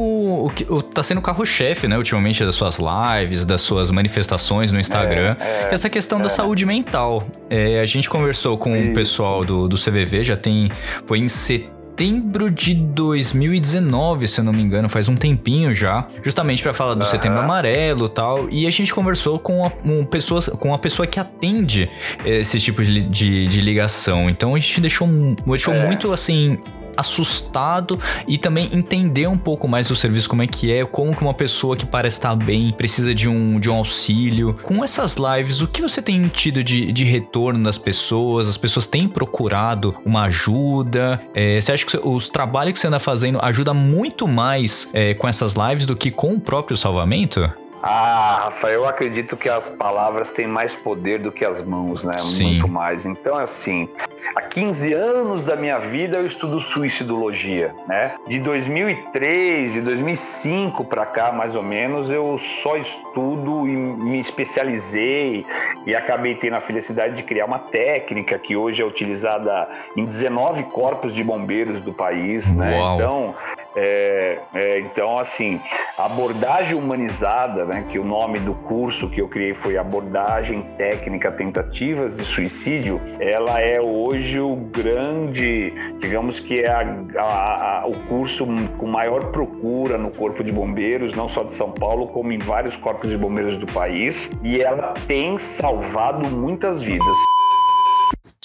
o 0.50 0.74
o, 0.74 0.82
tá 0.82 1.02
sendo 1.04 1.17
o 1.19 1.22
carro-chefe, 1.22 1.88
né, 1.88 1.98
ultimamente, 1.98 2.43
das 2.46 2.56
suas 2.56 2.80
lives, 2.80 3.46
das 3.46 3.62
suas 3.62 3.89
manifestações 3.91 4.72
no 4.72 4.80
Instagram. 4.80 5.36
É, 5.39 5.43
é, 5.43 5.67
é 5.69 5.74
essa 5.74 5.89
questão 5.89 6.19
da 6.22 6.30
saúde 6.30 6.65
mental. 6.65 7.26
É, 7.50 7.80
a 7.80 7.86
gente 7.86 8.10
conversou 8.10 8.58
com 8.58 8.80
o 8.89 8.93
pessoal 8.93 9.43
do, 9.43 9.67
do 9.67 9.78
CVV, 9.78 10.24
já 10.24 10.36
tem. 10.36 10.72
Foi 11.06 11.19
em 11.19 11.28
setembro 11.28 12.50
de 12.50 12.74
2019, 12.74 14.28
se 14.28 14.39
eu 14.39 14.43
não 14.46 14.52
me 14.54 14.62
engano, 14.63 14.89
faz 14.89 15.08
um 15.10 15.15
tempinho 15.15 15.74
já, 15.74 16.08
justamente 16.24 16.63
pra 16.63 16.74
falar 16.74 16.96
do 16.96 17.02
Aham. 17.02 17.10
Setembro 17.12 17.39
Amarelo 17.39 18.06
e 18.08 18.10
tal. 18.10 18.50
E 18.50 18.65
a 18.67 18.72
gente 18.72 18.93
conversou 18.93 19.38
com 19.39 19.65
a, 19.65 19.72
um, 19.86 20.04
pessoas, 20.04 20.48
com 20.50 20.74
a 20.74 20.78
pessoa 20.78 21.06
que 21.08 21.19
atende 21.19 21.89
esse 22.26 22.60
tipo 22.60 22.84
de, 22.84 23.04
de, 23.04 23.48
de 23.48 23.62
ligação. 23.62 24.30
Então 24.30 24.56
a 24.56 24.60
gente 24.60 24.82
deixou, 24.82 25.08
deixou 25.46 25.74
É. 25.74 25.86
muito 25.86 26.12
assim. 26.12 26.58
Assustado 26.95 27.97
e 28.27 28.38
também 28.38 28.69
entender 28.71 29.27
um 29.27 29.38
pouco 29.38 29.67
mais 29.67 29.88
do 29.88 29.95
serviço, 29.95 30.29
como 30.29 30.43
é 30.43 30.47
que 30.47 30.71
é, 30.71 30.86
como 30.86 31.15
que 31.15 31.21
uma 31.21 31.34
pessoa 31.34 31.75
que 31.75 31.86
parece 31.86 32.17
estar 32.17 32.36
bem 32.36 32.71
precisa 32.71 33.13
de 33.13 33.27
um, 33.29 33.60
de 33.60 33.69
um 33.69 33.75
auxílio. 33.75 34.53
Com 34.62 34.84
essas 34.84 35.17
lives, 35.17 35.62
o 35.62 35.67
que 35.67 35.82
você 35.82 36.01
tem 36.01 36.27
tido 36.27 36.63
de, 36.63 36.91
de 36.91 37.03
retorno 37.03 37.63
das 37.63 37.77
pessoas? 37.77 38.47
As 38.47 38.58
pessoas 38.58 38.88
têm 38.88 39.08
procurado 39.08 39.95
uma 40.06 40.23
ajuda? 40.23 41.21
É, 41.34 41.60
você 41.60 41.71
acha 41.71 41.86
que 41.86 41.97
os 41.97 42.29
trabalhos 42.29 42.73
que 42.73 42.79
você 42.79 42.88
anda 42.88 42.99
fazendo 42.99 43.39
ajuda 43.41 43.73
muito 43.73 44.27
mais 44.27 44.89
é, 44.93 45.13
com 45.13 45.27
essas 45.27 45.53
lives 45.53 45.86
do 45.86 45.95
que 45.95 46.12
com 46.12 46.34
o 46.34 46.39
próprio 46.39 46.77
salvamento? 46.77 47.62
Ah, 47.86 48.43
Rafael, 48.46 48.76
eu 48.76 48.88
acredito 48.88 49.36
que 49.36 49.50
as 49.50 49.69
palavras 49.69 50.32
têm 50.32 50.48
mais 50.48 50.74
poder 50.74 51.19
do 51.19 51.34
que 51.34 51.43
as 51.43 51.62
mãos, 51.62 52.06
né? 52.06 52.17
Sim. 52.17 52.46
Muito 52.46 52.67
mais. 52.69 53.06
Então, 53.06 53.36
assim, 53.36 53.89
há 54.34 54.41
15 54.41 54.93
anos 54.93 55.43
da 55.43 55.58
minha 55.58 55.78
vida 55.80 56.17
eu 56.17 56.26
estudo 56.26 56.62
suicidologia, 56.62 57.76
né? 57.86 58.15
De 58.26 58.39
2003, 58.39 59.74
de 59.74 59.82
2005 59.82 60.86
para 60.86 61.06
cá, 61.06 61.34
mais 61.34 61.58
ou 61.58 61.62
menos, 61.62 62.10
eu 62.10 62.38
só 62.38 62.78
estudo 62.78 63.67
e 63.67 63.76
me 63.76 64.17
especializei 64.17 65.46
e 65.86 65.93
acabei 65.93 66.36
tendo 66.36 66.56
a 66.56 66.62
felicidade 66.62 67.15
de 67.15 67.24
criar 67.24 67.46
uma 67.46 67.60
técnica 67.60 68.39
que 68.39 68.56
hoje 68.56 68.82
é 68.82 68.86
utilizada 68.86 69.67
em 69.98 70.06
19 70.06 70.63
corpos 70.63 71.13
de 71.13 71.22
bombeiros 71.22 71.82
do 71.82 71.91
país, 71.91 72.54
né? 72.54 72.80
Uau. 72.80 72.96
Então, 72.96 73.36
é, 73.75 74.39
é, 74.53 74.79
então, 74.79 75.17
assim, 75.17 75.59
abordagem 75.97 76.77
humanizada, 76.77 77.65
né, 77.65 77.86
que 77.89 77.97
o 77.99 78.03
nome 78.03 78.39
do 78.39 78.53
curso 78.53 79.09
que 79.09 79.21
eu 79.21 79.27
criei 79.27 79.53
foi 79.53 79.77
Abordagem 79.77 80.63
Técnica 80.77 81.31
Tentativas 81.31 82.17
de 82.17 82.23
Suicídio, 82.23 83.01
ela 83.19 83.59
é 83.59 83.81
hoje 83.81 84.39
o 84.39 84.55
grande, 84.55 85.73
digamos 85.99 86.39
que 86.39 86.62
é 86.62 86.69
a- 86.69 87.03
a- 87.17 87.81
a- 87.81 87.88
o 87.88 87.93
curso 88.07 88.45
com 88.77 88.88
maior 88.88 89.31
procura 89.31 89.97
no 89.97 90.12
Corpo 90.12 90.43
de 90.43 90.51
Bombeiros, 90.51 91.13
não 91.13 91.27
só 91.27 91.43
de 91.43 91.53
São 91.53 91.71
Paulo, 91.71 92.07
como 92.07 92.31
em 92.31 92.39
vários 92.39 92.77
corpos 92.77 93.12
de 93.12 93.17
bombeiros 93.17 93.57
do 93.57 93.65
país, 93.67 94.31
e 94.43 94.62
ela 94.62 94.93
tem 95.07 95.38
salvado 95.38 96.29
muitas 96.29 96.81
vidas. 96.81 97.17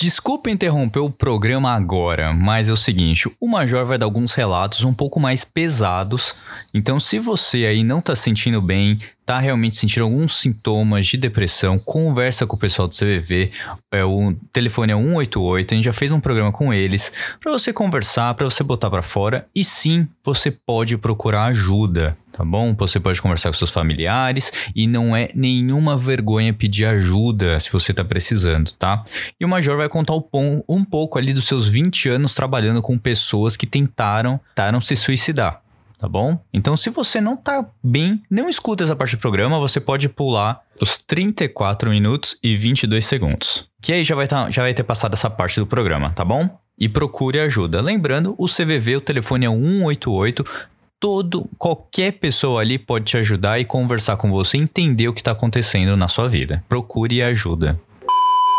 Desculpa 0.00 0.48
interromper 0.48 1.00
o 1.00 1.11
programa 1.11 1.72
agora, 1.72 2.32
mas 2.32 2.70
é 2.70 2.72
o 2.72 2.76
seguinte: 2.76 3.28
o 3.40 3.48
Major 3.48 3.84
vai 3.84 3.98
dar 3.98 4.06
alguns 4.06 4.32
relatos 4.32 4.84
um 4.84 4.94
pouco 4.94 5.18
mais 5.18 5.44
pesados. 5.44 6.37
Então, 6.72 7.00
se 7.00 7.18
você 7.18 7.66
aí 7.66 7.82
não 7.82 8.00
tá 8.00 8.14
se 8.14 8.22
sentindo 8.22 8.62
bem, 8.62 8.96
tá 9.26 9.40
realmente 9.40 9.76
sentindo 9.76 10.04
alguns 10.04 10.37
sintomas 10.37 11.04
de 11.04 11.16
depressão, 11.16 11.80
conversa 11.80 12.46
com 12.46 12.54
o 12.54 12.58
pessoal 12.58 12.87
do 12.87 12.94
CVV. 12.94 13.50
É, 13.92 14.04
o 14.04 14.37
telefone 14.52 14.92
é 14.92 14.96
188, 14.96 15.74
a 15.74 15.76
gente 15.76 15.84
já 15.84 15.92
fez 15.92 16.12
um 16.12 16.20
programa 16.20 16.52
com 16.52 16.72
eles 16.72 17.12
para 17.40 17.50
você 17.50 17.72
conversar, 17.72 18.32
para 18.34 18.44
você 18.44 18.62
botar 18.62 18.90
para 18.90 19.02
fora. 19.02 19.48
E 19.52 19.64
sim, 19.64 20.06
você 20.24 20.52
pode 20.52 20.96
procurar 20.96 21.46
ajuda. 21.46 22.16
Tá 22.38 22.44
bom? 22.44 22.72
Você 22.79 23.01
pode 23.01 23.20
conversar 23.20 23.48
com 23.48 23.55
seus 23.55 23.72
familiares 23.72 24.70
e 24.72 24.87
não 24.87 25.16
é 25.16 25.27
nenhuma 25.35 25.96
vergonha 25.96 26.55
pedir 26.55 26.85
ajuda 26.85 27.59
se 27.59 27.68
você 27.72 27.92
tá 27.92 28.05
precisando, 28.05 28.70
tá? 28.74 29.03
E 29.40 29.44
o 29.44 29.48
Major 29.48 29.77
vai 29.77 29.88
contar 29.88 30.14
um 30.14 30.85
pouco 30.85 31.18
ali 31.18 31.33
dos 31.33 31.48
seus 31.48 31.66
20 31.66 32.11
anos 32.11 32.35
trabalhando 32.35 32.81
com 32.81 32.96
pessoas 32.96 33.57
que 33.57 33.66
tentaram, 33.66 34.38
tentaram 34.55 34.81
se 34.81 34.94
suicidar. 34.94 35.62
Tá 35.98 36.09
bom? 36.09 36.38
Então, 36.55 36.77
se 36.77 36.90
você 36.90 37.20
não 37.20 37.37
tá 37.37 37.66
bem, 37.83 38.22
não 38.31 38.48
escuta 38.48 38.85
essa 38.85 38.94
parte 38.94 39.16
do 39.16 39.20
programa, 39.20 39.59
você 39.59 39.81
pode 39.81 40.09
pular 40.09 40.61
os 40.81 40.96
34 40.96 41.90
minutos 41.90 42.38
e 42.40 42.57
22 42.57 43.05
segundos. 43.05 43.68
Que 43.83 43.94
aí 43.94 44.05
já 44.05 44.14
vai, 44.14 44.29
tá, 44.29 44.48
já 44.48 44.62
vai 44.62 44.72
ter 44.72 44.85
passado 44.85 45.14
essa 45.14 45.29
parte 45.29 45.59
do 45.59 45.66
programa, 45.66 46.11
tá 46.11 46.24
bom? 46.24 46.48
E 46.79 46.88
procure 46.88 47.40
ajuda. 47.40 47.83
Lembrando, 47.83 48.37
o 48.38 48.46
CVV, 48.46 48.98
o 48.98 49.01
telefone 49.01 49.44
é 49.46 49.48
188. 49.48 50.44
Todo, 51.00 51.48
qualquer 51.56 52.14
pessoa 52.14 52.61
ali 52.61 52.76
pode 52.76 53.04
te 53.04 53.16
ajudar 53.16 53.61
e 53.61 53.64
conversar 53.64 54.16
com 54.16 54.32
você, 54.32 54.56
entender 54.56 55.06
o 55.06 55.14
que 55.14 55.22
tá 55.22 55.30
acontecendo 55.30 55.96
na 55.96 56.08
sua 56.08 56.28
vida. 56.28 56.64
Procure 56.68 57.22
ajuda. 57.22 57.80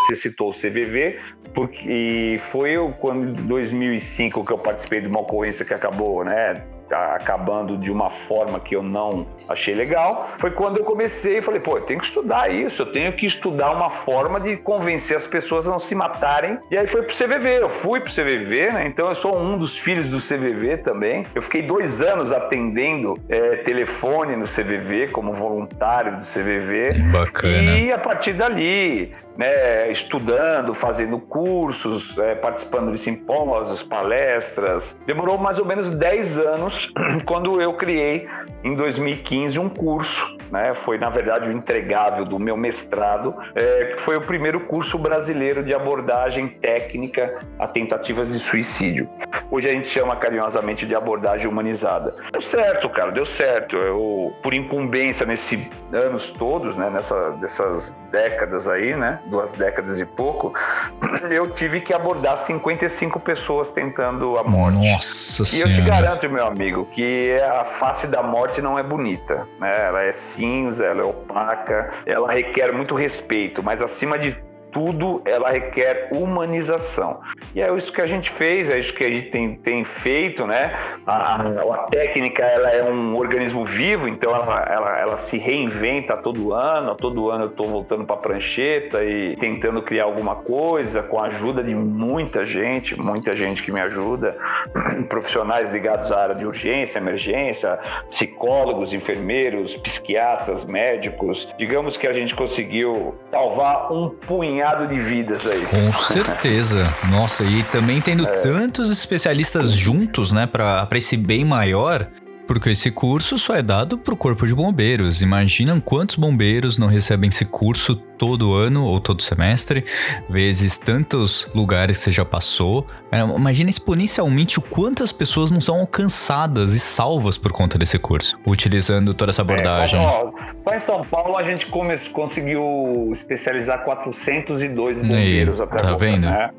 Você 0.05 0.15
citou 0.15 0.49
o 0.49 0.53
CVV, 0.53 1.19
porque 1.53 2.37
foi 2.39 2.71
eu, 2.71 2.93
quando 2.93 3.27
em 3.27 3.45
2005 3.45 4.45
que 4.45 4.53
eu 4.53 4.57
participei 4.57 5.01
de 5.01 5.09
uma 5.09 5.19
ocorrência 5.19 5.65
que 5.65 5.73
acabou, 5.73 6.23
né, 6.23 6.63
acabando 6.91 7.77
de 7.77 7.91
uma 7.91 8.09
forma 8.09 8.59
que 8.59 8.75
eu 8.75 8.83
não 8.83 9.25
achei 9.47 9.75
legal. 9.75 10.29
Foi 10.37 10.51
quando 10.51 10.77
eu 10.77 10.83
comecei 10.83 11.37
e 11.37 11.41
falei, 11.41 11.59
pô, 11.59 11.77
eu 11.77 11.81
tenho 11.81 11.99
que 11.99 12.05
estudar 12.05 12.51
isso, 12.51 12.81
eu 12.81 12.91
tenho 12.91 13.11
que 13.13 13.25
estudar 13.25 13.71
uma 13.71 13.89
forma 13.89 14.39
de 14.39 14.57
convencer 14.57 15.17
as 15.17 15.27
pessoas 15.27 15.67
a 15.67 15.71
não 15.71 15.79
se 15.79 15.95
matarem. 15.95 16.57
E 16.71 16.77
aí 16.77 16.87
foi 16.87 17.03
pro 17.03 17.15
CVV, 17.15 17.61
eu 17.61 17.69
fui 17.69 17.99
pro 17.99 18.11
CVV, 18.11 18.71
né, 18.71 18.87
então 18.87 19.07
eu 19.09 19.15
sou 19.15 19.37
um 19.37 19.57
dos 19.57 19.77
filhos 19.77 20.07
do 20.09 20.17
CVV 20.17 20.77
também. 20.77 21.25
Eu 21.33 21.41
fiquei 21.41 21.61
dois 21.61 22.01
anos 22.01 22.31
atendendo 22.31 23.17
é, 23.27 23.57
telefone 23.57 24.35
no 24.35 24.45
CVV, 24.45 25.07
como 25.07 25.33
voluntário 25.33 26.17
do 26.17 26.23
CVV. 26.23 26.93
Bacana. 27.11 27.77
E 27.77 27.91
a 27.91 27.97
partir 27.97 28.33
dali, 28.33 29.13
né, 29.39 29.89
estudando, 29.89 30.73
fazendo 30.73 31.17
cursos, 31.17 32.17
é, 32.17 32.35
participando 32.35 32.91
de 32.91 32.97
simpósios, 32.97 33.81
palestras. 33.81 34.97
Demorou 35.05 35.37
mais 35.37 35.57
ou 35.57 35.65
menos 35.65 35.91
10 35.91 36.39
anos 36.39 36.91
quando 37.25 37.61
eu 37.61 37.73
criei, 37.75 38.27
em 38.65 38.75
2015, 38.75 39.57
um 39.57 39.69
curso. 39.69 40.37
Né, 40.51 40.73
foi, 40.73 40.97
na 40.97 41.11
verdade, 41.11 41.47
o 41.47 41.51
entregável 41.51 42.25
do 42.25 42.39
meu 42.39 42.57
mestrado, 42.57 43.35
é, 43.53 43.93
que 43.95 44.01
foi 44.01 44.17
o 44.17 44.21
primeiro 44.21 44.61
curso 44.61 44.97
brasileiro 44.97 45.63
de 45.63 45.75
abordagem 45.75 46.47
técnica 46.47 47.37
a 47.59 47.67
tentativas 47.67 48.33
de 48.33 48.39
suicídio. 48.39 49.07
Hoje 49.51 49.69
a 49.69 49.71
gente 49.71 49.87
chama 49.87 50.15
carinhosamente 50.15 50.87
de 50.87 50.95
abordagem 50.95 51.47
humanizada. 51.47 52.15
Deu 52.31 52.41
certo, 52.41 52.89
cara, 52.89 53.11
deu 53.11 53.27
certo. 53.27 53.75
Eu, 53.75 54.33
por 54.41 54.55
incumbência 54.55 55.23
nesses 55.23 55.69
anos 55.93 56.31
todos, 56.31 56.75
né, 56.75 56.89
nessa, 56.89 57.29
dessas 57.39 57.95
décadas 58.11 58.67
aí, 58.67 58.95
né, 58.95 59.19
duas 59.29 59.51
décadas 59.51 59.99
e 59.99 60.05
pouco, 60.05 60.53
eu 61.29 61.49
tive 61.51 61.81
que 61.81 61.93
abordar 61.93 62.37
55 62.37 63.19
pessoas 63.19 63.69
tentando 63.69 64.37
a 64.37 64.43
morte. 64.43 64.77
Nossa 64.77 65.43
E 65.55 65.61
eu 65.61 65.67
te 65.67 65.75
senhora. 65.75 66.01
garanto, 66.01 66.29
meu 66.29 66.45
amigo, 66.45 66.85
que 66.91 67.35
a 67.41 67.63
face 67.63 68.07
da 68.07 68.21
morte 68.23 68.61
não 68.61 68.77
é 68.77 68.83
bonita, 68.83 69.47
né? 69.59 69.87
Ela 69.87 70.03
é 70.03 70.11
cinza, 70.11 70.85
ela 70.85 71.01
é 71.01 71.05
opaca, 71.05 71.91
ela 72.05 72.31
requer 72.31 72.73
muito 72.73 72.95
respeito, 72.95 73.63
mas 73.63 73.81
acima 73.81 74.17
de 74.17 74.37
tudo, 74.71 75.21
ela 75.25 75.49
requer 75.49 76.09
humanização. 76.11 77.19
E 77.55 77.61
é 77.61 77.73
isso 77.75 77.91
que 77.91 78.01
a 78.01 78.05
gente 78.05 78.29
fez, 78.29 78.69
é 78.69 78.77
isso 78.77 78.93
que 78.93 79.03
a 79.03 79.11
gente 79.11 79.29
tem, 79.29 79.55
tem 79.55 79.83
feito, 79.83 80.45
né? 80.45 80.73
A, 81.05 81.35
a- 81.35 81.77
técnica, 81.89 82.43
ela 82.43 82.69
é 82.69 82.83
um 82.83 83.15
organismo 83.17 83.65
vivo, 83.65 84.07
então 84.07 84.31
ela, 84.33 84.63
ela, 84.69 84.99
ela 84.99 85.17
se 85.17 85.37
reinventa 85.37 86.15
todo 86.17 86.53
ano. 86.53 86.95
Todo 86.95 87.29
ano 87.29 87.45
eu 87.45 87.49
estou 87.49 87.67
voltando 87.67 88.05
para 88.05 88.15
a 88.15 88.19
prancheta 88.19 89.03
e 89.03 89.35
tentando 89.37 89.81
criar 89.81 90.03
alguma 90.05 90.35
coisa 90.35 91.01
com 91.01 91.19
a 91.19 91.25
ajuda 91.27 91.63
de 91.63 91.73
muita 91.73 92.45
gente, 92.45 92.99
muita 92.99 93.35
gente 93.35 93.63
que 93.63 93.71
me 93.71 93.79
ajuda, 93.81 94.37
profissionais 95.09 95.71
ligados 95.71 96.11
à 96.11 96.21
área 96.21 96.35
de 96.35 96.45
urgência, 96.45 96.99
emergência, 96.99 97.79
psicólogos, 98.09 98.93
enfermeiros, 98.93 99.75
psiquiatras, 99.77 100.65
médicos. 100.65 101.51
Digamos 101.57 101.97
que 101.97 102.07
a 102.07 102.13
gente 102.13 102.35
conseguiu 102.35 103.15
salvar 103.31 103.91
um 103.91 104.09
punhado 104.09 104.58
de 104.87 104.99
vidas 104.99 105.45
aí. 105.45 105.65
Com 105.65 105.91
certeza. 105.93 106.87
Nossa, 107.09 107.43
e 107.43 107.63
também 107.63 107.99
tendo 108.01 108.25
É. 108.27 108.31
tantos 108.41 108.91
especialistas 108.91 109.71
juntos, 109.71 110.31
né, 110.31 110.45
pra 110.47 110.87
esse 110.93 111.15
bem 111.17 111.43
maior. 111.45 112.07
Porque 112.49 112.71
esse 112.71 112.89
curso 112.89 113.37
só 113.37 113.53
é 113.55 113.61
dado 113.61 113.95
pro 113.95 114.17
corpo 114.17 114.47
de 114.47 114.55
bombeiros. 114.55 115.21
Imaginam 115.21 115.79
quantos 115.79 116.15
bombeiros 116.15 116.79
não 116.79 116.87
recebem 116.87 117.27
esse 117.27 117.45
curso 117.45 117.95
todo 117.95 118.55
ano 118.55 118.85
ou 118.85 118.99
todo 118.99 119.21
semestre, 119.21 119.85
vezes 120.27 120.75
tantos 120.75 121.47
lugares 121.53 121.99
que 121.99 122.05
você 122.05 122.11
já 122.11 122.25
passou. 122.25 122.87
É, 123.11 123.19
Imagina 123.19 123.69
exponencialmente 123.69 124.57
o 124.57 124.63
quantas 124.63 125.11
pessoas 125.11 125.51
não 125.51 125.61
são 125.61 125.79
alcançadas 125.79 126.73
e 126.73 126.79
salvas 126.79 127.37
por 127.37 127.51
conta 127.51 127.77
desse 127.77 127.99
curso, 127.99 128.35
utilizando 128.47 129.13
toda 129.13 129.29
essa 129.29 129.43
abordagem. 129.43 129.99
É, 130.01 130.03
ó, 130.03 130.31
só 130.63 130.75
em 130.75 130.79
São 130.79 131.05
Paulo 131.05 131.37
a 131.37 131.43
gente 131.43 131.67
come- 131.67 131.99
conseguiu 132.11 133.09
especializar 133.13 133.83
402 133.85 135.03
bombeiros 135.03 135.61
até 135.61 135.77
tá 135.77 135.89
agora, 135.89 135.97
vendo? 135.99 136.27
né? 136.27 136.49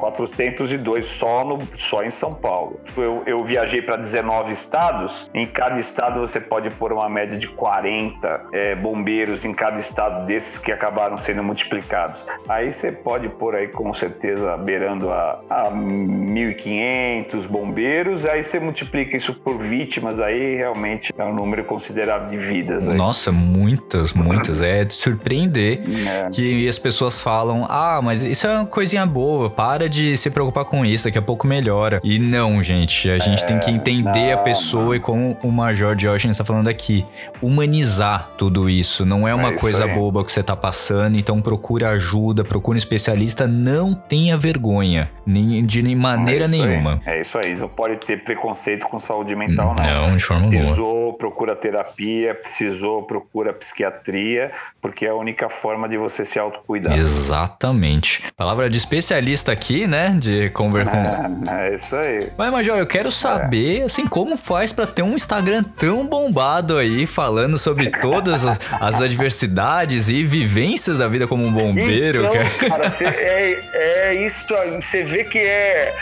402 0.00 1.06
só, 1.06 1.44
no, 1.44 1.66
só 1.76 2.02
em 2.02 2.10
São 2.10 2.34
Paulo. 2.34 2.80
Eu, 2.96 3.22
eu 3.26 3.44
viajei 3.44 3.82
para 3.82 3.96
19 3.96 4.52
estados. 4.52 5.30
Em 5.34 5.46
cada 5.46 5.78
estado 5.78 6.20
você 6.20 6.40
pode 6.40 6.70
pôr 6.70 6.92
uma 6.92 7.08
média 7.08 7.38
de 7.38 7.48
40 7.48 8.46
é, 8.52 8.74
bombeiros 8.74 9.44
em 9.44 9.52
cada 9.52 9.78
estado 9.78 10.26
desses 10.26 10.58
que 10.58 10.72
acabaram 10.72 11.18
sendo 11.18 11.42
multiplicados. 11.42 12.24
Aí 12.48 12.72
você 12.72 12.90
pode 12.90 13.28
pôr 13.28 13.54
aí 13.54 13.68
com 13.68 13.92
certeza 13.92 14.56
beirando 14.56 15.10
a, 15.10 15.40
a 15.48 15.70
1.500 15.70 17.46
bombeiros. 17.46 18.26
Aí 18.26 18.42
você 18.42 18.58
multiplica 18.58 19.16
isso 19.16 19.34
por 19.34 19.58
vítimas 19.58 20.20
aí 20.20 20.56
realmente 20.56 21.12
é 21.16 21.24
um 21.24 21.34
número 21.34 21.64
considerável 21.64 22.30
de 22.30 22.38
vidas. 22.38 22.88
Aí. 22.88 22.96
Nossa, 22.96 23.30
muitas, 23.30 24.12
muitas. 24.12 24.62
É 24.62 24.84
de 24.84 24.94
surpreender 24.94 25.80
É. 26.06 26.28
que 26.30 26.68
as 26.68 26.78
pessoas 26.78 27.20
falam: 27.20 27.66
ah, 27.68 28.00
mas 28.02 28.22
isso 28.22 28.46
é 28.46 28.56
uma 28.56 28.66
coisinha 28.66 29.04
boa, 29.04 29.50
para 29.50 29.88
de 29.90 30.16
se 30.16 30.30
preocupar 30.30 30.64
com 30.64 30.84
isso, 30.86 31.04
daqui 31.04 31.18
a 31.18 31.22
pouco 31.22 31.46
melhora. 31.46 32.00
E 32.02 32.18
não, 32.18 32.62
gente, 32.62 33.10
a 33.10 33.18
gente 33.18 33.44
tem 33.44 33.58
que 33.58 33.70
entender 33.70 34.32
a 34.32 34.36
não, 34.36 34.44
pessoa 34.44 34.96
e 34.96 35.00
como 35.00 35.36
o 35.42 35.50
Major 35.50 35.94
Diógenes 35.94 36.34
está 36.36 36.44
falando 36.44 36.68
aqui, 36.68 37.04
humanizar 37.42 38.30
tudo 38.38 38.70
isso. 38.70 39.04
Não 39.04 39.26
é 39.26 39.34
uma 39.34 39.48
É 39.50 39.52
coisa 39.56 39.84
aí. 39.84 39.94
boba 39.94 40.24
que 40.24 40.32
você 40.32 40.42
tá 40.42 40.54
passando, 40.56 41.18
então 41.18 41.40
procura 41.42 41.90
ajuda, 41.90 42.44
procura 42.44 42.76
um 42.76 42.78
especialista, 42.78 43.46
não 43.46 43.92
tenha 43.92 44.36
vergonha, 44.36 45.10
nem, 45.26 45.64
de 45.66 45.82
maneira 45.94 46.44
É 46.44 46.48
isso 46.48 46.54
aí. 46.54 46.68
nenhuma. 46.68 47.00
É 47.04 47.20
isso 47.20 47.38
aí, 47.38 47.54
não 47.56 47.68
pode 47.68 47.96
ter 47.96 48.22
preconceito 48.22 48.86
com 48.86 49.00
saúde 49.00 49.34
mental, 49.34 49.74
não. 49.76 50.08
Não, 50.10 50.16
de 50.16 50.22
forma 50.24 50.44
alguma. 50.44 50.60
Precisou, 50.62 51.12
procura 51.14 51.56
terapia, 51.56 52.34
precisou, 52.34 53.02
procura 53.02 53.52
psiquiatria, 53.52 54.52
porque 54.80 55.06
é 55.06 55.10
a 55.10 55.14
única 55.14 55.48
forma 55.50 55.88
de 55.88 55.96
você 55.96 56.24
se 56.24 56.38
autocuidar. 56.38 56.96
Exatamente. 56.96 58.22
Palavra 58.36 58.68
de 58.70 58.76
especialista 58.78 59.50
aqui, 59.52 59.79
né? 59.86 60.14
De 60.18 60.50
conver 60.50 60.86
com. 60.86 61.50
É 61.50 61.74
isso 61.74 61.94
aí. 61.94 62.30
Mas, 62.36 62.50
Major, 62.52 62.78
eu 62.78 62.86
quero 62.86 63.10
saber, 63.12 63.82
assim, 63.82 64.06
como 64.06 64.36
faz 64.36 64.72
pra 64.72 64.86
ter 64.86 65.02
um 65.02 65.14
Instagram 65.14 65.62
tão 65.62 66.06
bombado 66.06 66.76
aí, 66.78 67.06
falando 67.06 67.58
sobre 67.58 67.90
todas 67.90 68.44
as, 68.44 68.58
as 68.80 69.00
adversidades 69.02 70.08
e 70.08 70.24
vivências 70.24 70.98
da 70.98 71.08
vida 71.08 71.26
como 71.26 71.44
um 71.44 71.52
bombeiro, 71.52 72.20
então, 72.24 72.32
cara. 72.32 72.68
cara, 72.68 72.90
cê- 72.90 73.04
é, 73.06 73.58
é 73.74 74.14
isso, 74.26 74.46
você 74.80 75.02
vê 75.02 75.24
que 75.24 75.38
é. 75.38 75.94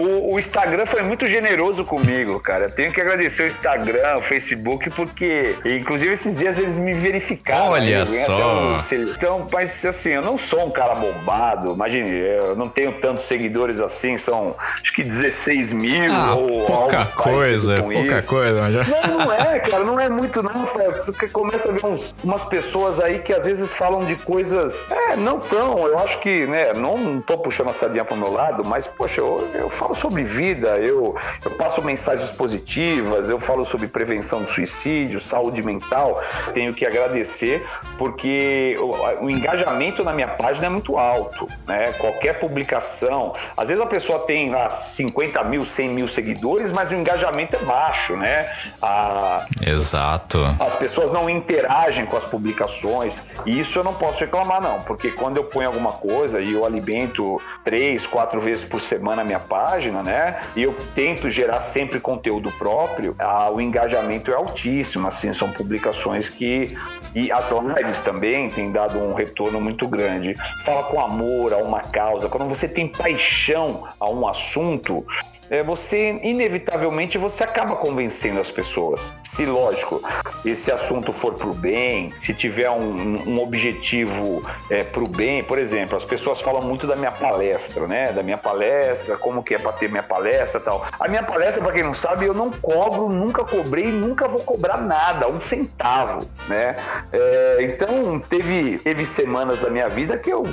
O, 0.00 0.34
o 0.34 0.38
Instagram 0.38 0.86
foi 0.86 1.02
muito 1.02 1.26
generoso 1.26 1.84
comigo, 1.84 2.40
cara. 2.40 2.64
Eu 2.66 2.70
tenho 2.70 2.92
que 2.92 3.00
agradecer 3.00 3.42
o 3.42 3.46
Instagram, 3.46 4.16
o 4.18 4.22
Facebook, 4.22 4.88
porque, 4.90 5.56
inclusive, 5.64 6.12
esses 6.14 6.36
dias 6.38 6.58
eles 6.58 6.76
me 6.76 6.94
verificaram. 6.94 7.66
Olha 7.70 7.98
né? 7.98 8.04
Ganhei 8.04 8.24
só. 8.24 8.36
um- 8.60 8.80
Então, 9.16 9.46
mas 9.52 9.84
assim, 9.84 10.10
eu 10.10 10.22
não 10.22 10.38
sou 10.38 10.64
um 10.66 10.70
cara 10.70 10.94
bombado. 10.94 11.72
Imagine, 11.72 12.10
eu 12.10 12.56
não 12.56 12.68
tenho 12.68 12.92
tantos 13.00 13.24
seguidores 13.24 13.80
assim, 13.80 14.16
são 14.16 14.54
acho 14.80 14.92
que 14.94 15.02
16 15.02 15.72
mil 15.72 16.10
Ah, 16.12 16.34
ou 16.34 16.64
pouca 16.64 17.06
coisa, 17.06 17.82
pouca 17.82 18.18
isso. 18.18 18.28
coisa, 18.28 18.60
Major. 18.60 18.86
Não, 18.88 19.18
não 19.18 19.32
é, 19.32 19.58
cara, 19.60 19.84
não 19.84 20.00
é 20.00 20.08
muito 20.08 20.42
não. 20.42 20.66
Você 20.66 21.12
começa 21.28 21.68
a 21.68 21.72
ver 21.72 21.84
uns- 21.84 22.14
umas 22.24 22.44
pessoas 22.44 23.00
aí 23.00 23.18
que 23.18 23.32
às 23.32 23.44
vezes 23.44 23.72
falam 23.72 24.04
de 24.04 24.16
coisas, 24.16 24.86
é, 24.90 25.16
não 25.16 25.38
tão, 25.40 25.86
eu 25.86 25.98
acho 25.98 26.18
que, 26.20 26.46
né, 26.46 26.72
não, 26.72 26.96
não 26.96 27.20
tô 27.20 27.36
puxando 27.38 27.68
a 27.70 27.72
sardinha 27.72 28.04
pro 28.04 28.16
meu 28.16 28.32
lado, 28.32 28.64
mas, 28.64 28.86
poxa, 28.86 29.20
eu, 29.20 29.48
eu 29.54 29.70
falo 29.70 29.89
sobre 29.94 30.22
vida, 30.22 30.76
eu, 30.78 31.16
eu 31.44 31.50
passo 31.52 31.82
mensagens 31.82 32.30
positivas, 32.30 33.28
eu 33.28 33.38
falo 33.38 33.64
sobre 33.64 33.86
prevenção 33.86 34.42
do 34.42 34.50
suicídio, 34.50 35.20
saúde 35.20 35.62
mental. 35.62 36.22
Tenho 36.52 36.72
que 36.72 36.86
agradecer 36.86 37.66
porque 37.98 38.76
o, 38.78 39.24
o 39.24 39.30
engajamento 39.30 40.02
na 40.04 40.12
minha 40.12 40.28
página 40.28 40.66
é 40.66 40.68
muito 40.68 40.96
alto, 40.96 41.48
né? 41.66 41.92
Qualquer 41.98 42.38
publicação, 42.38 43.34
às 43.56 43.68
vezes 43.68 43.82
a 43.82 43.86
pessoa 43.86 44.20
tem 44.20 44.50
lá 44.50 44.70
50 44.70 45.42
mil, 45.44 45.64
100 45.64 45.88
mil 45.88 46.08
seguidores, 46.08 46.70
mas 46.70 46.90
o 46.90 46.94
engajamento 46.94 47.56
é 47.56 47.58
baixo, 47.58 48.16
né? 48.16 48.50
A, 48.80 49.46
Exato. 49.64 50.38
as 50.58 50.74
pessoas 50.74 51.12
não 51.12 51.28
interagem 51.28 52.06
com 52.06 52.16
as 52.16 52.24
publicações 52.24 53.22
e 53.46 53.60
isso 53.60 53.78
eu 53.78 53.84
não 53.84 53.94
posso 53.94 54.20
reclamar 54.20 54.60
não, 54.60 54.80
porque 54.82 55.10
quando 55.10 55.36
eu 55.36 55.44
ponho 55.44 55.68
alguma 55.68 55.92
coisa 55.92 56.40
e 56.40 56.52
eu 56.52 56.64
alimento 56.64 57.40
três, 57.64 58.06
quatro 58.06 58.40
vezes 58.40 58.64
por 58.64 58.80
semana 58.80 59.22
a 59.22 59.24
minha 59.24 59.40
página, 59.40 59.69
né? 60.02 60.40
E 60.56 60.62
eu 60.62 60.74
tento 60.94 61.30
gerar 61.30 61.60
sempre 61.60 62.00
conteúdo 62.00 62.50
próprio, 62.52 63.14
ah, 63.18 63.50
o 63.50 63.60
engajamento 63.60 64.30
é 64.30 64.34
altíssimo, 64.34 65.06
assim, 65.06 65.32
são 65.32 65.50
publicações 65.52 66.28
que 66.28 66.76
e 67.14 67.30
as 67.32 67.50
lives 67.50 67.98
também 67.98 68.48
têm 68.50 68.70
dado 68.70 68.98
um 68.98 69.14
retorno 69.14 69.60
muito 69.60 69.86
grande. 69.88 70.34
Fala 70.64 70.84
com 70.84 71.00
amor 71.00 71.52
a 71.52 71.56
uma 71.58 71.80
causa, 71.80 72.28
quando 72.28 72.48
você 72.48 72.68
tem 72.68 72.88
paixão 72.88 73.88
a 73.98 74.08
um 74.08 74.26
assunto, 74.28 75.04
é, 75.50 75.62
você 75.64 76.20
inevitavelmente 76.22 77.18
você 77.18 77.42
acaba 77.42 77.74
convencendo 77.74 78.40
as 78.40 78.50
pessoas. 78.50 79.12
Se 79.24 79.44
lógico, 79.44 80.00
esse 80.44 80.70
assunto 80.70 81.12
for 81.12 81.34
pro 81.34 81.52
bem, 81.52 82.12
se 82.20 82.32
tiver 82.32 82.70
um, 82.70 83.28
um 83.28 83.42
objetivo 83.42 84.42
é, 84.70 84.84
pro 84.84 85.08
bem, 85.08 85.42
por 85.42 85.58
exemplo, 85.58 85.96
as 85.96 86.04
pessoas 86.04 86.40
falam 86.40 86.62
muito 86.62 86.86
da 86.86 86.94
minha 86.94 87.10
palestra, 87.10 87.86
né? 87.88 88.12
Da 88.12 88.22
minha 88.22 88.38
palestra, 88.38 89.16
como 89.16 89.42
que 89.42 89.54
é 89.54 89.58
para 89.58 89.72
ter 89.72 89.90
minha 89.90 90.02
palestra, 90.02 90.60
tal. 90.60 90.86
A 90.98 91.08
minha 91.08 91.22
palestra, 91.22 91.62
para 91.62 91.72
quem 91.72 91.82
não 91.82 91.94
sabe, 91.94 92.26
eu 92.26 92.34
não 92.34 92.50
cobro, 92.52 93.08
nunca 93.08 93.44
cobrei, 93.44 93.86
nunca 93.86 94.28
vou 94.28 94.40
cobrar 94.40 94.76
nada, 94.76 95.28
um 95.28 95.40
centavo, 95.40 96.26
né? 96.48 96.76
É, 97.12 97.56
então 97.60 98.20
teve 98.20 98.78
teve 98.78 99.04
semanas 99.04 99.58
da 99.58 99.68
minha 99.68 99.88
vida 99.88 100.16
que 100.16 100.30
eu 100.30 100.46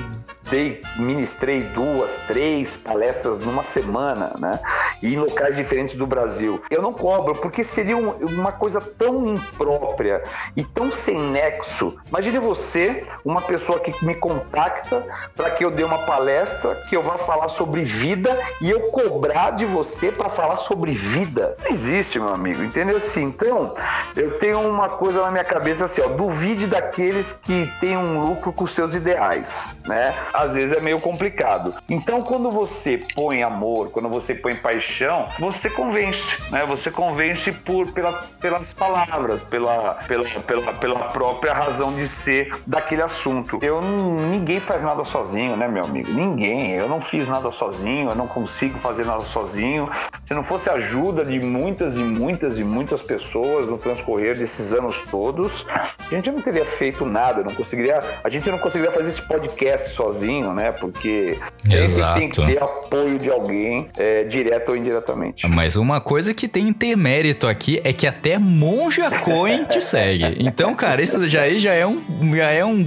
dei, 0.49 0.81
ministrei 0.95 1.61
duas, 1.61 2.17
três 2.27 2.77
palestras 2.77 3.39
numa 3.39 3.63
semana, 3.63 4.33
né? 4.39 4.59
E 5.01 5.13
em 5.13 5.17
locais 5.17 5.55
diferentes 5.55 5.95
do 5.95 6.07
Brasil. 6.07 6.61
Eu 6.69 6.81
não 6.81 6.93
cobro, 6.93 7.35
porque 7.35 7.63
seria 7.63 7.95
um- 7.97 8.11
uma 8.25 8.51
coisa 8.51 8.81
tão 8.81 9.27
imprópria 9.27 10.23
e 10.55 10.63
tão 10.63 10.91
sem 10.91 11.19
nexo. 11.19 11.95
Imagine 12.07 12.39
você, 12.39 13.03
uma 13.23 13.41
pessoa 13.41 13.79
que 13.79 13.93
me 14.05 14.15
contacta 14.15 15.03
para 15.35 15.49
que 15.51 15.63
eu 15.63 15.71
dê 15.71 15.83
uma 15.83 15.99
palestra, 15.99 16.75
que 16.89 16.95
eu 16.95 17.03
vá 17.03 17.17
falar 17.17 17.47
sobre 17.47 17.83
vida 17.83 18.37
e 18.61 18.69
eu 18.69 18.91
cobrar 18.91 19.51
de 19.51 19.65
você 19.65 20.11
para 20.11 20.29
falar 20.29 20.57
sobre 20.57 20.93
vida. 20.93 21.55
Não 21.63 21.69
existe, 21.71 22.19
meu 22.19 22.33
amigo, 22.33 22.63
entendeu? 22.63 22.97
Assim, 22.97 23.23
então, 23.23 23.73
eu 24.15 24.37
tenho 24.39 24.59
uma 24.61 24.89
coisa 24.89 25.21
na 25.21 25.31
minha 25.31 25.43
cabeça 25.43 25.85
assim, 25.85 26.01
ó, 26.01 26.07
duvide 26.07 26.67
daqueles 26.67 27.33
que 27.33 27.71
têm 27.79 27.97
um 27.97 28.19
lucro 28.19 28.51
com 28.51 28.65
seus 28.65 28.95
ideais, 28.95 29.77
né? 29.87 30.13
Às 30.37 30.53
vezes 30.53 30.77
é 30.77 30.79
meio 30.79 30.99
complicado. 30.99 31.73
Então, 31.89 32.21
quando 32.21 32.51
você 32.51 32.99
põe 33.15 33.41
amor, 33.41 33.89
quando 33.89 34.07
você 34.07 34.35
põe 34.35 34.55
paixão, 34.55 35.27
você 35.39 35.67
convence, 35.67 36.35
né? 36.51 36.63
Você 36.67 36.91
convence 36.91 37.51
por, 37.51 37.91
pela, 37.91 38.13
pelas 38.39 38.71
palavras, 38.71 39.41
pela, 39.41 39.95
pela, 40.07 40.25
pela, 40.25 40.73
pela 40.73 40.99
própria 41.05 41.53
razão 41.53 41.93
de 41.93 42.05
ser 42.07 42.51
daquele 42.67 43.01
assunto. 43.01 43.57
Eu 43.63 43.81
ninguém 43.81 44.59
faz 44.59 44.83
nada 44.83 45.03
sozinho, 45.03 45.57
né, 45.57 45.67
meu 45.67 45.83
amigo? 45.83 46.11
Ninguém. 46.11 46.71
Eu 46.71 46.87
não 46.87 47.01
fiz 47.01 47.27
nada 47.27 47.49
sozinho, 47.49 48.09
eu 48.09 48.15
não 48.15 48.27
consigo 48.27 48.77
fazer 48.79 49.05
nada 49.05 49.25
sozinho. 49.25 49.89
Se 50.25 50.33
não 50.33 50.43
fosse 50.43 50.69
a 50.69 50.73
ajuda 50.73 51.25
de 51.25 51.39
muitas 51.39 51.95
e 51.95 52.03
muitas 52.03 52.59
e 52.59 52.63
muitas 52.63 53.01
pessoas 53.01 53.65
no 53.65 53.77
transcorrer 53.77 54.37
desses 54.37 54.73
anos 54.73 55.01
todos, 55.09 55.65
a 55.69 56.13
gente 56.13 56.29
não 56.29 56.41
teria 56.41 56.65
feito 56.65 57.05
nada, 57.05 57.43
não 57.43 57.53
conseguiria, 57.53 57.99
a 58.23 58.29
gente 58.29 58.49
não 58.51 58.57
conseguiria 58.57 58.91
fazer 58.91 59.09
esse 59.09 59.21
podcast 59.21 59.89
sozinho, 59.91 60.26
né? 60.53 60.71
Porque 60.71 61.37
Exato. 61.69 62.19
tem 62.19 62.29
que 62.29 62.45
ter 62.45 62.61
apoio 62.61 63.17
de 63.17 63.29
alguém, 63.29 63.89
é, 63.97 64.23
direto 64.23 64.69
ou 64.69 64.77
indiretamente. 64.77 65.47
Mas 65.47 65.75
uma 65.75 65.99
coisa 65.99 66.33
que 66.33 66.47
tem 66.47 66.71
ter 66.73 66.95
mérito 66.95 67.47
aqui 67.47 67.81
é 67.83 67.91
que 67.91 68.05
até 68.05 68.37
Monja 68.37 69.09
Coin 69.19 69.65
te 69.65 69.81
segue. 69.81 70.37
Então, 70.39 70.75
cara, 70.75 71.01
isso 71.01 71.25
já 71.27 71.41
aí 71.41 71.59
já 71.59 71.73
é 71.73 71.85
um, 71.85 72.01
já 72.35 72.49
é 72.51 72.63
um 72.63 72.85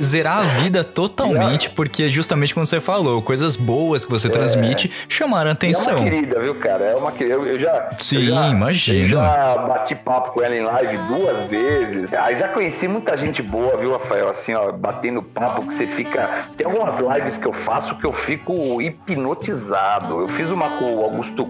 zerar 0.00 0.38
a 0.38 0.44
vida 0.60 0.82
totalmente, 0.84 1.70
porque 1.70 2.08
justamente 2.08 2.54
como 2.54 2.64
você 2.64 2.80
falou, 2.80 3.20
coisas 3.22 3.56
boas 3.56 4.04
que 4.04 4.10
você 4.10 4.28
transmite 4.28 4.90
chamaram 5.08 5.50
É 5.50 5.52
atenção. 5.52 6.00
uma 6.00 6.10
querida, 6.10 6.40
viu, 6.40 6.54
cara? 6.54 6.84
É 6.84 6.94
uma 6.94 7.12
querida. 7.12 7.34
Eu, 7.34 7.46
eu 7.46 7.60
já. 7.60 7.90
Sim, 8.00 8.28
eu 8.28 8.34
já, 8.34 8.48
imagino. 8.48 9.04
Eu 9.04 9.08
já 9.08 9.58
bati 9.58 9.94
papo 9.94 10.32
com 10.32 10.42
ela 10.42 10.56
em 10.56 10.62
live 10.62 10.96
duas 11.08 11.44
vezes. 11.44 12.12
Ah, 12.12 12.32
já 12.34 12.48
conheci 12.48 12.88
muita 12.88 13.16
gente 13.16 13.42
boa, 13.42 13.76
viu, 13.76 13.92
Rafael? 13.92 14.28
Assim, 14.28 14.54
ó, 14.54 14.72
batendo 14.72 15.22
papo 15.22 15.66
que 15.66 15.72
você 15.74 15.86
fica. 15.86 16.40
Tem 16.56 16.66
algumas 16.68 16.98
lives 16.98 17.38
que 17.38 17.46
eu 17.46 17.52
faço 17.52 17.96
que 17.96 18.04
eu 18.04 18.12
fico 18.12 18.80
hipnotizado. 18.80 20.20
Eu 20.20 20.28
fiz 20.28 20.50
uma 20.50 20.78
com 20.78 20.94
o 20.94 21.02
Augusto. 21.02 21.48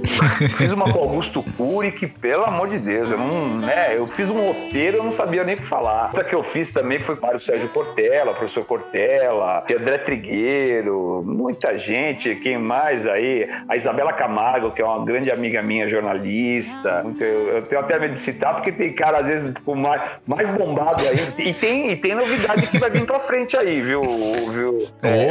fiz 0.57 0.73
uma 0.73 0.91
com 0.93 0.99
o 0.99 1.03
Augusto 1.03 1.43
Cury, 1.57 1.93
que, 1.93 2.07
pelo 2.07 2.45
amor 2.45 2.69
de 2.69 2.79
Deus, 2.79 3.11
eu 3.11 3.19
não. 3.19 3.57
né? 3.59 3.95
Eu 3.97 4.07
fiz 4.07 4.31
um 4.31 4.47
roteiro, 4.47 4.99
eu 4.99 5.05
não 5.05 5.12
sabia 5.12 5.45
nem 5.45 5.57
o 5.57 5.59
que 5.59 5.64
falar. 5.64 6.07
Outra 6.07 6.25
que 6.25 6.35
eu 6.35 6.43
fiz 6.43 6.71
também 6.71 6.99
foi 6.99 7.16
para 7.16 7.37
o 7.37 7.41
Sérgio 7.41 7.69
Cortella, 7.71 8.33
professor 8.33 8.64
Cortella, 8.64 9.64
André 9.71 9.99
Trigueiro, 9.99 11.23
muita 11.27 11.77
gente. 11.77 12.35
Quem 12.37 12.59
mais 12.59 13.07
aí? 13.07 13.49
A 13.69 13.77
Isabela 13.77 14.12
Camargo, 14.12 14.71
que 14.71 14.83
é 14.83 14.85
uma 14.85 15.05
grande 15.05 15.31
amiga 15.31 15.62
minha, 15.62 15.87
jornalista. 15.89 17.05
Eu, 17.19 17.62
tenho 17.62 17.81
até 17.81 17.99
medo 17.99 18.12
de 18.12 18.19
citar, 18.19 18.55
porque 18.55 18.73
tem 18.73 18.93
cara, 18.93 19.19
às 19.19 19.27
vezes, 19.27 19.55
com 19.64 19.75
mais, 19.75 20.03
mais 20.27 20.49
bombado 20.51 21.03
aí. 21.07 21.49
E 21.49 21.55
tem, 21.55 21.91
e 21.91 21.97
tem 21.97 22.14
novidade 22.14 22.69
que 22.69 22.79
vai 22.79 22.91
vir 22.91 23.05
pra 23.05 23.21
frente 23.21 23.57
aí, 23.57 23.81
viu? 23.81 24.03
viu? 24.51 24.79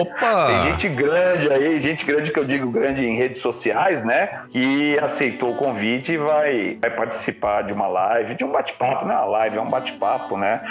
Opa! 0.01 0.47
Tem 0.47 0.61
gente 0.71 0.89
grande 0.89 1.51
aí, 1.51 1.79
gente 1.79 2.05
grande 2.05 2.31
que 2.31 2.39
eu 2.39 2.45
digo 2.45 2.69
grande 2.69 3.05
em 3.05 3.15
redes 3.15 3.41
sociais, 3.41 4.03
né? 4.03 4.41
Que 4.49 4.97
aceitou 4.99 5.51
o 5.51 5.55
convite 5.55 6.13
e 6.13 6.17
vai, 6.17 6.77
vai 6.81 6.91
participar 6.91 7.63
de 7.63 7.73
uma 7.73 7.87
live, 7.87 8.35
de 8.35 8.43
um 8.43 8.51
bate-papo, 8.51 9.05
não 9.05 9.13
é 9.13 9.17
uma 9.17 9.25
live, 9.25 9.57
é 9.57 9.61
um 9.61 9.69
bate-papo, 9.69 10.37
né? 10.37 10.61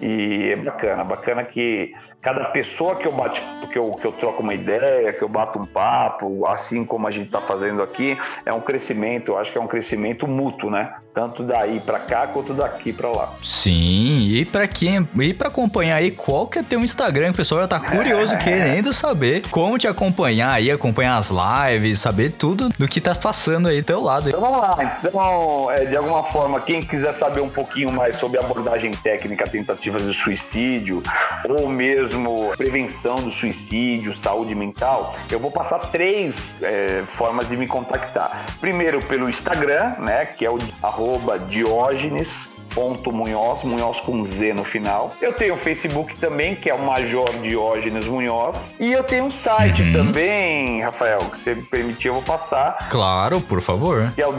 E 0.00 0.50
é 0.52 0.56
bacana, 0.56 1.04
bacana 1.04 1.44
que 1.44 1.94
cada 2.24 2.46
pessoa 2.46 2.96
que 2.96 3.06
eu 3.06 3.12
bate, 3.12 3.42
que 3.70 3.78
eu, 3.78 3.92
que 3.92 4.06
eu 4.06 4.12
troco 4.12 4.42
uma 4.42 4.54
ideia, 4.54 5.12
que 5.12 5.22
eu 5.22 5.28
bato 5.28 5.58
um 5.58 5.66
papo, 5.66 6.46
assim 6.46 6.82
como 6.82 7.06
a 7.06 7.10
gente 7.10 7.26
está 7.26 7.40
fazendo 7.40 7.82
aqui, 7.82 8.16
é 8.46 8.52
um 8.52 8.62
crescimento, 8.62 9.32
eu 9.32 9.38
acho 9.38 9.52
que 9.52 9.58
é 9.58 9.60
um 9.60 9.66
crescimento 9.66 10.26
mútuo, 10.26 10.70
né? 10.70 10.94
Tanto 11.12 11.44
daí 11.44 11.78
para 11.80 11.98
cá 11.98 12.26
quanto 12.26 12.54
daqui 12.54 12.92
para 12.92 13.10
lá. 13.10 13.34
Sim, 13.42 14.30
e 14.32 14.44
para 14.44 14.66
quem 14.66 15.06
e 15.20 15.34
para 15.34 15.48
acompanhar 15.48 15.96
aí 15.96 16.10
qual 16.10 16.46
que 16.46 16.58
é 16.58 16.62
teu 16.62 16.80
Instagram, 16.80 17.30
o 17.30 17.34
pessoal 17.34 17.60
já 17.60 17.68
tá 17.68 17.78
curioso 17.78 18.36
querendo 18.42 18.92
saber 18.92 19.42
como 19.50 19.78
te 19.78 19.86
acompanhar 19.86 20.52
aí, 20.52 20.70
acompanhar 20.70 21.18
as 21.18 21.30
lives, 21.30 22.00
saber 22.00 22.30
tudo 22.30 22.70
do 22.70 22.88
que 22.88 23.02
tá 23.02 23.14
passando 23.14 23.68
aí 23.68 23.82
do 23.82 23.84
teu 23.84 24.02
lado. 24.02 24.30
Então 24.30 24.40
vamos 24.40 24.60
lá. 24.60 24.98
Então, 24.98 25.70
é, 25.70 25.84
de 25.84 25.96
alguma 25.96 26.24
forma, 26.24 26.58
quem 26.60 26.80
quiser 26.80 27.12
saber 27.12 27.42
um 27.42 27.50
pouquinho 27.50 27.92
mais 27.92 28.16
sobre 28.16 28.38
abordagem 28.38 28.92
técnica, 28.92 29.46
tentativas 29.46 30.02
de 30.02 30.14
suicídio 30.14 31.02
ou 31.48 31.68
mesmo 31.68 32.13
prevenção 32.56 33.16
do 33.16 33.30
suicídio, 33.30 34.14
saúde 34.14 34.54
mental, 34.54 35.14
eu 35.30 35.38
vou 35.38 35.50
passar 35.50 35.78
três 35.78 36.56
é, 36.62 37.02
formas 37.06 37.48
de 37.48 37.56
me 37.56 37.66
contactar. 37.66 38.46
Primeiro 38.60 39.04
pelo 39.04 39.28
Instagram, 39.28 39.96
né, 39.98 40.26
que 40.26 40.46
é 40.46 40.50
o 40.50 40.58
arroba 40.82 41.38
Diógenes 41.38 42.53
ponto 42.64 43.12
Munhoz, 43.12 43.62
Munhoz 43.62 44.00
com 44.00 44.22
Z 44.22 44.52
no 44.54 44.64
final. 44.64 45.10
Eu 45.20 45.32
tenho 45.32 45.54
o 45.54 45.56
Facebook 45.56 46.16
também, 46.18 46.54
que 46.54 46.68
é 46.70 46.74
o 46.74 46.78
Major 46.78 47.30
Diógenes 47.42 48.06
Munhoz. 48.06 48.74
E 48.80 48.92
eu 48.92 49.02
tenho 49.04 49.24
um 49.24 49.30
site 49.30 49.82
Uhum. 49.82 49.92
também, 49.92 50.82
Rafael, 50.82 51.18
que 51.20 51.38
você 51.38 51.54
me 51.54 51.62
permitir, 51.62 52.08
eu 52.08 52.14
vou 52.14 52.22
passar. 52.22 52.88
Claro, 52.90 53.40
por 53.40 53.60
favor. 53.60 54.10
Que 54.14 54.22
é 54.22 54.26
o 54.26 54.32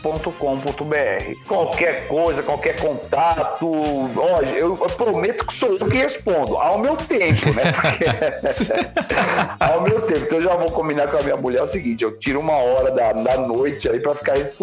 www.diogenesmunhoz.com.br. 0.00 1.34
Qualquer 1.46 2.06
coisa, 2.08 2.42
qualquer 2.42 2.80
contato, 2.80 3.70
eu, 4.56 4.78
eu 4.80 4.88
prometo 4.96 5.46
que 5.46 5.54
sou 5.54 5.76
eu 5.76 5.86
que 5.88 5.98
respondo, 5.98 6.56
ao 6.56 6.78
meu 6.78 6.96
tempo, 6.96 7.52
né? 7.54 7.72
Porque- 7.80 8.04
ao 9.60 9.80
meu 9.82 10.02
tempo. 10.02 10.20
Então 10.24 10.38
eu 10.38 10.44
já 10.44 10.56
vou 10.56 10.70
combinar 10.70 11.08
com 11.08 11.16
a 11.18 11.22
minha 11.22 11.36
mulher 11.36 11.62
o 11.62 11.66
seguinte: 11.66 12.02
eu 12.04 12.18
tiro 12.18 12.40
uma 12.40 12.54
hora 12.56 12.90
da, 12.90 13.12
da 13.12 13.36
noite 13.38 13.88
aí 13.88 14.00
pra 14.00 14.14
ficar 14.14 14.34
respondendo 14.36 14.59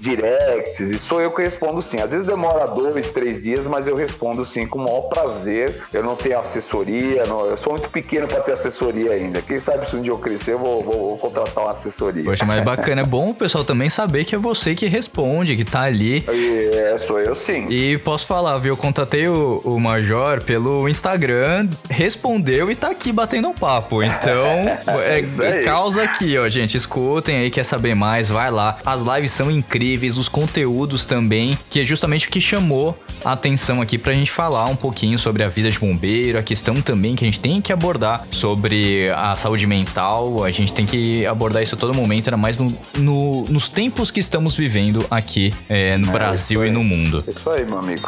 directs, 0.00 0.80
e 0.90 0.98
sou 0.98 1.20
eu 1.20 1.30
que 1.30 1.42
respondo 1.42 1.80
sim. 1.82 1.98
Às 2.00 2.10
vezes 2.12 2.26
demora 2.26 2.66
dois, 2.66 3.08
três 3.10 3.42
dias, 3.42 3.66
mas 3.66 3.86
eu 3.86 3.94
respondo 3.96 4.44
sim 4.44 4.66
com 4.66 4.78
o 4.78 4.84
maior 4.84 5.02
prazer. 5.02 5.74
Eu 5.92 6.02
não 6.02 6.16
tenho 6.16 6.38
assessoria, 6.38 7.24
não- 7.26 7.46
eu 7.46 7.56
sou 7.56 7.72
muito 7.72 7.88
pequeno 7.90 8.26
pra 8.26 8.40
ter 8.40 8.52
assessoria 8.52 9.12
ainda. 9.12 9.40
Quem 9.42 9.58
sabe 9.60 9.88
se 9.88 9.96
um 9.96 10.02
dia 10.02 10.12
eu 10.12 10.18
crescer, 10.18 10.52
eu 10.52 10.58
vou, 10.58 10.82
vou- 10.82 10.92
vou 10.94 11.16
contratar 11.16 11.64
uma 11.64 11.70
assessoria. 11.72 12.24
Poxa, 12.24 12.44
mas 12.44 12.62
bacana, 12.64 13.02
é 13.02 13.04
bom 13.04 13.30
o 13.30 13.34
pessoal 13.34 13.64
também 13.64 13.88
saber 13.90 14.24
que 14.24 14.34
é 14.34 14.38
você 14.38 14.74
que 14.74 14.86
responde, 14.86 15.56
que 15.56 15.64
tá 15.64 15.82
ali. 15.82 16.24
É, 16.28 16.96
sou 16.98 17.18
eu 17.20 17.34
sim. 17.34 17.66
E 17.68 17.98
posso 17.98 18.26
falar, 18.26 18.58
viu? 18.58 18.72
Eu 18.72 18.76
contatei 18.76 19.28
o, 19.28 19.60
o 19.64 19.78
Major 19.80 20.42
pelo 20.42 20.88
Instagram, 20.88 21.68
respondeu 21.90 22.70
e 22.70 22.74
tá 22.74 22.90
aqui 22.90 23.12
batendo 23.12 23.48
um 23.48 23.52
papo. 23.54 24.02
Então, 24.02 24.46
é, 25.02 25.20
Isso 25.20 25.42
aí. 25.42 25.64
causa 25.64 26.02
aqui, 26.02 26.36
ó, 26.38 26.48
gente. 26.48 26.76
Escutem 26.76 27.36
aí, 27.38 27.50
quer 27.50 27.64
saber 27.64 27.94
mais, 27.94 28.28
vai 28.28 28.50
lá. 28.50 28.76
As 28.84 28.95
lives 29.02 29.32
são 29.32 29.50
incríveis, 29.50 30.16
os 30.16 30.28
conteúdos 30.28 31.06
também, 31.06 31.58
que 31.70 31.80
é 31.80 31.84
justamente 31.84 32.28
o 32.28 32.30
que 32.30 32.40
chamou 32.40 32.98
atenção 33.24 33.80
aqui 33.80 33.98
pra 33.98 34.12
gente 34.12 34.30
falar 34.30 34.66
um 34.66 34.76
pouquinho 34.76 35.18
sobre 35.18 35.42
a 35.42 35.48
vida 35.48 35.70
de 35.70 35.78
bombeiro, 35.78 36.38
a 36.38 36.42
questão 36.42 36.74
também 36.76 37.14
que 37.14 37.24
a 37.24 37.26
gente 37.26 37.40
tem 37.40 37.60
que 37.60 37.72
abordar 37.72 38.24
sobre 38.30 39.10
a 39.14 39.34
saúde 39.36 39.66
mental. 39.66 40.44
A 40.44 40.50
gente 40.50 40.72
tem 40.72 40.86
que 40.86 41.24
abordar 41.26 41.62
isso 41.62 41.74
a 41.74 41.78
todo 41.78 41.94
momento, 41.94 42.28
ainda 42.28 42.36
mais 42.36 42.56
no, 42.58 42.72
no- 42.96 43.44
nos 43.48 43.68
tempos 43.68 44.10
que 44.10 44.20
estamos 44.20 44.54
vivendo 44.54 45.04
aqui 45.10 45.52
é, 45.68 45.96
no 45.96 46.10
Brasil 46.12 46.62
isso 46.64 46.70
e 46.70 46.74
no 46.74 46.82
mundo. 46.84 47.24
Isso 47.26 47.48
aí, 47.50 47.64
meu 47.64 47.78
amigo. 47.78 48.06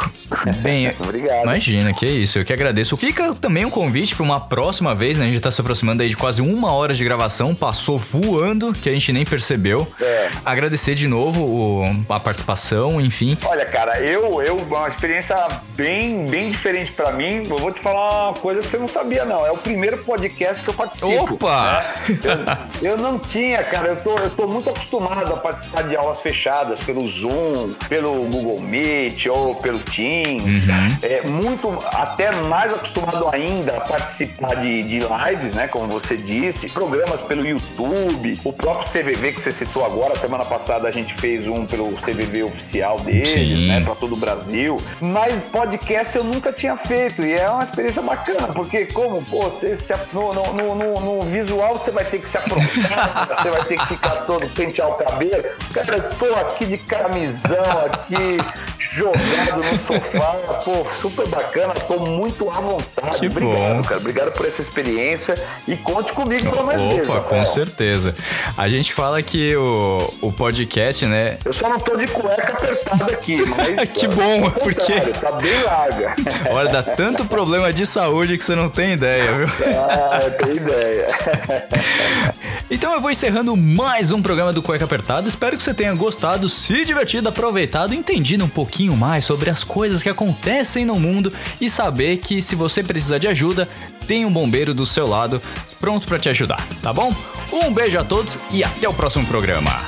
Bem, 0.63 0.93
Obrigado. 1.01 1.43
Imagina, 1.43 1.93
que 1.93 2.07
isso, 2.07 2.39
eu 2.39 2.45
que 2.45 2.53
agradeço. 2.53 2.97
Fica 2.97 3.35
também 3.35 3.65
um 3.65 3.71
convite 3.71 4.15
para 4.15 4.23
uma 4.25 4.41
próxima 4.41 4.95
vez, 4.95 5.19
né? 5.19 5.25
A 5.27 5.29
gente 5.29 5.41
tá 5.41 5.51
se 5.51 5.61
aproximando 5.61 6.03
aí 6.03 6.09
de 6.09 6.17
quase 6.17 6.41
uma 6.43 6.73
hora 6.73 6.95
de 6.95 7.03
gravação, 7.05 7.55
passou 7.55 7.99
voando, 7.99 8.73
que 8.73 8.89
a 8.89 8.93
gente 8.93 9.13
nem 9.13 9.25
percebeu. 9.25 9.87
É. 10.01 10.29
Agradecer 10.45 10.95
de 10.95 11.07
novo 11.09 11.43
o- 11.45 12.05
a 12.09 12.21
participação, 12.21 13.01
enfim. 13.01 13.37
Olha, 13.45 13.65
cara, 13.65 14.01
eu, 14.01 14.41
eu, 14.43 14.57
uma 14.57 14.79
experiência 14.99 15.37
bem, 15.77 16.27
bem 16.27 16.51
diferente 16.51 16.91
pra 16.91 17.13
mim. 17.13 17.47
Eu 17.49 17.57
vou 17.57 17.71
te 17.71 17.81
falar 17.81 18.31
uma 18.31 18.35
coisa 18.35 18.61
que 18.61 18.69
você 18.69 18.79
não 18.79 18.89
sabia, 18.89 19.25
não. 19.25 19.47
É 19.47 19.53
o 19.53 19.57
primeiro 19.57 19.99
podcast 19.99 20.63
que 20.63 20.71
eu 20.71 20.75
participo. 20.75 21.35
Opa! 21.35 21.85
né? 22.09 22.69
Eu, 22.83 22.91
eu 22.91 22.99
não 22.99 23.17
tinha, 23.17 23.63
cara. 23.63 23.89
Eu 23.89 23.97
tô, 23.97 24.17
eu 24.17 24.31
tô 24.31 24.49
muito 24.49 24.69
acostumado 24.69 25.33
a 25.33 25.37
participar 25.37 25.83
de 25.83 25.95
aulas 25.95 26.21
fechadas 26.21 26.81
pelo 26.81 27.09
Zoom, 27.09 27.75
pelo 27.89 28.25
Google 28.25 28.61
Meet 28.61 29.27
ou 29.27 29.55
pelo 29.57 29.79
Teams. 29.79 30.67
Uhum. 30.67 30.99
É 31.01 31.23
muito, 31.29 31.85
até 31.93 32.33
mais 32.33 32.73
acostumado 32.73 33.29
ainda 33.29 33.77
a 33.77 33.81
participar 33.81 34.57
de, 34.57 34.83
de 34.83 34.99
lives, 34.99 35.55
né? 35.55 35.69
Como 35.69 35.87
você 35.87 36.17
disse, 36.17 36.69
programas 36.71 37.21
pelo 37.21 37.47
YouTube, 37.47 38.41
o 38.43 38.53
próprio 38.53 38.91
CVV 38.91 39.33
que 39.33 39.41
você 39.41 39.53
citou 39.53 39.87
agora. 39.87 40.17
Semana 40.17 40.45
passada 40.45 40.89
a 40.89 40.91
gente 40.91 41.15
fez 41.15 41.47
um 41.47 41.67
pelo 41.67 41.93
CVV 41.93 42.43
oficial 42.43 42.99
deles, 42.99 43.29
Sim. 43.29 43.69
né? 43.69 43.81
Pra 43.81 43.95
todo 43.95 44.15
o 44.15 44.17
Brasil. 44.17 44.79
Mas 45.01 45.41
podcast 45.53 46.16
eu 46.16 46.24
nunca 46.24 46.53
tinha 46.53 46.76
feito 46.76 47.22
e 47.24 47.32
é 47.32 47.49
uma 47.49 47.62
experiência 47.64 48.03
bacana, 48.03 48.49
porque 48.49 48.86
como, 48.86 49.22
pô, 49.24 49.43
você 49.43 49.76
se, 49.76 49.95
no, 50.12 50.32
no, 50.34 50.53
no- 50.74 51.01
no- 51.01 51.20
visual 51.22 51.74
você 51.78 51.91
vai 51.91 52.05
ter 52.05 52.18
que 52.20 52.28
se 52.28 52.36
aprontar, 52.39 53.28
você 53.36 53.51
vai 53.51 53.64
ter 53.64 53.78
que 53.78 53.86
ficar 53.86 54.11
todo 54.26 54.47
pentear 54.55 54.89
o 54.89 54.95
cabelo. 54.95 55.45
Cara, 55.72 55.97
eu 55.97 56.11
tô 56.16 56.34
aqui 56.34 56.66
de 56.66 56.78
camisão 56.78 57.57
aqui, 57.86 58.39
jogado 58.78 59.59
no 59.59 59.78
sofá, 59.78 60.32
pô, 60.64 60.86
super 61.01 61.26
bacana, 61.28 61.74
tô 61.74 61.99
muito 62.01 62.51
à 62.51 62.61
vontade. 62.61 63.18
Que 63.20 63.26
Obrigado, 63.26 63.76
bom. 63.76 63.82
cara. 63.82 63.97
Obrigado 64.01 64.32
por 64.32 64.47
essa 64.47 64.61
experiência 64.61 65.34
e 65.66 65.76
conte 65.76 66.12
comigo 66.12 66.51
para 66.51 66.62
mais 66.62 66.80
vezes. 66.82 67.09
Opa, 67.11 67.20
com 67.20 67.36
Rafael. 67.36 67.47
certeza. 67.47 68.16
A 68.57 68.68
gente 68.68 68.93
fala 68.93 69.22
que 69.22 69.55
o, 69.57 70.12
o 70.22 70.32
podcast, 70.32 71.05
né? 71.07 71.39
Eu 71.45 71.53
só 71.53 71.68
não 71.68 71.78
tô 71.78 71.97
de 71.97 72.07
cueca 72.09 72.53
apertada 72.53 73.12
aqui, 73.12 73.39
mas. 73.47 73.93
Que 73.93 74.09
bom, 74.09 74.51
porque- 74.51 74.78
contrário, 74.79 75.12
Tá 75.14 75.33
bem 75.33 75.62
larga. 75.62 76.14
Olha, 76.51 76.68
dá 76.70 76.83
tanto 76.83 77.24
problema 77.24 77.72
de 77.72 77.87
saúde 77.87 78.39
que 78.39 78.45
você 78.45 78.55
não 78.55 78.68
tem 78.68 78.93
ideia, 78.93 79.33
viu? 79.33 79.49
Ah, 79.76 80.20
eu 80.22 80.31
tenho 80.33 80.57
ideia. 80.57 81.09
Então 82.70 82.93
eu 82.93 83.01
vou 83.01 83.11
encerrando 83.11 83.57
mais 83.57 84.12
um 84.12 84.20
programa 84.20 84.53
do 84.53 84.61
Cueca 84.61 84.85
Apertada. 84.85 85.26
Espero 85.26 85.57
que 85.57 85.62
você 85.62 85.72
tenha 85.72 85.95
gostado, 85.95 86.51
se 86.51 86.85
divertido, 86.85 87.29
aproveitado, 87.31 87.95
entendido 87.95 88.45
um 88.45 88.49
pouquinho 88.49 88.95
mais 88.95 89.24
sobre 89.24 89.49
as 89.49 89.64
coisas 89.64 90.03
que 90.03 90.09
acontecem 90.11 90.85
no 90.85 91.01
mundo 91.01 91.33
e 91.59 91.70
saber 91.70 92.18
que 92.18 92.43
se 92.43 92.55
você 92.55 92.83
precisar 92.83 93.16
de 93.16 93.26
ajuda, 93.26 93.66
tem 94.07 94.26
um 94.26 94.31
bombeiro 94.31 94.74
do 94.74 94.85
seu 94.85 95.07
lado 95.07 95.41
pronto 95.81 96.07
pra 96.07 96.18
te 96.18 96.29
ajudar, 96.29 96.62
tá 96.83 96.93
bom? 96.93 97.11
Um 97.51 97.72
beijo 97.72 97.99
a 97.99 98.05
todos 98.05 98.39
e 98.51 98.62
até 98.62 98.87
o 98.87 98.93
próximo 98.93 99.24
programa. 99.26 99.81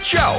Tchau! 0.00 0.38